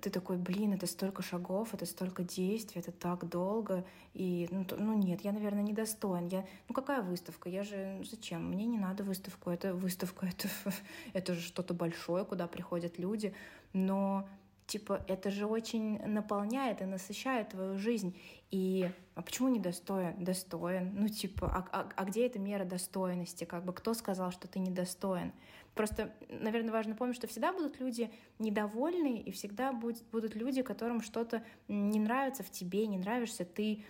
ты 0.00 0.08
такой, 0.10 0.38
блин, 0.38 0.72
это 0.72 0.86
столько 0.86 1.22
шагов, 1.22 1.74
это 1.74 1.84
столько 1.86 2.22
действий, 2.22 2.80
это 2.80 2.90
так 2.90 3.28
долго. 3.28 3.84
И, 4.14 4.48
ну, 4.50 4.64
то, 4.64 4.76
ну 4.76 4.94
нет, 4.94 5.20
я, 5.20 5.32
наверное, 5.32 5.62
недостоин. 5.62 6.26
Я, 6.28 6.46
ну 6.68 6.74
какая 6.74 7.02
выставка? 7.02 7.50
Я 7.50 7.64
же, 7.64 8.02
зачем? 8.10 8.48
Мне 8.48 8.64
не 8.64 8.78
надо 8.78 9.04
выставку. 9.04 9.50
Это 9.50 9.74
выставка, 9.74 10.26
это, 10.26 10.48
это 11.12 11.34
же 11.34 11.40
что-то 11.40 11.74
большое, 11.74 12.24
куда 12.24 12.46
приходят 12.46 12.98
люди. 12.98 13.34
Но 13.74 14.26
типа, 14.66 15.04
это 15.08 15.30
же 15.30 15.46
очень 15.46 15.98
наполняет 16.06 16.80
и 16.80 16.84
насыщает 16.84 17.50
твою 17.50 17.78
жизнь. 17.78 18.16
И 18.50 18.88
а 19.14 19.22
почему 19.22 19.48
не 19.48 19.58
достоин? 19.58 20.22
Достоин. 20.22 20.92
Ну, 20.94 21.08
типа, 21.08 21.46
а, 21.46 21.80
а, 21.80 21.88
а 21.96 22.04
где 22.04 22.26
эта 22.26 22.38
мера 22.38 22.64
достойности? 22.64 23.44
Как 23.44 23.64
бы 23.64 23.72
кто 23.72 23.94
сказал, 23.94 24.30
что 24.30 24.48
ты 24.48 24.58
недостоин? 24.58 25.32
Просто, 25.74 26.12
наверное, 26.28 26.72
важно 26.72 26.94
помнить, 26.94 27.16
что 27.16 27.26
всегда 27.26 27.52
будут 27.52 27.80
люди 27.80 28.10
недовольны, 28.38 29.18
и 29.18 29.30
всегда 29.32 29.72
будет, 29.72 30.04
будут 30.12 30.36
люди, 30.36 30.62
которым 30.62 31.00
что-то 31.00 31.44
не 31.68 31.98
нравится 31.98 32.42
в 32.42 32.50
тебе, 32.50 32.86
не 32.86 32.98
нравишься 32.98 33.44
ты. 33.44 33.84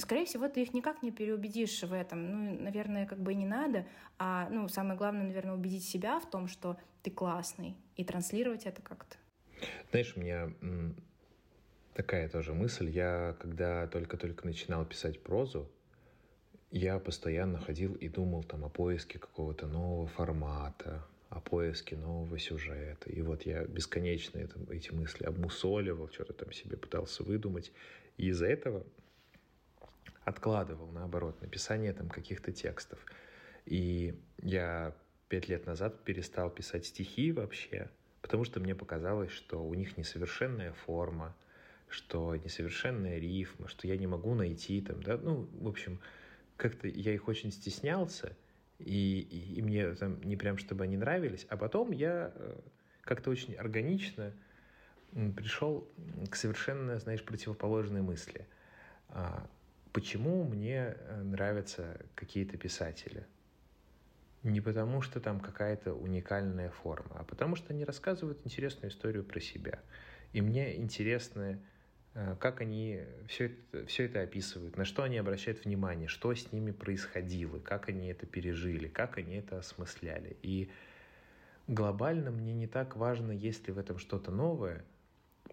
Скорее 0.00 0.26
всего, 0.26 0.48
ты 0.48 0.62
их 0.62 0.74
никак 0.74 1.02
не 1.02 1.12
переубедишь 1.12 1.82
в 1.82 1.92
этом. 1.92 2.26
Ну, 2.26 2.60
наверное, 2.60 3.06
как 3.06 3.20
бы 3.20 3.34
не 3.34 3.46
надо. 3.46 3.86
А, 4.18 4.48
ну, 4.50 4.68
самое 4.68 4.98
главное, 4.98 5.22
наверное, 5.22 5.54
убедить 5.54 5.84
себя 5.84 6.18
в 6.18 6.28
том, 6.28 6.48
что 6.48 6.76
ты 7.02 7.10
классный, 7.10 7.76
и 7.96 8.04
транслировать 8.04 8.66
это 8.66 8.82
как-то. 8.82 9.16
Знаешь, 9.90 10.12
у 10.16 10.20
меня 10.20 10.52
такая 11.94 12.28
тоже 12.28 12.54
мысль. 12.54 12.88
Я, 12.90 13.36
когда 13.40 13.86
только-только 13.86 14.46
начинал 14.46 14.84
писать 14.84 15.22
прозу, 15.22 15.70
я 16.70 16.98
постоянно 16.98 17.58
ходил 17.58 17.94
и 17.94 18.08
думал 18.08 18.44
там 18.44 18.64
о 18.64 18.68
поиске 18.68 19.18
какого-то 19.18 19.66
нового 19.66 20.06
формата, 20.06 21.04
о 21.28 21.40
поиске 21.40 21.96
нового 21.96 22.38
сюжета. 22.38 23.10
И 23.10 23.22
вот 23.22 23.42
я 23.42 23.64
бесконечно 23.64 24.38
это, 24.38 24.58
эти 24.72 24.92
мысли 24.92 25.24
обмусоливал, 25.24 26.08
что-то 26.10 26.32
там 26.32 26.52
себе 26.52 26.76
пытался 26.76 27.22
выдумать. 27.22 27.72
И 28.16 28.28
из-за 28.28 28.46
этого 28.46 28.86
откладывал, 30.24 30.90
наоборот, 30.92 31.40
написание 31.40 31.92
там 31.92 32.08
каких-то 32.08 32.52
текстов. 32.52 33.04
И 33.66 34.14
я 34.42 34.94
пять 35.28 35.48
лет 35.48 35.66
назад 35.66 36.04
перестал 36.04 36.50
писать 36.50 36.86
стихи 36.86 37.32
вообще, 37.32 37.88
потому 38.22 38.44
что 38.44 38.60
мне 38.60 38.74
показалось, 38.74 39.30
что 39.30 39.64
у 39.64 39.74
них 39.74 39.96
несовершенная 39.96 40.72
форма, 40.72 41.34
что 41.88 42.36
несовершенная 42.36 43.18
рифма, 43.18 43.68
что 43.68 43.86
я 43.86 43.96
не 43.96 44.06
могу 44.06 44.34
найти 44.34 44.80
там, 44.80 45.02
да, 45.02 45.18
ну, 45.18 45.48
в 45.60 45.68
общем, 45.68 46.00
как-то 46.56 46.88
я 46.88 47.12
их 47.12 47.28
очень 47.28 47.50
стеснялся, 47.50 48.36
и, 48.78 49.20
и, 49.20 49.54
и 49.58 49.62
мне 49.62 49.94
там 49.94 50.20
не 50.22 50.36
прям 50.36 50.58
чтобы 50.58 50.84
они 50.84 50.96
нравились, 50.96 51.46
а 51.48 51.56
потом 51.56 51.90
я 51.90 52.32
э, 52.34 52.60
как-то 53.02 53.30
очень 53.30 53.54
органично 53.54 54.32
пришел 55.36 55.88
к 56.30 56.36
совершенно, 56.36 56.98
знаешь, 56.98 57.24
противоположной 57.24 58.02
мысли. 58.02 58.46
А, 59.08 59.48
почему 59.92 60.44
мне 60.44 60.96
э, 60.96 61.22
нравятся 61.22 62.00
какие-то 62.14 62.56
писатели? 62.56 63.26
Не 64.42 64.60
потому, 64.60 65.02
что 65.02 65.20
там 65.20 65.38
какая-то 65.38 65.92
уникальная 65.92 66.70
форма, 66.70 67.16
а 67.20 67.24
потому 67.24 67.56
что 67.56 67.74
они 67.74 67.84
рассказывают 67.84 68.38
интересную 68.44 68.90
историю 68.90 69.22
про 69.22 69.38
себя. 69.38 69.80
И 70.32 70.40
мне 70.40 70.76
интересно, 70.76 71.58
э, 72.14 72.36
как 72.40 72.62
они 72.62 73.02
все 73.28 73.46
это, 73.46 73.86
все 73.86 74.04
это 74.04 74.22
описывают, 74.22 74.78
на 74.78 74.86
что 74.86 75.02
они 75.02 75.18
обращают 75.18 75.64
внимание, 75.64 76.08
что 76.08 76.34
с 76.34 76.52
ними 76.52 76.70
происходило, 76.70 77.58
как 77.58 77.90
они 77.90 78.08
это 78.08 78.24
пережили, 78.24 78.88
как 78.88 79.18
они 79.18 79.36
это 79.36 79.58
осмысляли. 79.58 80.38
И 80.42 80.70
глобально 81.66 82.30
мне 82.30 82.54
не 82.54 82.66
так 82.66 82.96
важно, 82.96 83.32
есть 83.32 83.66
ли 83.66 83.74
в 83.74 83.78
этом 83.78 83.98
что-то 83.98 84.30
новое, 84.30 84.84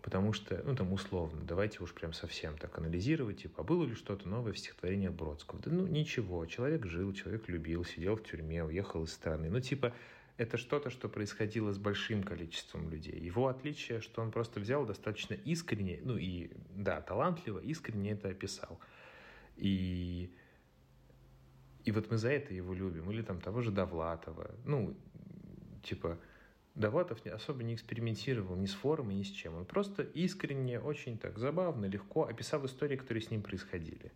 потому 0.07 0.31
что, 0.31 0.63
ну, 0.63 0.73
там, 0.73 0.93
условно, 0.93 1.41
давайте 1.43 1.83
уж 1.83 1.93
прям 1.93 2.13
совсем 2.13 2.57
так 2.57 2.77
анализировать, 2.77 3.41
типа, 3.41 3.59
а 3.59 3.63
было 3.65 3.83
ли 3.83 3.93
что-то 3.93 4.25
новое 4.29 4.53
в 4.53 4.57
стихотворении 4.57 5.09
Бродского? 5.09 5.59
Да, 5.59 5.69
ну, 5.69 5.85
ничего, 5.85 6.45
человек 6.45 6.85
жил, 6.85 7.11
человек 7.11 7.49
любил, 7.49 7.83
сидел 7.83 8.15
в 8.15 8.23
тюрьме, 8.23 8.63
уехал 8.63 9.03
из 9.03 9.11
страны. 9.11 9.49
Ну, 9.49 9.59
типа, 9.59 9.93
это 10.37 10.55
что-то, 10.55 10.89
что 10.91 11.09
происходило 11.09 11.73
с 11.73 11.77
большим 11.77 12.23
количеством 12.23 12.89
людей. 12.89 13.19
Его 13.19 13.49
отличие, 13.49 13.99
что 13.99 14.21
он 14.21 14.31
просто 14.31 14.61
взял 14.61 14.85
достаточно 14.85 15.33
искренне, 15.33 15.99
ну 16.01 16.15
и, 16.15 16.51
да, 16.69 17.01
талантливо, 17.01 17.59
искренне 17.59 18.11
это 18.11 18.29
описал. 18.29 18.79
И, 19.57 20.31
и 21.83 21.91
вот 21.91 22.09
мы 22.09 22.15
за 22.15 22.29
это 22.29 22.53
его 22.53 22.73
любим. 22.73 23.11
Или 23.11 23.23
там 23.23 23.41
того 23.41 23.61
же 23.61 23.71
Довлатова. 23.71 24.51
Ну, 24.63 24.95
типа, 25.83 26.17
Довлатов 26.77 27.25
особо 27.25 27.63
не 27.63 27.73
экспериментировал 27.73 28.55
ни 28.55 28.67
с 28.67 28.73
формой, 28.73 29.15
ни 29.15 29.23
с 29.23 29.31
чем. 29.31 29.55
Он 29.55 29.65
просто 29.65 30.03
искренне, 30.03 30.79
очень 30.79 31.17
так 31.17 31.39
забавно, 31.39 31.85
легко 31.85 32.25
описал 32.25 32.63
истории, 32.67 32.95
которые 32.95 33.23
с 33.23 33.31
ним 33.31 33.41
происходили. 33.41 34.11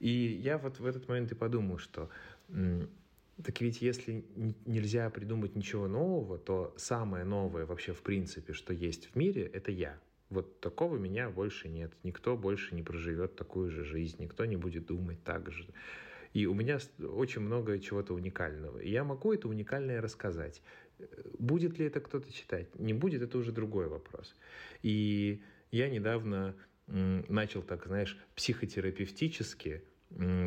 И 0.00 0.10
я 0.10 0.58
вот 0.58 0.80
в 0.80 0.84
этот 0.84 1.06
момент 1.06 1.30
и 1.30 1.36
подумал, 1.36 1.78
что 1.78 2.10
так 2.48 3.60
ведь 3.60 3.80
если 3.80 4.24
нельзя 4.66 5.08
придумать 5.10 5.54
ничего 5.54 5.86
нового, 5.86 6.36
то 6.36 6.74
самое 6.76 7.24
новое 7.24 7.64
вообще 7.64 7.92
в 7.92 8.02
принципе, 8.02 8.52
что 8.54 8.74
есть 8.74 9.06
в 9.06 9.16
мире, 9.16 9.42
это 9.44 9.70
я. 9.70 10.00
Вот 10.30 10.58
такого 10.60 10.96
меня 10.96 11.30
больше 11.30 11.68
нет. 11.68 11.92
Никто 12.02 12.36
больше 12.36 12.74
не 12.74 12.82
проживет 12.82 13.36
такую 13.36 13.70
же 13.70 13.84
жизнь, 13.84 14.16
никто 14.20 14.44
не 14.46 14.56
будет 14.56 14.86
думать 14.86 15.22
так 15.22 15.52
же. 15.52 15.68
И 16.32 16.46
у 16.46 16.54
меня 16.54 16.78
очень 16.98 17.42
много 17.42 17.78
чего-то 17.78 18.14
уникального. 18.14 18.78
И 18.78 18.90
я 18.90 19.04
могу 19.04 19.34
это 19.34 19.48
уникальное 19.48 20.00
рассказать. 20.00 20.62
Будет 21.38 21.78
ли 21.78 21.86
это 21.86 22.00
кто-то 22.00 22.32
читать? 22.32 22.68
Не 22.78 22.92
будет, 22.92 23.22
это 23.22 23.38
уже 23.38 23.52
другой 23.52 23.88
вопрос. 23.88 24.34
И 24.82 25.42
я 25.70 25.88
недавно 25.88 26.54
начал, 26.86 27.62
так 27.62 27.86
знаешь, 27.86 28.18
психотерапевтически 28.34 29.82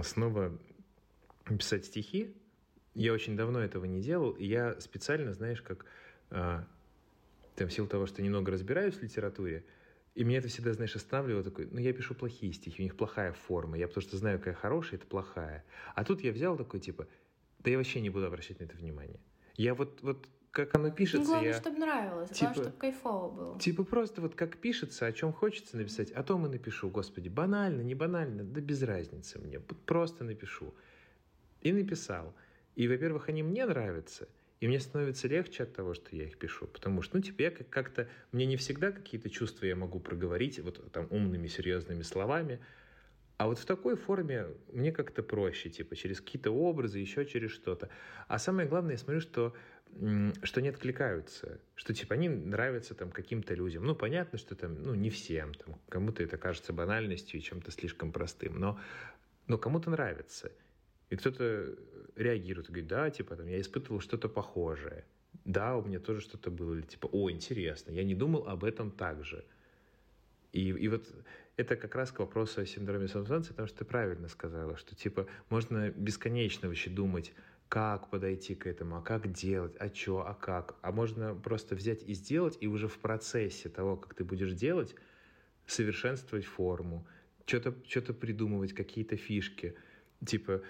снова 0.04 0.58
писать 1.46 1.86
стихи, 1.86 2.36
я 2.94 3.14
очень 3.14 3.36
давно 3.36 3.60
этого 3.60 3.86
не 3.86 4.02
делал, 4.02 4.32
и 4.32 4.46
я 4.46 4.80
специально, 4.80 5.34
знаешь, 5.34 5.62
как 5.62 5.86
а, 6.30 6.66
там, 7.56 7.68
в 7.68 7.74
силу 7.74 7.88
того, 7.88 8.06
что 8.06 8.22
немного 8.22 8.52
разбираюсь 8.52 8.96
в 8.96 9.04
литературе, 9.04 9.66
и 10.16 10.24
меня 10.24 10.40
это 10.40 10.48
всегда, 10.48 10.74
знаешь, 10.74 10.96
останавливало 10.96 11.44
такой, 11.44 11.68
ну, 11.70 11.80
я 11.80 11.92
пишу 11.92 12.16
плохие 12.16 12.54
стихи, 12.54 12.82
у 12.82 12.84
них 12.84 12.96
плохая 12.96 13.34
форма, 13.34 13.78
я 13.78 13.88
потому 13.88 14.02
что 14.02 14.18
знаю, 14.18 14.40
какая 14.40 14.54
хорошая, 14.54 14.98
это 14.98 15.08
плохая. 15.08 15.66
А 15.94 16.06
тут 16.06 16.22
я 16.22 16.32
взял 16.32 16.56
такой, 16.56 16.80
типа, 16.80 17.08
да 17.60 17.72
я 17.72 17.78
вообще 17.78 18.00
не 18.00 18.10
буду 18.10 18.26
обращать 18.26 18.60
на 18.60 18.64
это 18.64 18.78
внимание. 18.78 19.20
Я 19.58 19.76
вот, 19.76 20.02
вот 20.02 20.30
как 20.56 20.74
оно 20.74 20.90
пишется, 20.90 21.20
ну, 21.20 21.26
главное, 21.26 21.52
я... 21.52 21.60
чтобы 21.60 21.80
нравилось, 21.80 22.30
типа, 22.30 22.46
главное, 22.46 22.64
чтобы 22.64 22.78
кайфово 22.78 23.30
было. 23.30 23.60
Типа 23.60 23.84
просто 23.84 24.22
вот 24.22 24.36
как 24.36 24.58
пишется, 24.58 25.06
о 25.06 25.12
чем 25.12 25.34
хочется 25.34 25.76
написать, 25.76 26.12
о 26.12 26.24
том 26.24 26.46
и 26.46 26.50
напишу, 26.50 26.90
господи, 26.90 27.28
банально, 27.28 27.82
не 27.82 27.94
банально, 27.94 28.46
да 28.46 28.62
без 28.62 28.82
разницы 28.82 29.38
мне, 29.38 29.60
просто 29.60 30.24
напишу. 30.24 30.74
И 31.60 31.74
написал. 31.74 32.34
И, 32.76 32.88
во-первых, 32.88 33.28
они 33.28 33.44
мне 33.44 33.66
нравятся, 33.66 34.30
и 34.62 34.68
мне 34.68 34.80
становится 34.80 35.28
легче 35.28 35.64
от 35.64 35.74
того, 35.74 35.94
что 35.94 36.16
я 36.16 36.24
их 36.24 36.38
пишу, 36.38 36.68
потому 36.68 37.02
что, 37.02 37.18
ну, 37.18 37.22
типа, 37.22 37.42
я 37.42 37.52
как-то, 37.52 38.08
мне 38.32 38.46
не 38.46 38.56
всегда 38.56 38.94
какие-то 38.94 39.30
чувства 39.30 39.66
я 39.66 39.76
могу 39.76 40.00
проговорить 40.00 40.60
вот 40.60 40.90
там 40.94 41.08
умными, 41.10 41.48
серьезными 41.48 42.04
словами, 42.04 42.62
а 43.38 43.48
вот 43.48 43.60
в 43.60 43.66
такой 43.66 43.98
форме 43.98 44.48
мне 44.72 44.94
как-то 44.94 45.22
проще, 45.22 45.70
типа, 45.70 45.98
через 45.98 46.22
какие-то 46.22 46.52
образы, 46.52 47.00
еще 47.00 47.26
через 47.26 47.52
что-то. 47.52 47.90
А 48.30 48.40
самое 48.40 48.68
главное, 48.68 48.94
я 48.94 48.98
смотрю, 48.98 49.20
что, 49.20 49.54
что 50.44 50.62
не 50.62 50.70
откликаются, 50.70 51.60
что, 51.76 51.94
типа, 51.94 52.16
они 52.16 52.28
нравятся 52.28 52.96
там 52.96 53.12
каким-то 53.12 53.54
людям. 53.54 53.86
Ну, 53.86 53.96
понятно, 53.96 54.38
что 54.38 54.56
там, 54.56 54.82
ну, 54.82 54.94
не 54.94 55.10
всем, 55.10 55.54
там, 55.54 55.80
кому-то 55.90 56.22
это 56.22 56.38
кажется 56.38 56.74
банальностью 56.74 57.40
и 57.40 57.44
чем-то 57.44 57.72
слишком 57.72 58.12
простым, 58.12 58.60
но, 58.60 58.80
но 59.48 59.58
кому-то 59.58 59.90
нравится. 59.90 60.52
И 61.10 61.16
кто-то 61.16 61.76
реагирует, 62.16 62.68
говорит, 62.68 62.88
да, 62.88 63.10
типа, 63.10 63.36
там, 63.36 63.48
я 63.48 63.62
испытывал 63.62 64.02
что-то 64.02 64.28
похожее. 64.28 65.06
Да, 65.46 65.78
у 65.78 65.84
меня 65.84 66.00
тоже 66.00 66.22
что-то 66.22 66.52
было. 66.52 66.74
Или 66.74 66.82
типа, 66.82 67.08
о, 67.12 67.30
интересно, 67.30 67.92
я 67.92 68.04
не 68.04 68.16
думал 68.16 68.48
об 68.48 68.64
этом 68.64 68.92
так 68.92 69.24
же. 69.24 69.46
И, 70.52 70.70
и 70.70 70.88
вот 70.88 71.06
это 71.58 71.76
как 71.76 71.96
раз 71.96 72.12
к 72.12 72.20
вопросу 72.20 72.62
о 72.62 72.66
синдроме 72.66 73.08
самозванца, 73.08 73.50
потому 73.50 73.68
что 73.68 73.80
ты 73.80 73.86
правильно 73.86 74.28
сказала, 74.30 74.78
что 74.78 74.96
типа 74.96 75.28
можно 75.50 75.90
бесконечно 75.92 76.68
вообще 76.68 76.90
думать, 76.90 77.34
как 77.70 78.10
подойти 78.10 78.56
к 78.56 78.68
этому, 78.68 78.98
а 78.98 79.02
как 79.02 79.32
делать, 79.32 79.76
а 79.80 79.94
что, 79.94 80.28
а 80.28 80.34
как. 80.34 80.76
А 80.82 80.92
можно 80.92 81.36
просто 81.36 81.76
взять 81.76 82.04
и 82.04 82.14
сделать, 82.14 82.58
и 82.62 82.68
уже 82.68 82.88
в 82.88 83.00
процессе 83.00 83.70
того, 83.70 83.98
как 83.98 84.14
ты 84.14 84.24
будешь 84.24 84.54
делать, 84.54 84.96
совершенствовать 85.66 86.46
форму, 86.46 87.08
что-то 87.46 87.76
что 87.88 88.14
придумывать, 88.14 88.74
какие-то 88.74 89.18
фишки. 89.18 89.76
Типа, 90.26 90.62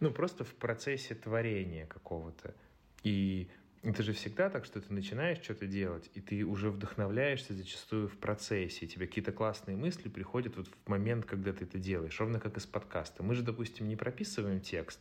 ну, 0.00 0.10
просто 0.10 0.44
в 0.44 0.54
процессе 0.54 1.14
творения 1.14 1.86
какого-то. 1.86 2.54
И 3.02 3.48
это 3.82 4.02
же 4.02 4.12
всегда 4.12 4.48
так, 4.48 4.64
что 4.64 4.80
ты 4.80 4.92
начинаешь 4.92 5.42
что-то 5.42 5.66
делать, 5.66 6.10
и 6.14 6.20
ты 6.20 6.44
уже 6.44 6.70
вдохновляешься 6.70 7.52
зачастую 7.52 8.08
в 8.08 8.16
процессе, 8.16 8.86
и 8.86 8.88
тебе 8.88 9.06
какие-то 9.06 9.32
классные 9.32 9.76
мысли 9.76 10.08
приходят 10.08 10.56
вот 10.56 10.68
в 10.68 10.88
момент, 10.88 11.26
когда 11.26 11.52
ты 11.52 11.64
это 11.64 11.78
делаешь, 11.78 12.18
ровно 12.18 12.40
как 12.40 12.56
из 12.56 12.64
подкаста. 12.64 13.22
Мы 13.22 13.34
же, 13.34 13.42
допустим, 13.42 13.86
не 13.86 13.96
прописываем 13.96 14.60
текст, 14.60 15.00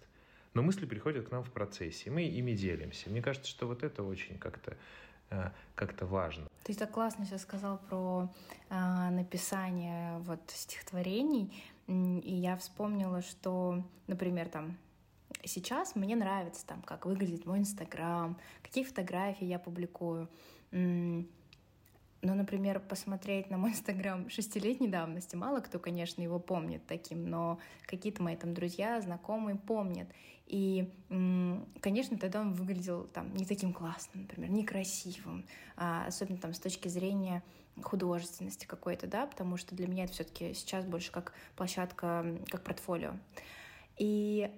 но 0.54 0.62
мысли 0.62 0.86
приходят 0.86 1.28
к 1.28 1.32
нам 1.32 1.44
в 1.44 1.52
процессе, 1.52 2.12
мы 2.12 2.24
ими 2.24 2.54
делимся. 2.54 3.10
Мне 3.10 3.22
кажется, 3.22 3.50
что 3.50 3.68
вот 3.68 3.84
это 3.84 4.04
очень 4.04 4.38
как-то 4.38 4.78
э, 5.30 5.50
как-то 5.76 6.06
важно. 6.06 6.48
Ты 6.64 6.74
так 6.76 6.92
классно 6.92 7.26
сейчас 7.26 7.42
сказал 7.42 7.80
про 7.90 8.30
э, 8.70 9.10
написание 9.10 10.20
вот 10.20 10.42
стихотворений, 10.48 11.64
и 11.88 12.34
я 12.34 12.56
вспомнила, 12.58 13.22
что, 13.22 13.84
например, 14.08 14.48
там 14.48 14.78
сейчас 15.44 15.96
мне 15.96 16.16
нравится 16.16 16.66
там, 16.66 16.82
как 16.82 17.06
выглядит 17.06 17.46
мой 17.46 17.60
Инстаграм, 17.60 18.38
какие 18.62 18.84
фотографии 18.84 19.46
я 19.46 19.60
публикую. 19.60 20.30
Но, 22.24 22.36
например, 22.36 22.80
посмотреть 22.80 23.50
на 23.50 23.58
мой 23.58 23.72
Инстаграм 23.72 24.30
шестилетней 24.30 24.88
давности, 24.88 25.36
мало 25.36 25.60
кто, 25.60 25.78
конечно, 25.78 26.22
его 26.22 26.40
помнит 26.40 26.88
таким, 26.88 27.30
но 27.30 27.60
какие-то 27.86 28.24
мои 28.24 28.38
там 28.38 28.54
друзья, 28.54 29.02
знакомые 29.02 29.58
помнят. 29.58 30.08
И, 30.48 30.90
конечно, 31.82 32.18
тогда 32.18 32.42
он 32.42 32.54
выглядел 32.54 33.06
там 33.06 33.34
не 33.36 33.46
таким 33.46 33.74
классным, 33.74 34.24
например, 34.24 34.52
некрасивым, 34.52 35.46
а 35.76 36.06
особенно 36.08 36.38
там 36.38 36.54
с 36.54 36.60
точки 36.60 36.88
зрения 36.88 37.44
художественности 37.82 38.66
какой-то, 38.66 39.08
да, 39.08 39.26
потому 39.26 39.58
что 39.58 39.76
для 39.76 39.88
меня 39.88 40.06
это 40.06 40.14
все-таки 40.14 40.54
сейчас 40.54 40.86
больше 40.86 41.12
как 41.12 41.34
площадка, 41.58 42.38
как 42.50 42.64
портфолио. 42.64 43.14
И 43.98 44.50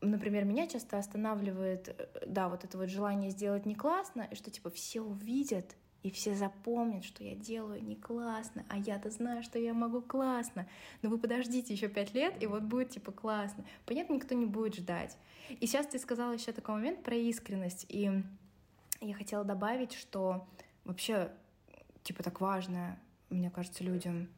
например, 0.00 0.44
меня 0.44 0.66
часто 0.66 0.98
останавливает, 0.98 1.88
э, 1.88 2.26
да, 2.26 2.48
вот 2.48 2.64
это 2.64 2.76
вот 2.76 2.88
желание 2.88 3.30
сделать 3.30 3.66
не 3.66 3.74
классно, 3.74 4.28
и 4.30 4.34
что, 4.34 4.50
типа, 4.50 4.70
все 4.70 5.00
увидят, 5.00 5.76
и 6.02 6.10
все 6.10 6.34
запомнят, 6.34 7.04
что 7.04 7.24
я 7.24 7.34
делаю 7.34 7.82
не 7.82 7.96
классно, 7.96 8.64
а 8.68 8.78
я-то 8.78 9.10
знаю, 9.10 9.42
что 9.42 9.58
я 9.58 9.74
могу 9.74 10.00
классно. 10.00 10.68
Но 11.02 11.10
вы 11.10 11.18
подождите 11.18 11.74
еще 11.74 11.88
пять 11.88 12.14
лет, 12.14 12.40
и 12.40 12.46
вот 12.46 12.62
будет 12.62 12.90
типа 12.90 13.10
классно. 13.12 13.64
Понятно, 13.84 14.14
никто 14.14 14.34
не 14.34 14.46
будет 14.46 14.76
ждать. 14.76 15.16
И 15.48 15.66
сейчас 15.66 15.86
ты 15.86 15.98
сказала 15.98 16.32
еще 16.32 16.52
такой 16.52 16.76
момент 16.76 17.02
про 17.02 17.16
искренность, 17.16 17.86
и 17.88 18.22
я 19.00 19.14
хотела 19.14 19.44
добавить, 19.44 19.92
что 19.92 20.46
вообще 20.84 21.32
типа 22.02 22.22
так 22.22 22.40
важно, 22.40 22.98
мне 23.28 23.50
кажется, 23.50 23.84
людям 23.84 24.28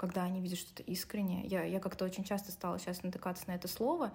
когда 0.00 0.22
они 0.22 0.40
видят 0.40 0.58
что-то 0.58 0.82
искреннее. 0.84 1.46
Я, 1.46 1.62
я 1.64 1.78
как-то 1.78 2.06
очень 2.06 2.24
часто 2.24 2.52
стала 2.52 2.78
сейчас 2.78 3.02
натыкаться 3.02 3.44
на 3.48 3.52
это 3.52 3.68
слово, 3.68 4.14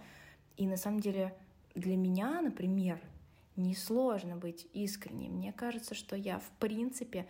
и 0.58 0.66
на 0.66 0.78
самом 0.78 1.00
деле 1.00 1.36
для 1.76 1.96
меня, 1.96 2.42
например, 2.42 3.00
несложно 3.56 4.36
быть 4.36 4.68
искренней. 4.74 5.30
Мне 5.30 5.54
кажется, 5.54 5.96
что 5.96 6.16
я 6.16 6.40
в 6.40 6.50
принципе 6.60 7.28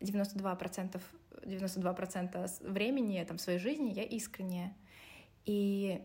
92%, 0.00 1.00
92% 1.42 2.70
времени 2.70 3.24
там, 3.26 3.38
в 3.38 3.40
своей 3.40 3.58
жизни 3.58 3.92
я 3.92 4.04
искренняя. 4.04 4.74
И 5.44 6.02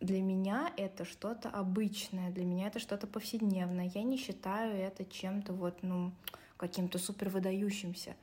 для 0.00 0.22
меня 0.22 0.72
это 0.76 1.04
что-то 1.04 1.48
обычное, 1.48 2.30
для 2.30 2.44
меня 2.44 2.68
это 2.68 2.78
что-то 2.78 3.06
повседневное. 3.06 3.90
Я 3.94 4.02
не 4.02 4.16
считаю 4.16 4.76
это 4.76 5.04
чем-то 5.04 5.52
вот, 5.52 5.82
ну, 5.82 6.12
каким-то 6.56 6.98
супер 6.98 7.28
выдающимся. 7.28 8.14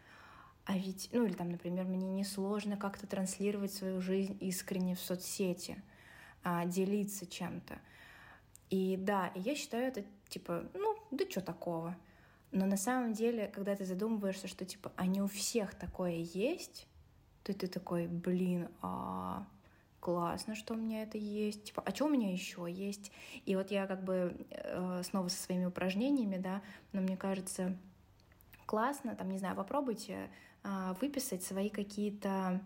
А 0.66 0.78
ведь, 0.78 1.10
ну 1.12 1.26
или 1.26 1.34
там, 1.34 1.50
например, 1.50 1.86
мне 1.86 2.08
несложно 2.08 2.78
как-то 2.78 3.06
транслировать 3.06 3.74
свою 3.74 4.02
жизнь 4.02 4.38
искренне 4.40 4.96
в 4.96 5.00
соцсети, 5.00 5.82
а, 6.44 6.66
делиться 6.66 7.26
чем-то. 7.26 7.80
И 8.74 8.98
да, 8.98 9.32
я 9.36 9.54
считаю 9.54 9.88
это 9.88 10.04
типа, 10.30 10.66
ну, 10.74 10.98
да 11.12 11.30
что 11.30 11.42
такого. 11.42 11.96
Но 12.52 12.66
на 12.66 12.76
самом 12.76 13.14
деле, 13.14 13.48
когда 13.48 13.76
ты 13.76 13.86
задумываешься, 13.86 14.48
что 14.48 14.66
типа, 14.66 14.92
а 14.96 15.06
не 15.06 15.22
у 15.22 15.28
всех 15.28 15.76
такое 15.76 16.16
есть, 16.16 16.88
то 17.44 17.54
ты 17.54 17.68
такой, 17.68 18.08
блин, 18.08 18.70
а 18.82 19.46
классно, 20.00 20.56
что 20.56 20.74
у 20.74 20.78
меня 20.78 21.04
это 21.04 21.20
есть, 21.20 21.66
типа, 21.66 21.84
а 21.86 21.94
что 21.94 22.06
у 22.06 22.10
меня 22.10 22.32
еще 22.32 22.66
есть? 22.68 23.12
И 23.46 23.56
вот 23.56 23.70
я 23.70 23.86
как 23.86 24.04
бы 24.04 24.44
э, 24.50 25.02
снова 25.04 25.28
со 25.28 25.38
своими 25.44 25.66
упражнениями, 25.66 26.38
да, 26.38 26.64
но 26.94 27.02
мне 27.02 27.16
кажется, 27.16 27.78
классно, 28.66 29.16
там, 29.16 29.30
не 29.30 29.38
знаю, 29.38 29.56
попробуйте 29.56 30.32
а, 30.64 30.96
выписать 31.00 31.44
свои 31.44 31.70
какие-то 31.70 32.60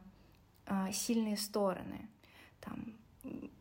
а, 0.68 0.90
сильные 0.94 1.36
стороны, 1.36 2.08
там, 2.62 2.96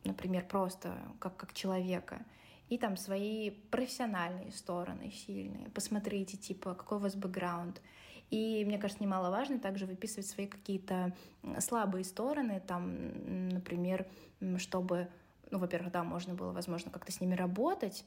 например, 0.07 0.47
просто 0.47 0.97
как, 1.19 1.37
как 1.37 1.53
человека, 1.53 2.25
и 2.69 2.79
там 2.79 2.97
свои 2.97 3.51
профессиональные 3.51 4.53
стороны 4.53 5.13
сильные. 5.13 5.69
Посмотрите, 5.71 6.37
типа, 6.37 6.75
какой 6.75 6.99
у 6.99 7.01
вас 7.01 7.15
бэкграунд. 7.15 7.81
И, 8.31 8.65
мне 8.65 8.79
кажется, 8.79 9.03
немаловажно 9.03 9.61
также 9.61 9.87
выписывать 9.87 10.27
свои 10.27 10.47
какие-то 10.47 11.15
слабые 11.61 12.05
стороны, 12.05 12.61
там, 12.67 13.49
например, 13.51 14.07
чтобы, 14.59 15.09
ну, 15.51 15.59
во-первых, 15.61 15.93
да, 15.93 16.03
можно 16.03 16.35
было, 16.35 16.51
возможно, 16.51 16.91
как-то 16.91 17.13
с 17.13 17.21
ними 17.21 17.35
работать, 17.35 18.05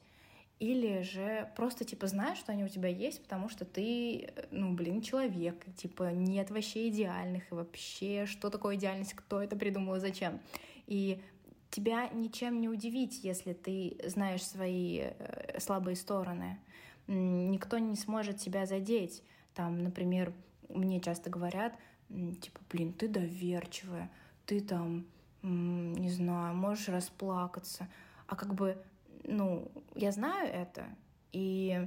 или 0.58 1.00
же 1.00 1.50
просто, 1.56 1.86
типа, 1.86 2.06
знаешь, 2.06 2.36
что 2.36 2.52
они 2.52 2.64
у 2.64 2.68
тебя 2.68 2.90
есть, 2.90 3.22
потому 3.22 3.48
что 3.48 3.64
ты, 3.64 4.30
ну, 4.50 4.74
блин, 4.74 5.00
человек. 5.00 5.64
Типа, 5.74 6.12
нет 6.12 6.50
вообще 6.50 6.88
идеальных. 6.88 7.50
И 7.50 7.54
вообще, 7.54 8.26
что 8.26 8.50
такое 8.50 8.76
идеальность, 8.76 9.14
кто 9.14 9.42
это 9.42 9.56
придумал 9.56 9.94
и 9.94 10.00
зачем. 10.00 10.38
И 10.86 11.22
тебя 11.70 12.08
ничем 12.08 12.60
не 12.60 12.68
удивить, 12.68 13.22
если 13.22 13.52
ты 13.52 13.96
знаешь 14.04 14.44
свои 14.44 15.00
э, 15.02 15.58
слабые 15.60 15.96
стороны. 15.96 16.58
Никто 17.06 17.78
не 17.78 17.96
сможет 17.96 18.38
тебя 18.38 18.66
задеть. 18.66 19.22
Там, 19.54 19.82
например, 19.82 20.32
мне 20.68 21.00
часто 21.00 21.30
говорят, 21.30 21.74
типа, 22.08 22.60
блин, 22.70 22.92
ты 22.92 23.08
доверчивая, 23.08 24.10
ты 24.46 24.60
там, 24.60 25.06
не 25.42 26.10
знаю, 26.10 26.54
можешь 26.54 26.88
расплакаться. 26.88 27.88
А 28.26 28.36
как 28.36 28.54
бы 28.54 28.76
ну, 29.24 29.70
я 29.94 30.12
знаю 30.12 30.48
это, 30.52 30.86
и 31.32 31.86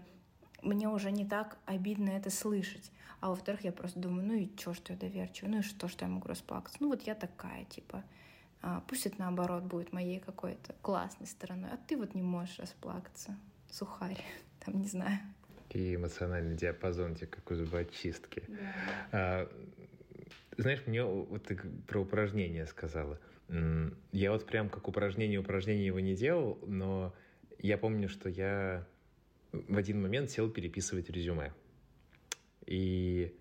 мне 0.62 0.90
уже 0.90 1.12
не 1.12 1.26
так 1.26 1.58
обидно 1.66 2.10
это 2.10 2.30
слышать. 2.30 2.92
А 3.20 3.30
во-вторых, 3.30 3.64
я 3.64 3.72
просто 3.72 4.00
думаю, 4.00 4.26
ну 4.28 4.34
и 4.34 4.56
чё, 4.56 4.74
что 4.74 4.94
я 4.94 5.00
доверчивая, 5.00 5.52
ну 5.52 5.60
и 5.60 5.62
что, 5.62 5.88
что 5.88 6.06
я 6.06 6.12
могу 6.12 6.28
расплакаться? 6.28 6.78
Ну 6.82 6.90
вот 6.90 7.04
я 7.04 7.16
такая, 7.16 7.66
типа, 7.66 8.04
пусть 8.88 9.06
это 9.06 9.20
наоборот 9.20 9.64
будет 9.64 9.92
моей 9.92 10.20
какой-то 10.20 10.74
классной 10.82 11.28
стороной, 11.28 11.70
а 11.72 11.78
ты 11.88 11.98
вот 11.98 12.16
не 12.16 12.22
можешь 12.22 12.60
расплакаться, 12.60 13.38
сухарь, 13.70 14.24
там, 14.66 14.82
не 14.82 14.88
знаю. 14.88 15.20
И 15.70 15.96
эмоциональный 15.96 16.56
диапазон 16.56 17.16
тебе, 17.16 17.28
как 17.28 17.50
у 17.50 17.56
зубочистки. 17.56 18.44
Да. 18.48 18.58
А, 19.12 19.52
знаешь, 20.58 20.84
мне 20.86 21.04
вот 21.04 21.46
ты 21.46 21.58
про 21.88 22.02
упражнения 22.02 22.66
сказала. 22.68 23.20
Я 24.12 24.32
вот 24.32 24.46
прям 24.46 24.70
как 24.70 24.88
упражнение 24.88 25.40
упражнение 25.40 25.86
его 25.86 26.00
не 26.00 26.16
делал, 26.16 26.60
но 26.66 27.14
я 27.60 27.78
помню, 27.78 28.08
что 28.08 28.30
я 28.30 28.86
в 29.52 29.78
один 29.78 30.02
момент 30.02 30.30
сел 30.30 30.50
переписывать 30.50 31.10
резюме. 31.10 31.54
И... 32.66 33.36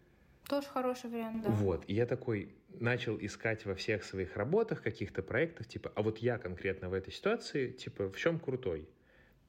Тоже 0.49 0.66
хороший 0.68 1.11
вариант, 1.11 1.43
да. 1.43 1.51
Вот. 1.51 1.84
И 1.86 1.95
я 1.95 2.07
такой 2.07 2.55
начал 2.80 3.16
искать 3.18 3.64
во 3.64 3.74
всех 3.74 4.05
своих 4.05 4.36
работах, 4.36 4.82
каких-то 4.82 5.22
проектах, 5.22 5.66
типа, 5.66 5.93
а 5.95 6.03
вот 6.03 6.18
я 6.18 6.38
конкретно 6.38 6.88
в 6.88 6.95
этой 6.95 7.12
ситуации, 7.12 7.70
типа, 7.70 8.11
в 8.11 8.16
чем 8.16 8.38
крутой? 8.38 8.88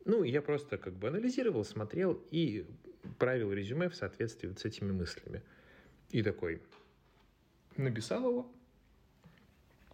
Ну, 0.06 0.24
я 0.24 0.42
просто 0.42 0.78
как 0.78 0.94
бы 0.94 1.08
анализировал, 1.08 1.64
смотрел 1.64 2.22
и 2.32 2.66
правил 3.18 3.52
резюме 3.52 3.90
в 3.90 3.96
соответствии 3.96 4.48
вот 4.48 4.60
с 4.60 4.66
этими 4.66 4.92
мыслями. 4.92 5.42
И 6.12 6.22
такой 6.22 6.62
написал 7.78 8.30
его, 8.30 8.52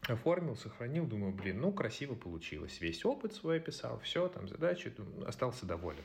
оформил, 0.07 0.55
сохранил, 0.55 1.05
думаю, 1.05 1.33
блин, 1.33 1.61
ну, 1.61 1.71
красиво 1.71 2.15
получилось. 2.15 2.81
Весь 2.81 3.05
опыт 3.05 3.33
свой 3.33 3.57
описал, 3.57 3.99
все, 3.99 4.27
там, 4.27 4.47
задачи, 4.47 4.93
остался 5.25 5.65
доволен. 5.65 6.03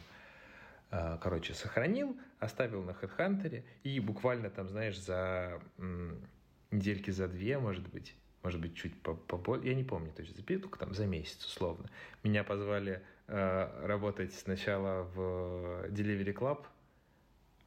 А, 0.97 1.18
короче, 1.18 1.55
сохранил, 1.55 2.16
оставил 2.38 2.82
на 2.84 2.90
HeadHunter, 2.90 3.64
и 3.82 3.99
буквально 3.99 4.49
там, 4.49 4.68
знаешь, 4.68 4.97
за 4.99 5.61
недельки 6.70 7.11
за 7.11 7.26
две, 7.26 7.59
может 7.59 7.88
быть, 7.88 8.14
может 8.42 8.61
быть, 8.61 8.76
чуть 8.76 9.01
побольше, 9.01 9.66
я 9.66 9.74
не 9.74 9.84
помню 9.84 10.12
точно, 10.14 10.42
только 10.45 10.78
там 10.78 10.95
за 10.95 11.07
месяц, 11.07 11.45
условно. 11.47 11.88
Меня 12.22 12.45
позвали 12.45 13.03
э, 13.26 13.86
работать 13.86 14.34
сначала 14.34 15.03
в 15.03 15.86
Delivery 15.88 16.34
Club, 16.34 16.64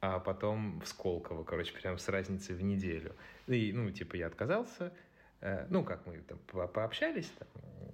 а 0.00 0.20
потом 0.20 0.80
в 0.80 0.86
Сколково, 0.86 1.44
короче, 1.44 1.74
прям 1.74 1.98
с 1.98 2.08
разницей 2.08 2.54
в 2.54 2.62
неделю. 2.62 3.14
И, 3.46 3.72
ну, 3.72 3.90
типа, 3.90 4.14
я 4.16 4.28
отказался, 4.28 4.92
Э, 5.40 5.66
ну, 5.70 5.84
как 5.84 6.04
мы 6.06 6.18
там 6.18 6.38
пообщались, 6.68 7.30
там, 7.38 7.48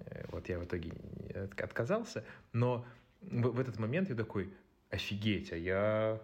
э, 0.07 0.25
вот 0.31 0.49
я 0.49 0.59
в 0.59 0.65
итоге 0.65 0.91
отказался, 1.57 2.23
но 2.53 2.85
в, 3.21 3.49
в 3.49 3.59
этот 3.59 3.77
момент 3.77 4.09
я 4.09 4.15
такой, 4.15 4.51
офигеть, 4.95 5.51
а 5.51 5.57
я 5.57 6.19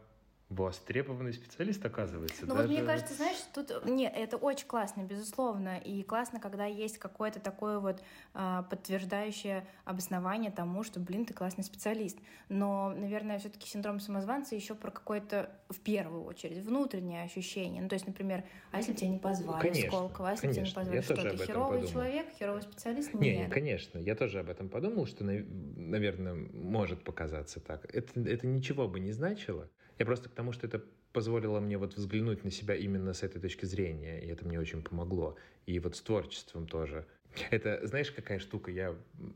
востребованный 0.51 1.33
специалист, 1.33 1.83
оказывается. 1.85 2.45
Ну 2.45 2.53
даже... 2.53 2.67
вот 2.67 2.71
мне 2.71 2.83
кажется, 2.83 3.13
знаешь, 3.13 3.37
тут... 3.53 3.85
Нет, 3.85 4.13
это 4.15 4.37
очень 4.37 4.67
классно, 4.67 5.01
безусловно. 5.01 5.77
И 5.79 6.03
классно, 6.03 6.39
когда 6.39 6.65
есть 6.65 6.97
какое-то 6.97 7.39
такое 7.39 7.79
вот 7.79 8.03
а, 8.33 8.63
подтверждающее 8.63 9.65
обоснование 9.85 10.51
тому, 10.51 10.83
что, 10.83 10.99
блин, 10.99 11.25
ты 11.25 11.33
классный 11.33 11.63
специалист. 11.63 12.17
Но, 12.49 12.89
наверное, 12.89 13.39
все 13.39 13.49
таки 13.49 13.67
синдром 13.67 13.99
самозванца 14.01 14.55
еще 14.55 14.75
про 14.75 14.91
какое-то, 14.91 15.49
в 15.69 15.79
первую 15.79 16.25
очередь, 16.25 16.57
внутреннее 16.57 17.23
ощущение. 17.23 17.81
Ну, 17.81 17.87
то 17.87 17.95
есть, 17.95 18.05
например, 18.05 18.43
а 18.71 18.77
если 18.77 18.93
тебя 18.93 19.09
не 19.09 19.19
позвали 19.19 19.61
конечно, 19.61 19.87
Сколково, 19.87 20.29
а 20.29 20.31
если 20.31 20.47
конечно. 20.47 20.65
тебя 20.65 20.69
не 20.69 20.75
позвали, 20.75 20.95
я 20.97 21.01
что 21.01 21.15
ты 21.15 21.45
херовый 21.45 21.79
подумал. 21.79 21.91
человек, 21.91 22.25
херовый 22.37 22.61
специалист? 22.61 23.13
Не, 23.13 23.37
не, 23.37 23.47
конечно, 23.47 23.99
я 23.99 24.15
тоже 24.15 24.39
об 24.39 24.49
этом 24.49 24.67
подумал, 24.67 25.05
что, 25.05 25.23
наверное, 25.23 26.33
может 26.33 27.05
показаться 27.05 27.61
так. 27.61 27.85
Это, 27.95 28.19
это 28.19 28.47
ничего 28.47 28.89
бы 28.89 28.99
не 28.99 29.13
значило, 29.13 29.69
я 30.01 30.05
просто 30.05 30.29
к 30.29 30.33
тому, 30.33 30.51
что 30.51 30.65
это 30.65 30.83
позволило 31.13 31.59
мне 31.59 31.77
вот 31.77 31.95
взглянуть 31.95 32.43
на 32.43 32.49
себя 32.51 32.75
именно 32.75 33.13
с 33.13 33.21
этой 33.21 33.39
точки 33.39 33.65
зрения, 33.65 34.19
и 34.19 34.27
это 34.27 34.45
мне 34.45 34.59
очень 34.59 34.81
помогло. 34.81 35.37
И 35.67 35.79
вот 35.79 35.95
с 35.95 36.01
творчеством 36.01 36.67
тоже. 36.67 37.05
Это, 37.51 37.79
знаешь, 37.85 38.11
какая 38.11 38.39
штука? 38.39 38.71
Я 38.71 38.95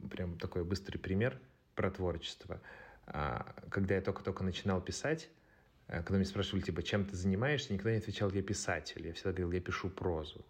прям 0.10 0.38
такой 0.38 0.64
быстрый 0.64 0.98
пример 0.98 1.40
про 1.76 1.92
творчество. 1.92 2.62
А, 3.06 3.56
когда 3.70 3.96
я 3.96 4.02
только-только 4.02 4.44
начинал 4.44 4.82
писать, 4.82 5.30
э, 5.88 6.02
когда 6.02 6.16
меня 6.16 6.26
спрашивали, 6.26 6.64
типа, 6.64 6.82
чем 6.82 7.06
ты 7.06 7.16
занимаешься, 7.16 7.72
никогда 7.72 7.92
не 7.92 8.00
отвечал, 8.00 8.32
я 8.32 8.42
писатель. 8.42 9.06
Я 9.06 9.14
всегда 9.14 9.32
говорил, 9.32 9.52
я 9.52 9.62
пишу 9.62 9.90
прозу. 9.90 10.44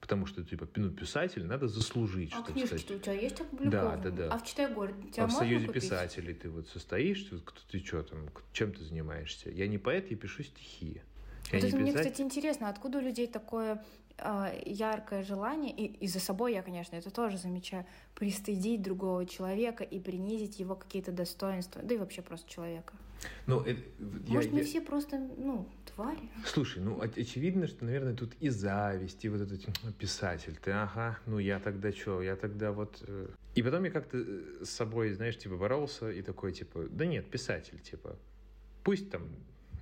Потому 0.00 0.26
что, 0.26 0.44
типа, 0.44 0.68
ну, 0.76 0.90
писатель 0.90 1.44
надо 1.44 1.68
заслужить. 1.68 2.32
А 2.32 2.42
книжки 2.42 2.78
стать... 2.78 2.90
у 2.90 2.98
тебя 2.98 3.12
есть 3.14 3.40
опубликованы? 3.40 4.02
Да, 4.02 4.10
да, 4.10 4.28
да. 4.28 4.34
А 4.34 4.38
в 4.38 4.44
«Читай 4.44 4.72
город» 4.72 4.94
тебя 5.12 5.24
А 5.24 5.26
в 5.26 5.32
Союзе 5.32 5.66
купить? 5.66 5.82
писателей 5.82 6.34
ты 6.34 6.50
вот 6.50 6.68
состоишь, 6.68 7.30
кто 7.44 7.60
ты 7.70 7.84
что 7.84 8.02
там, 8.02 8.30
чем 8.52 8.72
ты 8.72 8.84
занимаешься? 8.84 9.50
Я 9.50 9.66
не 9.66 9.78
поэт, 9.78 10.10
я 10.10 10.16
пишу 10.16 10.44
стихи. 10.44 11.02
Я 11.50 11.58
вот 11.58 11.68
это 11.68 11.76
мне, 11.76 11.92
кстати, 11.92 12.20
интересно, 12.20 12.68
откуда 12.68 12.98
у 12.98 13.00
людей 13.00 13.26
такое 13.26 13.82
э, 14.18 14.62
яркое 14.66 15.22
желание, 15.22 15.74
и, 15.74 15.86
и 15.86 16.06
за 16.06 16.20
собой 16.20 16.52
я, 16.52 16.62
конечно, 16.62 16.96
это 16.96 17.10
тоже 17.10 17.38
замечаю, 17.38 17.86
пристыдить 18.14 18.82
другого 18.82 19.26
человека 19.26 19.84
и 19.84 19.98
принизить 19.98 20.60
его 20.60 20.76
какие-то 20.76 21.10
достоинства, 21.12 21.82
да 21.82 21.94
и 21.94 21.98
вообще 21.98 22.22
просто 22.22 22.48
человека. 22.50 22.94
Ну, 23.46 23.60
это, 23.60 23.80
Может, 24.28 24.50
я, 24.50 24.54
мы 24.54 24.60
я... 24.60 24.66
все 24.66 24.80
просто, 24.80 25.18
ну, 25.18 25.66
твари? 25.98 26.30
Слушай, 26.46 26.82
ну, 26.82 27.00
очевидно, 27.00 27.66
что, 27.66 27.84
наверное, 27.84 28.14
тут 28.14 28.34
и 28.38 28.48
зависть, 28.50 29.24
и 29.24 29.28
вот 29.28 29.40
этот 29.40 29.60
писатель. 29.96 30.56
Ты, 30.62 30.70
ага, 30.70 31.18
ну, 31.26 31.38
я 31.38 31.58
тогда 31.58 31.90
что? 31.92 32.22
Я 32.22 32.36
тогда 32.36 32.70
вот... 32.70 33.02
Э. 33.08 33.28
И 33.56 33.62
потом 33.62 33.82
я 33.84 33.90
как-то 33.90 34.18
э, 34.18 34.64
с 34.64 34.70
собой, 34.70 35.12
знаешь, 35.12 35.36
типа, 35.36 35.56
боролся 35.56 36.08
и 36.10 36.22
такой, 36.22 36.52
типа, 36.52 36.86
да 36.88 37.04
нет, 37.04 37.28
писатель, 37.28 37.80
типа, 37.80 38.16
пусть 38.84 39.10
там 39.10 39.22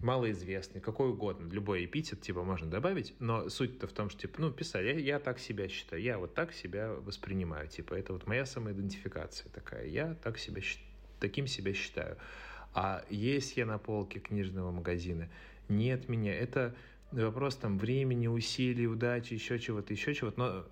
малоизвестный, 0.01 0.81
какой 0.81 1.11
угодно, 1.11 1.53
любой 1.53 1.85
эпитет, 1.85 2.23
типа, 2.23 2.43
можно 2.43 2.71
добавить, 2.71 3.15
но 3.19 3.51
суть-то 3.51 3.87
в 3.87 3.93
том, 3.93 4.09
что, 4.09 4.23
типа, 4.23 4.41
ну, 4.41 4.51
писать, 4.51 4.87
я, 4.87 4.93
я 4.93 5.19
так 5.19 5.39
себя 5.39 5.69
считаю, 5.69 6.03
я 6.03 6.19
вот 6.19 6.35
так 6.35 6.55
себя 6.55 6.93
воспринимаю, 6.93 7.69
типа, 7.69 7.93
это 7.93 8.15
вот 8.15 8.27
моя 8.27 8.47
самоидентификация 8.47 9.51
такая, 9.51 9.87
я 9.87 10.15
так 10.23 10.39
себя, 10.39 10.63
таким 11.21 11.47
себя 11.47 11.75
считаю. 11.75 12.17
А 12.75 13.05
есть 13.09 13.57
я 13.57 13.65
на 13.65 13.79
полке 13.79 14.21
книжного 14.21 14.71
магазина, 14.71 15.31
нет 15.69 16.09
меня. 16.09 16.35
Это 16.35 16.75
вопрос 17.13 17.57
там 17.57 17.79
времени, 17.79 18.27
усилий, 18.27 18.87
удачи, 18.87 19.35
еще 19.35 19.59
чего-то, 19.59 19.93
еще 19.93 20.15
чего-то. 20.15 20.39
Но 20.39 20.67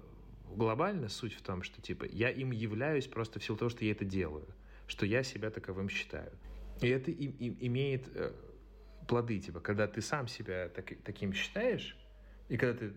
глобально 0.54 1.08
суть 1.08 1.34
в 1.34 1.42
том, 1.42 1.62
что 1.62 1.80
типа 1.80 2.04
я 2.04 2.30
им 2.30 2.50
являюсь 2.50 3.06
просто 3.06 3.40
в 3.40 3.44
силу 3.44 3.58
того, 3.58 3.68
что 3.68 3.84
я 3.84 3.92
это 3.92 4.04
делаю, 4.04 4.46
что 4.86 5.06
я 5.06 5.22
себя 5.22 5.50
таковым 5.50 5.88
считаю. 5.88 6.32
И 6.80 6.88
это 6.88 7.10
и, 7.10 7.26
и, 7.26 7.66
имеет 7.66 8.08
э, 8.14 8.32
плоды, 9.06 9.38
типа, 9.38 9.60
когда 9.60 9.86
ты 9.86 10.00
сам 10.00 10.28
себя 10.28 10.68
так, 10.68 10.92
таким 11.04 11.32
считаешь, 11.32 11.96
и 12.48 12.56
когда 12.56 12.78
ты 12.78 12.92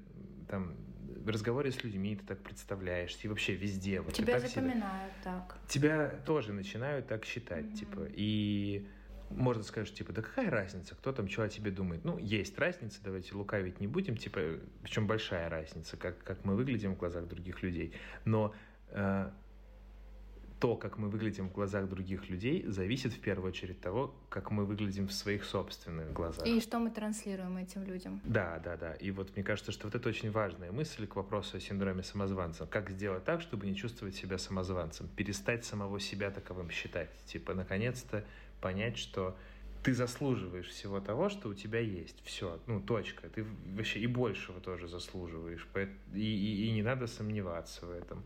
там 0.49 0.75
в 1.23 1.29
разговоре 1.29 1.71
с 1.71 1.83
людьми 1.83 2.15
ты 2.15 2.25
так 2.25 2.39
представляешь, 2.39 3.17
и 3.23 3.27
вообще 3.27 3.53
везде. 3.55 4.01
Вот, 4.01 4.13
тебя 4.13 4.39
запоминают 4.39 5.13
себя, 5.21 5.23
так. 5.23 5.57
Тебя 5.67 6.09
тоже 6.25 6.53
начинают 6.53 7.07
так 7.07 7.25
считать, 7.25 7.65
mm-hmm. 7.65 7.73
типа, 7.73 8.07
и 8.09 8.87
можно 9.29 9.63
сказать, 9.63 9.87
что, 9.87 9.97
типа, 9.97 10.13
да 10.13 10.21
какая 10.21 10.49
разница, 10.49 10.95
кто 10.95 11.11
там 11.11 11.29
что 11.29 11.43
о 11.43 11.49
тебе 11.49 11.71
думает. 11.71 12.03
Ну, 12.05 12.17
есть 12.17 12.57
разница, 12.57 12.99
давайте 13.03 13.35
лукавить 13.35 13.79
не 13.79 13.87
будем, 13.87 14.17
типа, 14.17 14.59
причем 14.83 15.07
большая 15.07 15.49
разница, 15.49 15.97
как, 15.97 16.23
как 16.23 16.45
мы 16.45 16.55
выглядим 16.55 16.95
в 16.95 16.97
глазах 16.97 17.27
других 17.27 17.61
людей. 17.61 17.93
Но 18.25 18.53
э, 18.89 19.29
то, 20.59 20.75
как 20.75 20.97
мы 20.97 21.09
выглядим 21.09 21.49
в 21.49 21.53
глазах 21.53 21.87
других 21.87 22.29
людей, 22.29 22.63
зависит 22.67 23.13
в 23.13 23.19
первую 23.19 23.49
очередь 23.49 23.79
того, 23.79 24.15
как 24.29 24.49
мы 24.51 24.65
выглядим 24.65 25.07
в 25.07 25.13
своих 25.13 25.45
собственных 25.45 26.11
глазах. 26.13 26.47
И 26.47 26.59
что 26.59 26.79
мы 26.79 26.89
транслируем 26.89 27.57
этим 27.57 27.83
людям. 27.83 28.21
Да, 28.23 28.59
да, 28.63 28.75
да. 28.75 28.93
И 28.93 29.11
вот 29.11 29.35
мне 29.35 29.43
кажется, 29.43 29.71
что 29.71 29.87
вот 29.87 29.95
это 29.95 30.09
очень 30.09 30.31
важная 30.31 30.71
мысль 30.71 31.05
к 31.05 31.15
вопросу 31.15 31.57
о 31.57 31.59
синдроме 31.59 32.03
самозванца. 32.03 32.65
Как 32.65 32.89
сделать 32.89 33.23
так, 33.23 33.41
чтобы 33.41 33.67
не 33.67 33.75
чувствовать 33.75 34.15
себя 34.15 34.37
самозванцем? 34.37 35.07
Перестать 35.09 35.65
самого 35.65 35.99
себя 35.99 36.31
таковым 36.31 36.71
считать. 36.71 37.09
Типа, 37.25 37.53
наконец-то 37.53 38.25
понять, 38.61 38.97
что 38.97 39.37
ты 39.83 39.93
заслуживаешь 39.93 40.67
всего 40.67 40.99
того, 40.99 41.29
что 41.29 41.49
у 41.49 41.53
тебя 41.53 41.79
есть. 41.79 42.21
Все, 42.23 42.59
ну, 42.67 42.81
точка. 42.81 43.29
Ты 43.29 43.45
вообще 43.75 43.99
и 43.99 44.07
большего 44.07 44.59
тоже 44.59 44.87
заслуживаешь. 44.87 45.67
И, 46.13 46.19
и, 46.19 46.67
и 46.67 46.71
не 46.71 46.81
надо 46.81 47.07
сомневаться 47.07 47.85
в 47.85 47.91
этом. 47.91 48.23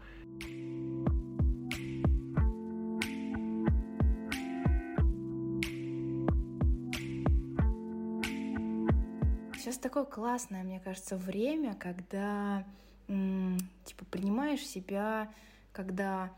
Сейчас 9.55 9.77
такое 9.77 10.05
классное, 10.05 10.63
мне 10.63 10.79
кажется, 10.79 11.15
время, 11.15 11.75
когда 11.75 12.65
типа 13.07 14.05
принимаешь 14.09 14.65
себя, 14.65 15.31
когда 15.73 16.31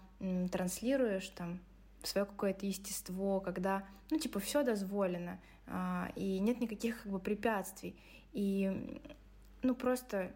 транслируешь 0.52 1.30
там 1.30 1.60
свое 2.08 2.26
какое-то 2.26 2.66
естество, 2.66 3.39
когда, 3.39 3.86
ну, 4.10 4.18
типа, 4.18 4.39
все 4.39 4.64
дозволено, 4.64 5.39
а, 5.68 6.12
и 6.16 6.39
нет 6.39 6.60
никаких 6.60 7.04
как 7.04 7.12
бы 7.12 7.20
препятствий. 7.20 7.95
И, 8.34 9.01
ну, 9.62 9.76
просто, 9.76 10.32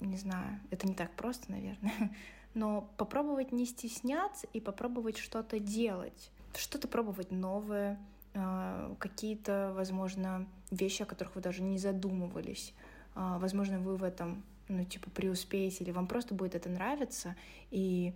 не 0.00 0.16
знаю, 0.16 0.60
это 0.70 0.86
не 0.86 0.94
так 0.94 1.14
просто, 1.14 1.50
наверное, 1.50 2.12
но 2.54 2.90
попробовать 2.96 3.52
не 3.52 3.66
стесняться 3.66 4.46
и 4.52 4.60
попробовать 4.60 5.18
что-то 5.18 5.58
делать, 5.58 6.30
что-то 6.56 6.88
пробовать 6.88 7.30
новое, 7.30 7.98
а, 8.34 8.94
какие-то, 8.98 9.72
возможно, 9.74 10.46
вещи, 10.70 11.02
о 11.02 11.06
которых 11.06 11.34
вы 11.34 11.40
даже 11.40 11.62
не 11.62 11.78
задумывались. 11.78 12.74
А, 13.14 13.38
возможно, 13.38 13.78
вы 13.78 13.96
в 13.96 14.04
этом, 14.04 14.44
ну, 14.68 14.84
типа, 14.84 15.10
преуспеете, 15.10 15.84
или 15.84 15.90
вам 15.90 16.06
просто 16.06 16.34
будет 16.34 16.54
это 16.54 16.68
нравиться, 16.68 17.36
и 17.70 18.14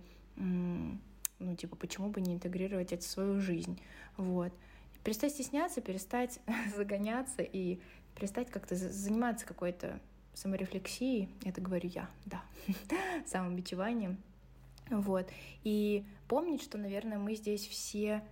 ну, 1.43 1.55
типа, 1.55 1.75
почему 1.75 2.09
бы 2.09 2.21
не 2.21 2.33
интегрировать 2.33 2.91
это 2.91 3.03
в 3.03 3.07
свою 3.07 3.39
жизнь, 3.39 3.81
вот. 4.17 4.53
Перестать 5.03 5.33
стесняться, 5.33 5.81
перестать 5.81 6.39
загоняться 6.75 7.41
и 7.43 7.79
перестать 8.15 8.49
как-то 8.49 8.75
заниматься 8.75 9.45
какой-то 9.45 9.99
саморефлексией, 10.33 11.29
это 11.45 11.61
говорю 11.61 11.89
я, 11.89 12.09
да, 12.25 12.41
самобичеванием, 13.25 14.17
вот. 14.89 15.29
И 15.63 16.05
помнить, 16.27 16.61
что, 16.61 16.77
наверное, 16.77 17.17
мы 17.17 17.35
здесь 17.35 17.67
все, 17.67 18.23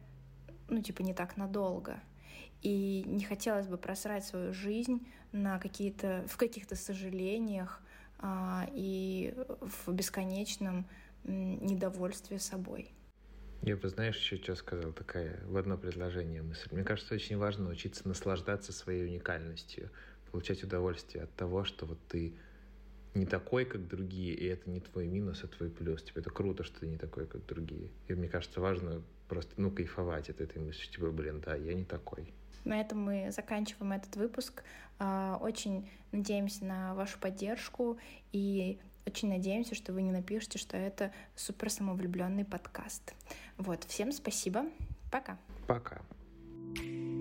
ну, 0.70 0.82
типа, 0.82 1.02
не 1.02 1.14
так 1.14 1.38
надолго. 1.38 2.00
И 2.62 3.04
не 3.08 3.24
хотелось 3.24 3.68
бы 3.68 3.78
просрать 3.78 4.26
свою 4.26 4.54
жизнь 4.54 5.06
на 5.32 5.58
какие-то, 5.60 6.24
в 6.28 6.38
каких-то 6.38 6.76
сожалениях 6.76 7.82
а, 8.20 8.68
и 8.74 9.34
в 9.86 9.92
бесконечном 9.92 10.86
недовольстве 11.24 12.40
собой. 12.40 12.92
Я 13.62 13.78
бы, 13.78 13.90
знаешь, 13.90 14.18
еще 14.18 14.38
что 14.38 14.56
сказал, 14.56 14.92
такая 14.92 15.40
в 15.46 15.56
одно 15.56 15.78
предложение 15.78 16.42
мысль. 16.42 16.68
Мне 16.72 16.84
кажется, 16.84 17.14
очень 17.14 17.38
важно 17.38 17.66
научиться 17.66 18.08
наслаждаться 18.08 18.74
своей 18.74 19.06
уникальностью, 19.06 19.92
получать 20.32 20.64
удовольствие 20.64 21.26
от 21.26 21.36
того, 21.36 21.64
что 21.64 21.86
вот 21.86 22.00
ты 22.08 22.34
не 23.14 23.26
такой, 23.28 23.66
как 23.66 23.88
другие, 23.88 24.34
и 24.34 24.46
это 24.46 24.70
не 24.70 24.80
твой 24.80 25.06
минус, 25.06 25.44
а 25.44 25.48
твой 25.48 25.70
плюс. 25.70 26.02
Типа, 26.02 26.20
это 26.20 26.32
круто, 26.32 26.64
что 26.64 26.80
ты 26.80 26.88
не 26.88 26.98
такой, 26.98 27.28
как 27.28 27.46
другие. 27.46 27.92
И 28.08 28.14
мне 28.16 28.28
кажется, 28.28 28.62
важно 28.62 29.04
просто, 29.28 29.54
ну, 29.58 29.70
кайфовать 29.70 30.30
от 30.30 30.42
этой 30.42 30.60
мысли, 30.60 30.90
типа, 30.90 31.12
блин, 31.12 31.42
да, 31.42 31.56
я 31.56 31.74
не 31.74 31.86
такой. 31.86 32.34
На 32.64 32.80
этом 32.80 33.00
мы 33.00 33.32
заканчиваем 33.32 33.92
этот 33.92 34.16
выпуск. 34.16 34.64
А, 34.98 35.38
очень 35.42 35.90
надеемся 36.12 36.66
на 36.66 36.96
вашу 36.96 37.20
поддержку 37.20 38.00
и 38.32 38.80
очень 39.06 39.30
надеемся, 39.30 39.76
что 39.76 39.94
вы 39.94 40.02
не 40.02 40.12
напишете, 40.12 40.58
что 40.58 40.78
это 40.78 41.12
супер 41.36 41.70
самовлюбленный 41.70 42.46
подкаст. 42.46 43.14
Вот, 43.58 43.84
всем 43.86 44.12
спасибо. 44.12 44.66
Пока. 45.12 45.38
Пока. 45.68 46.02
thank 46.74 46.86
you 46.86 47.21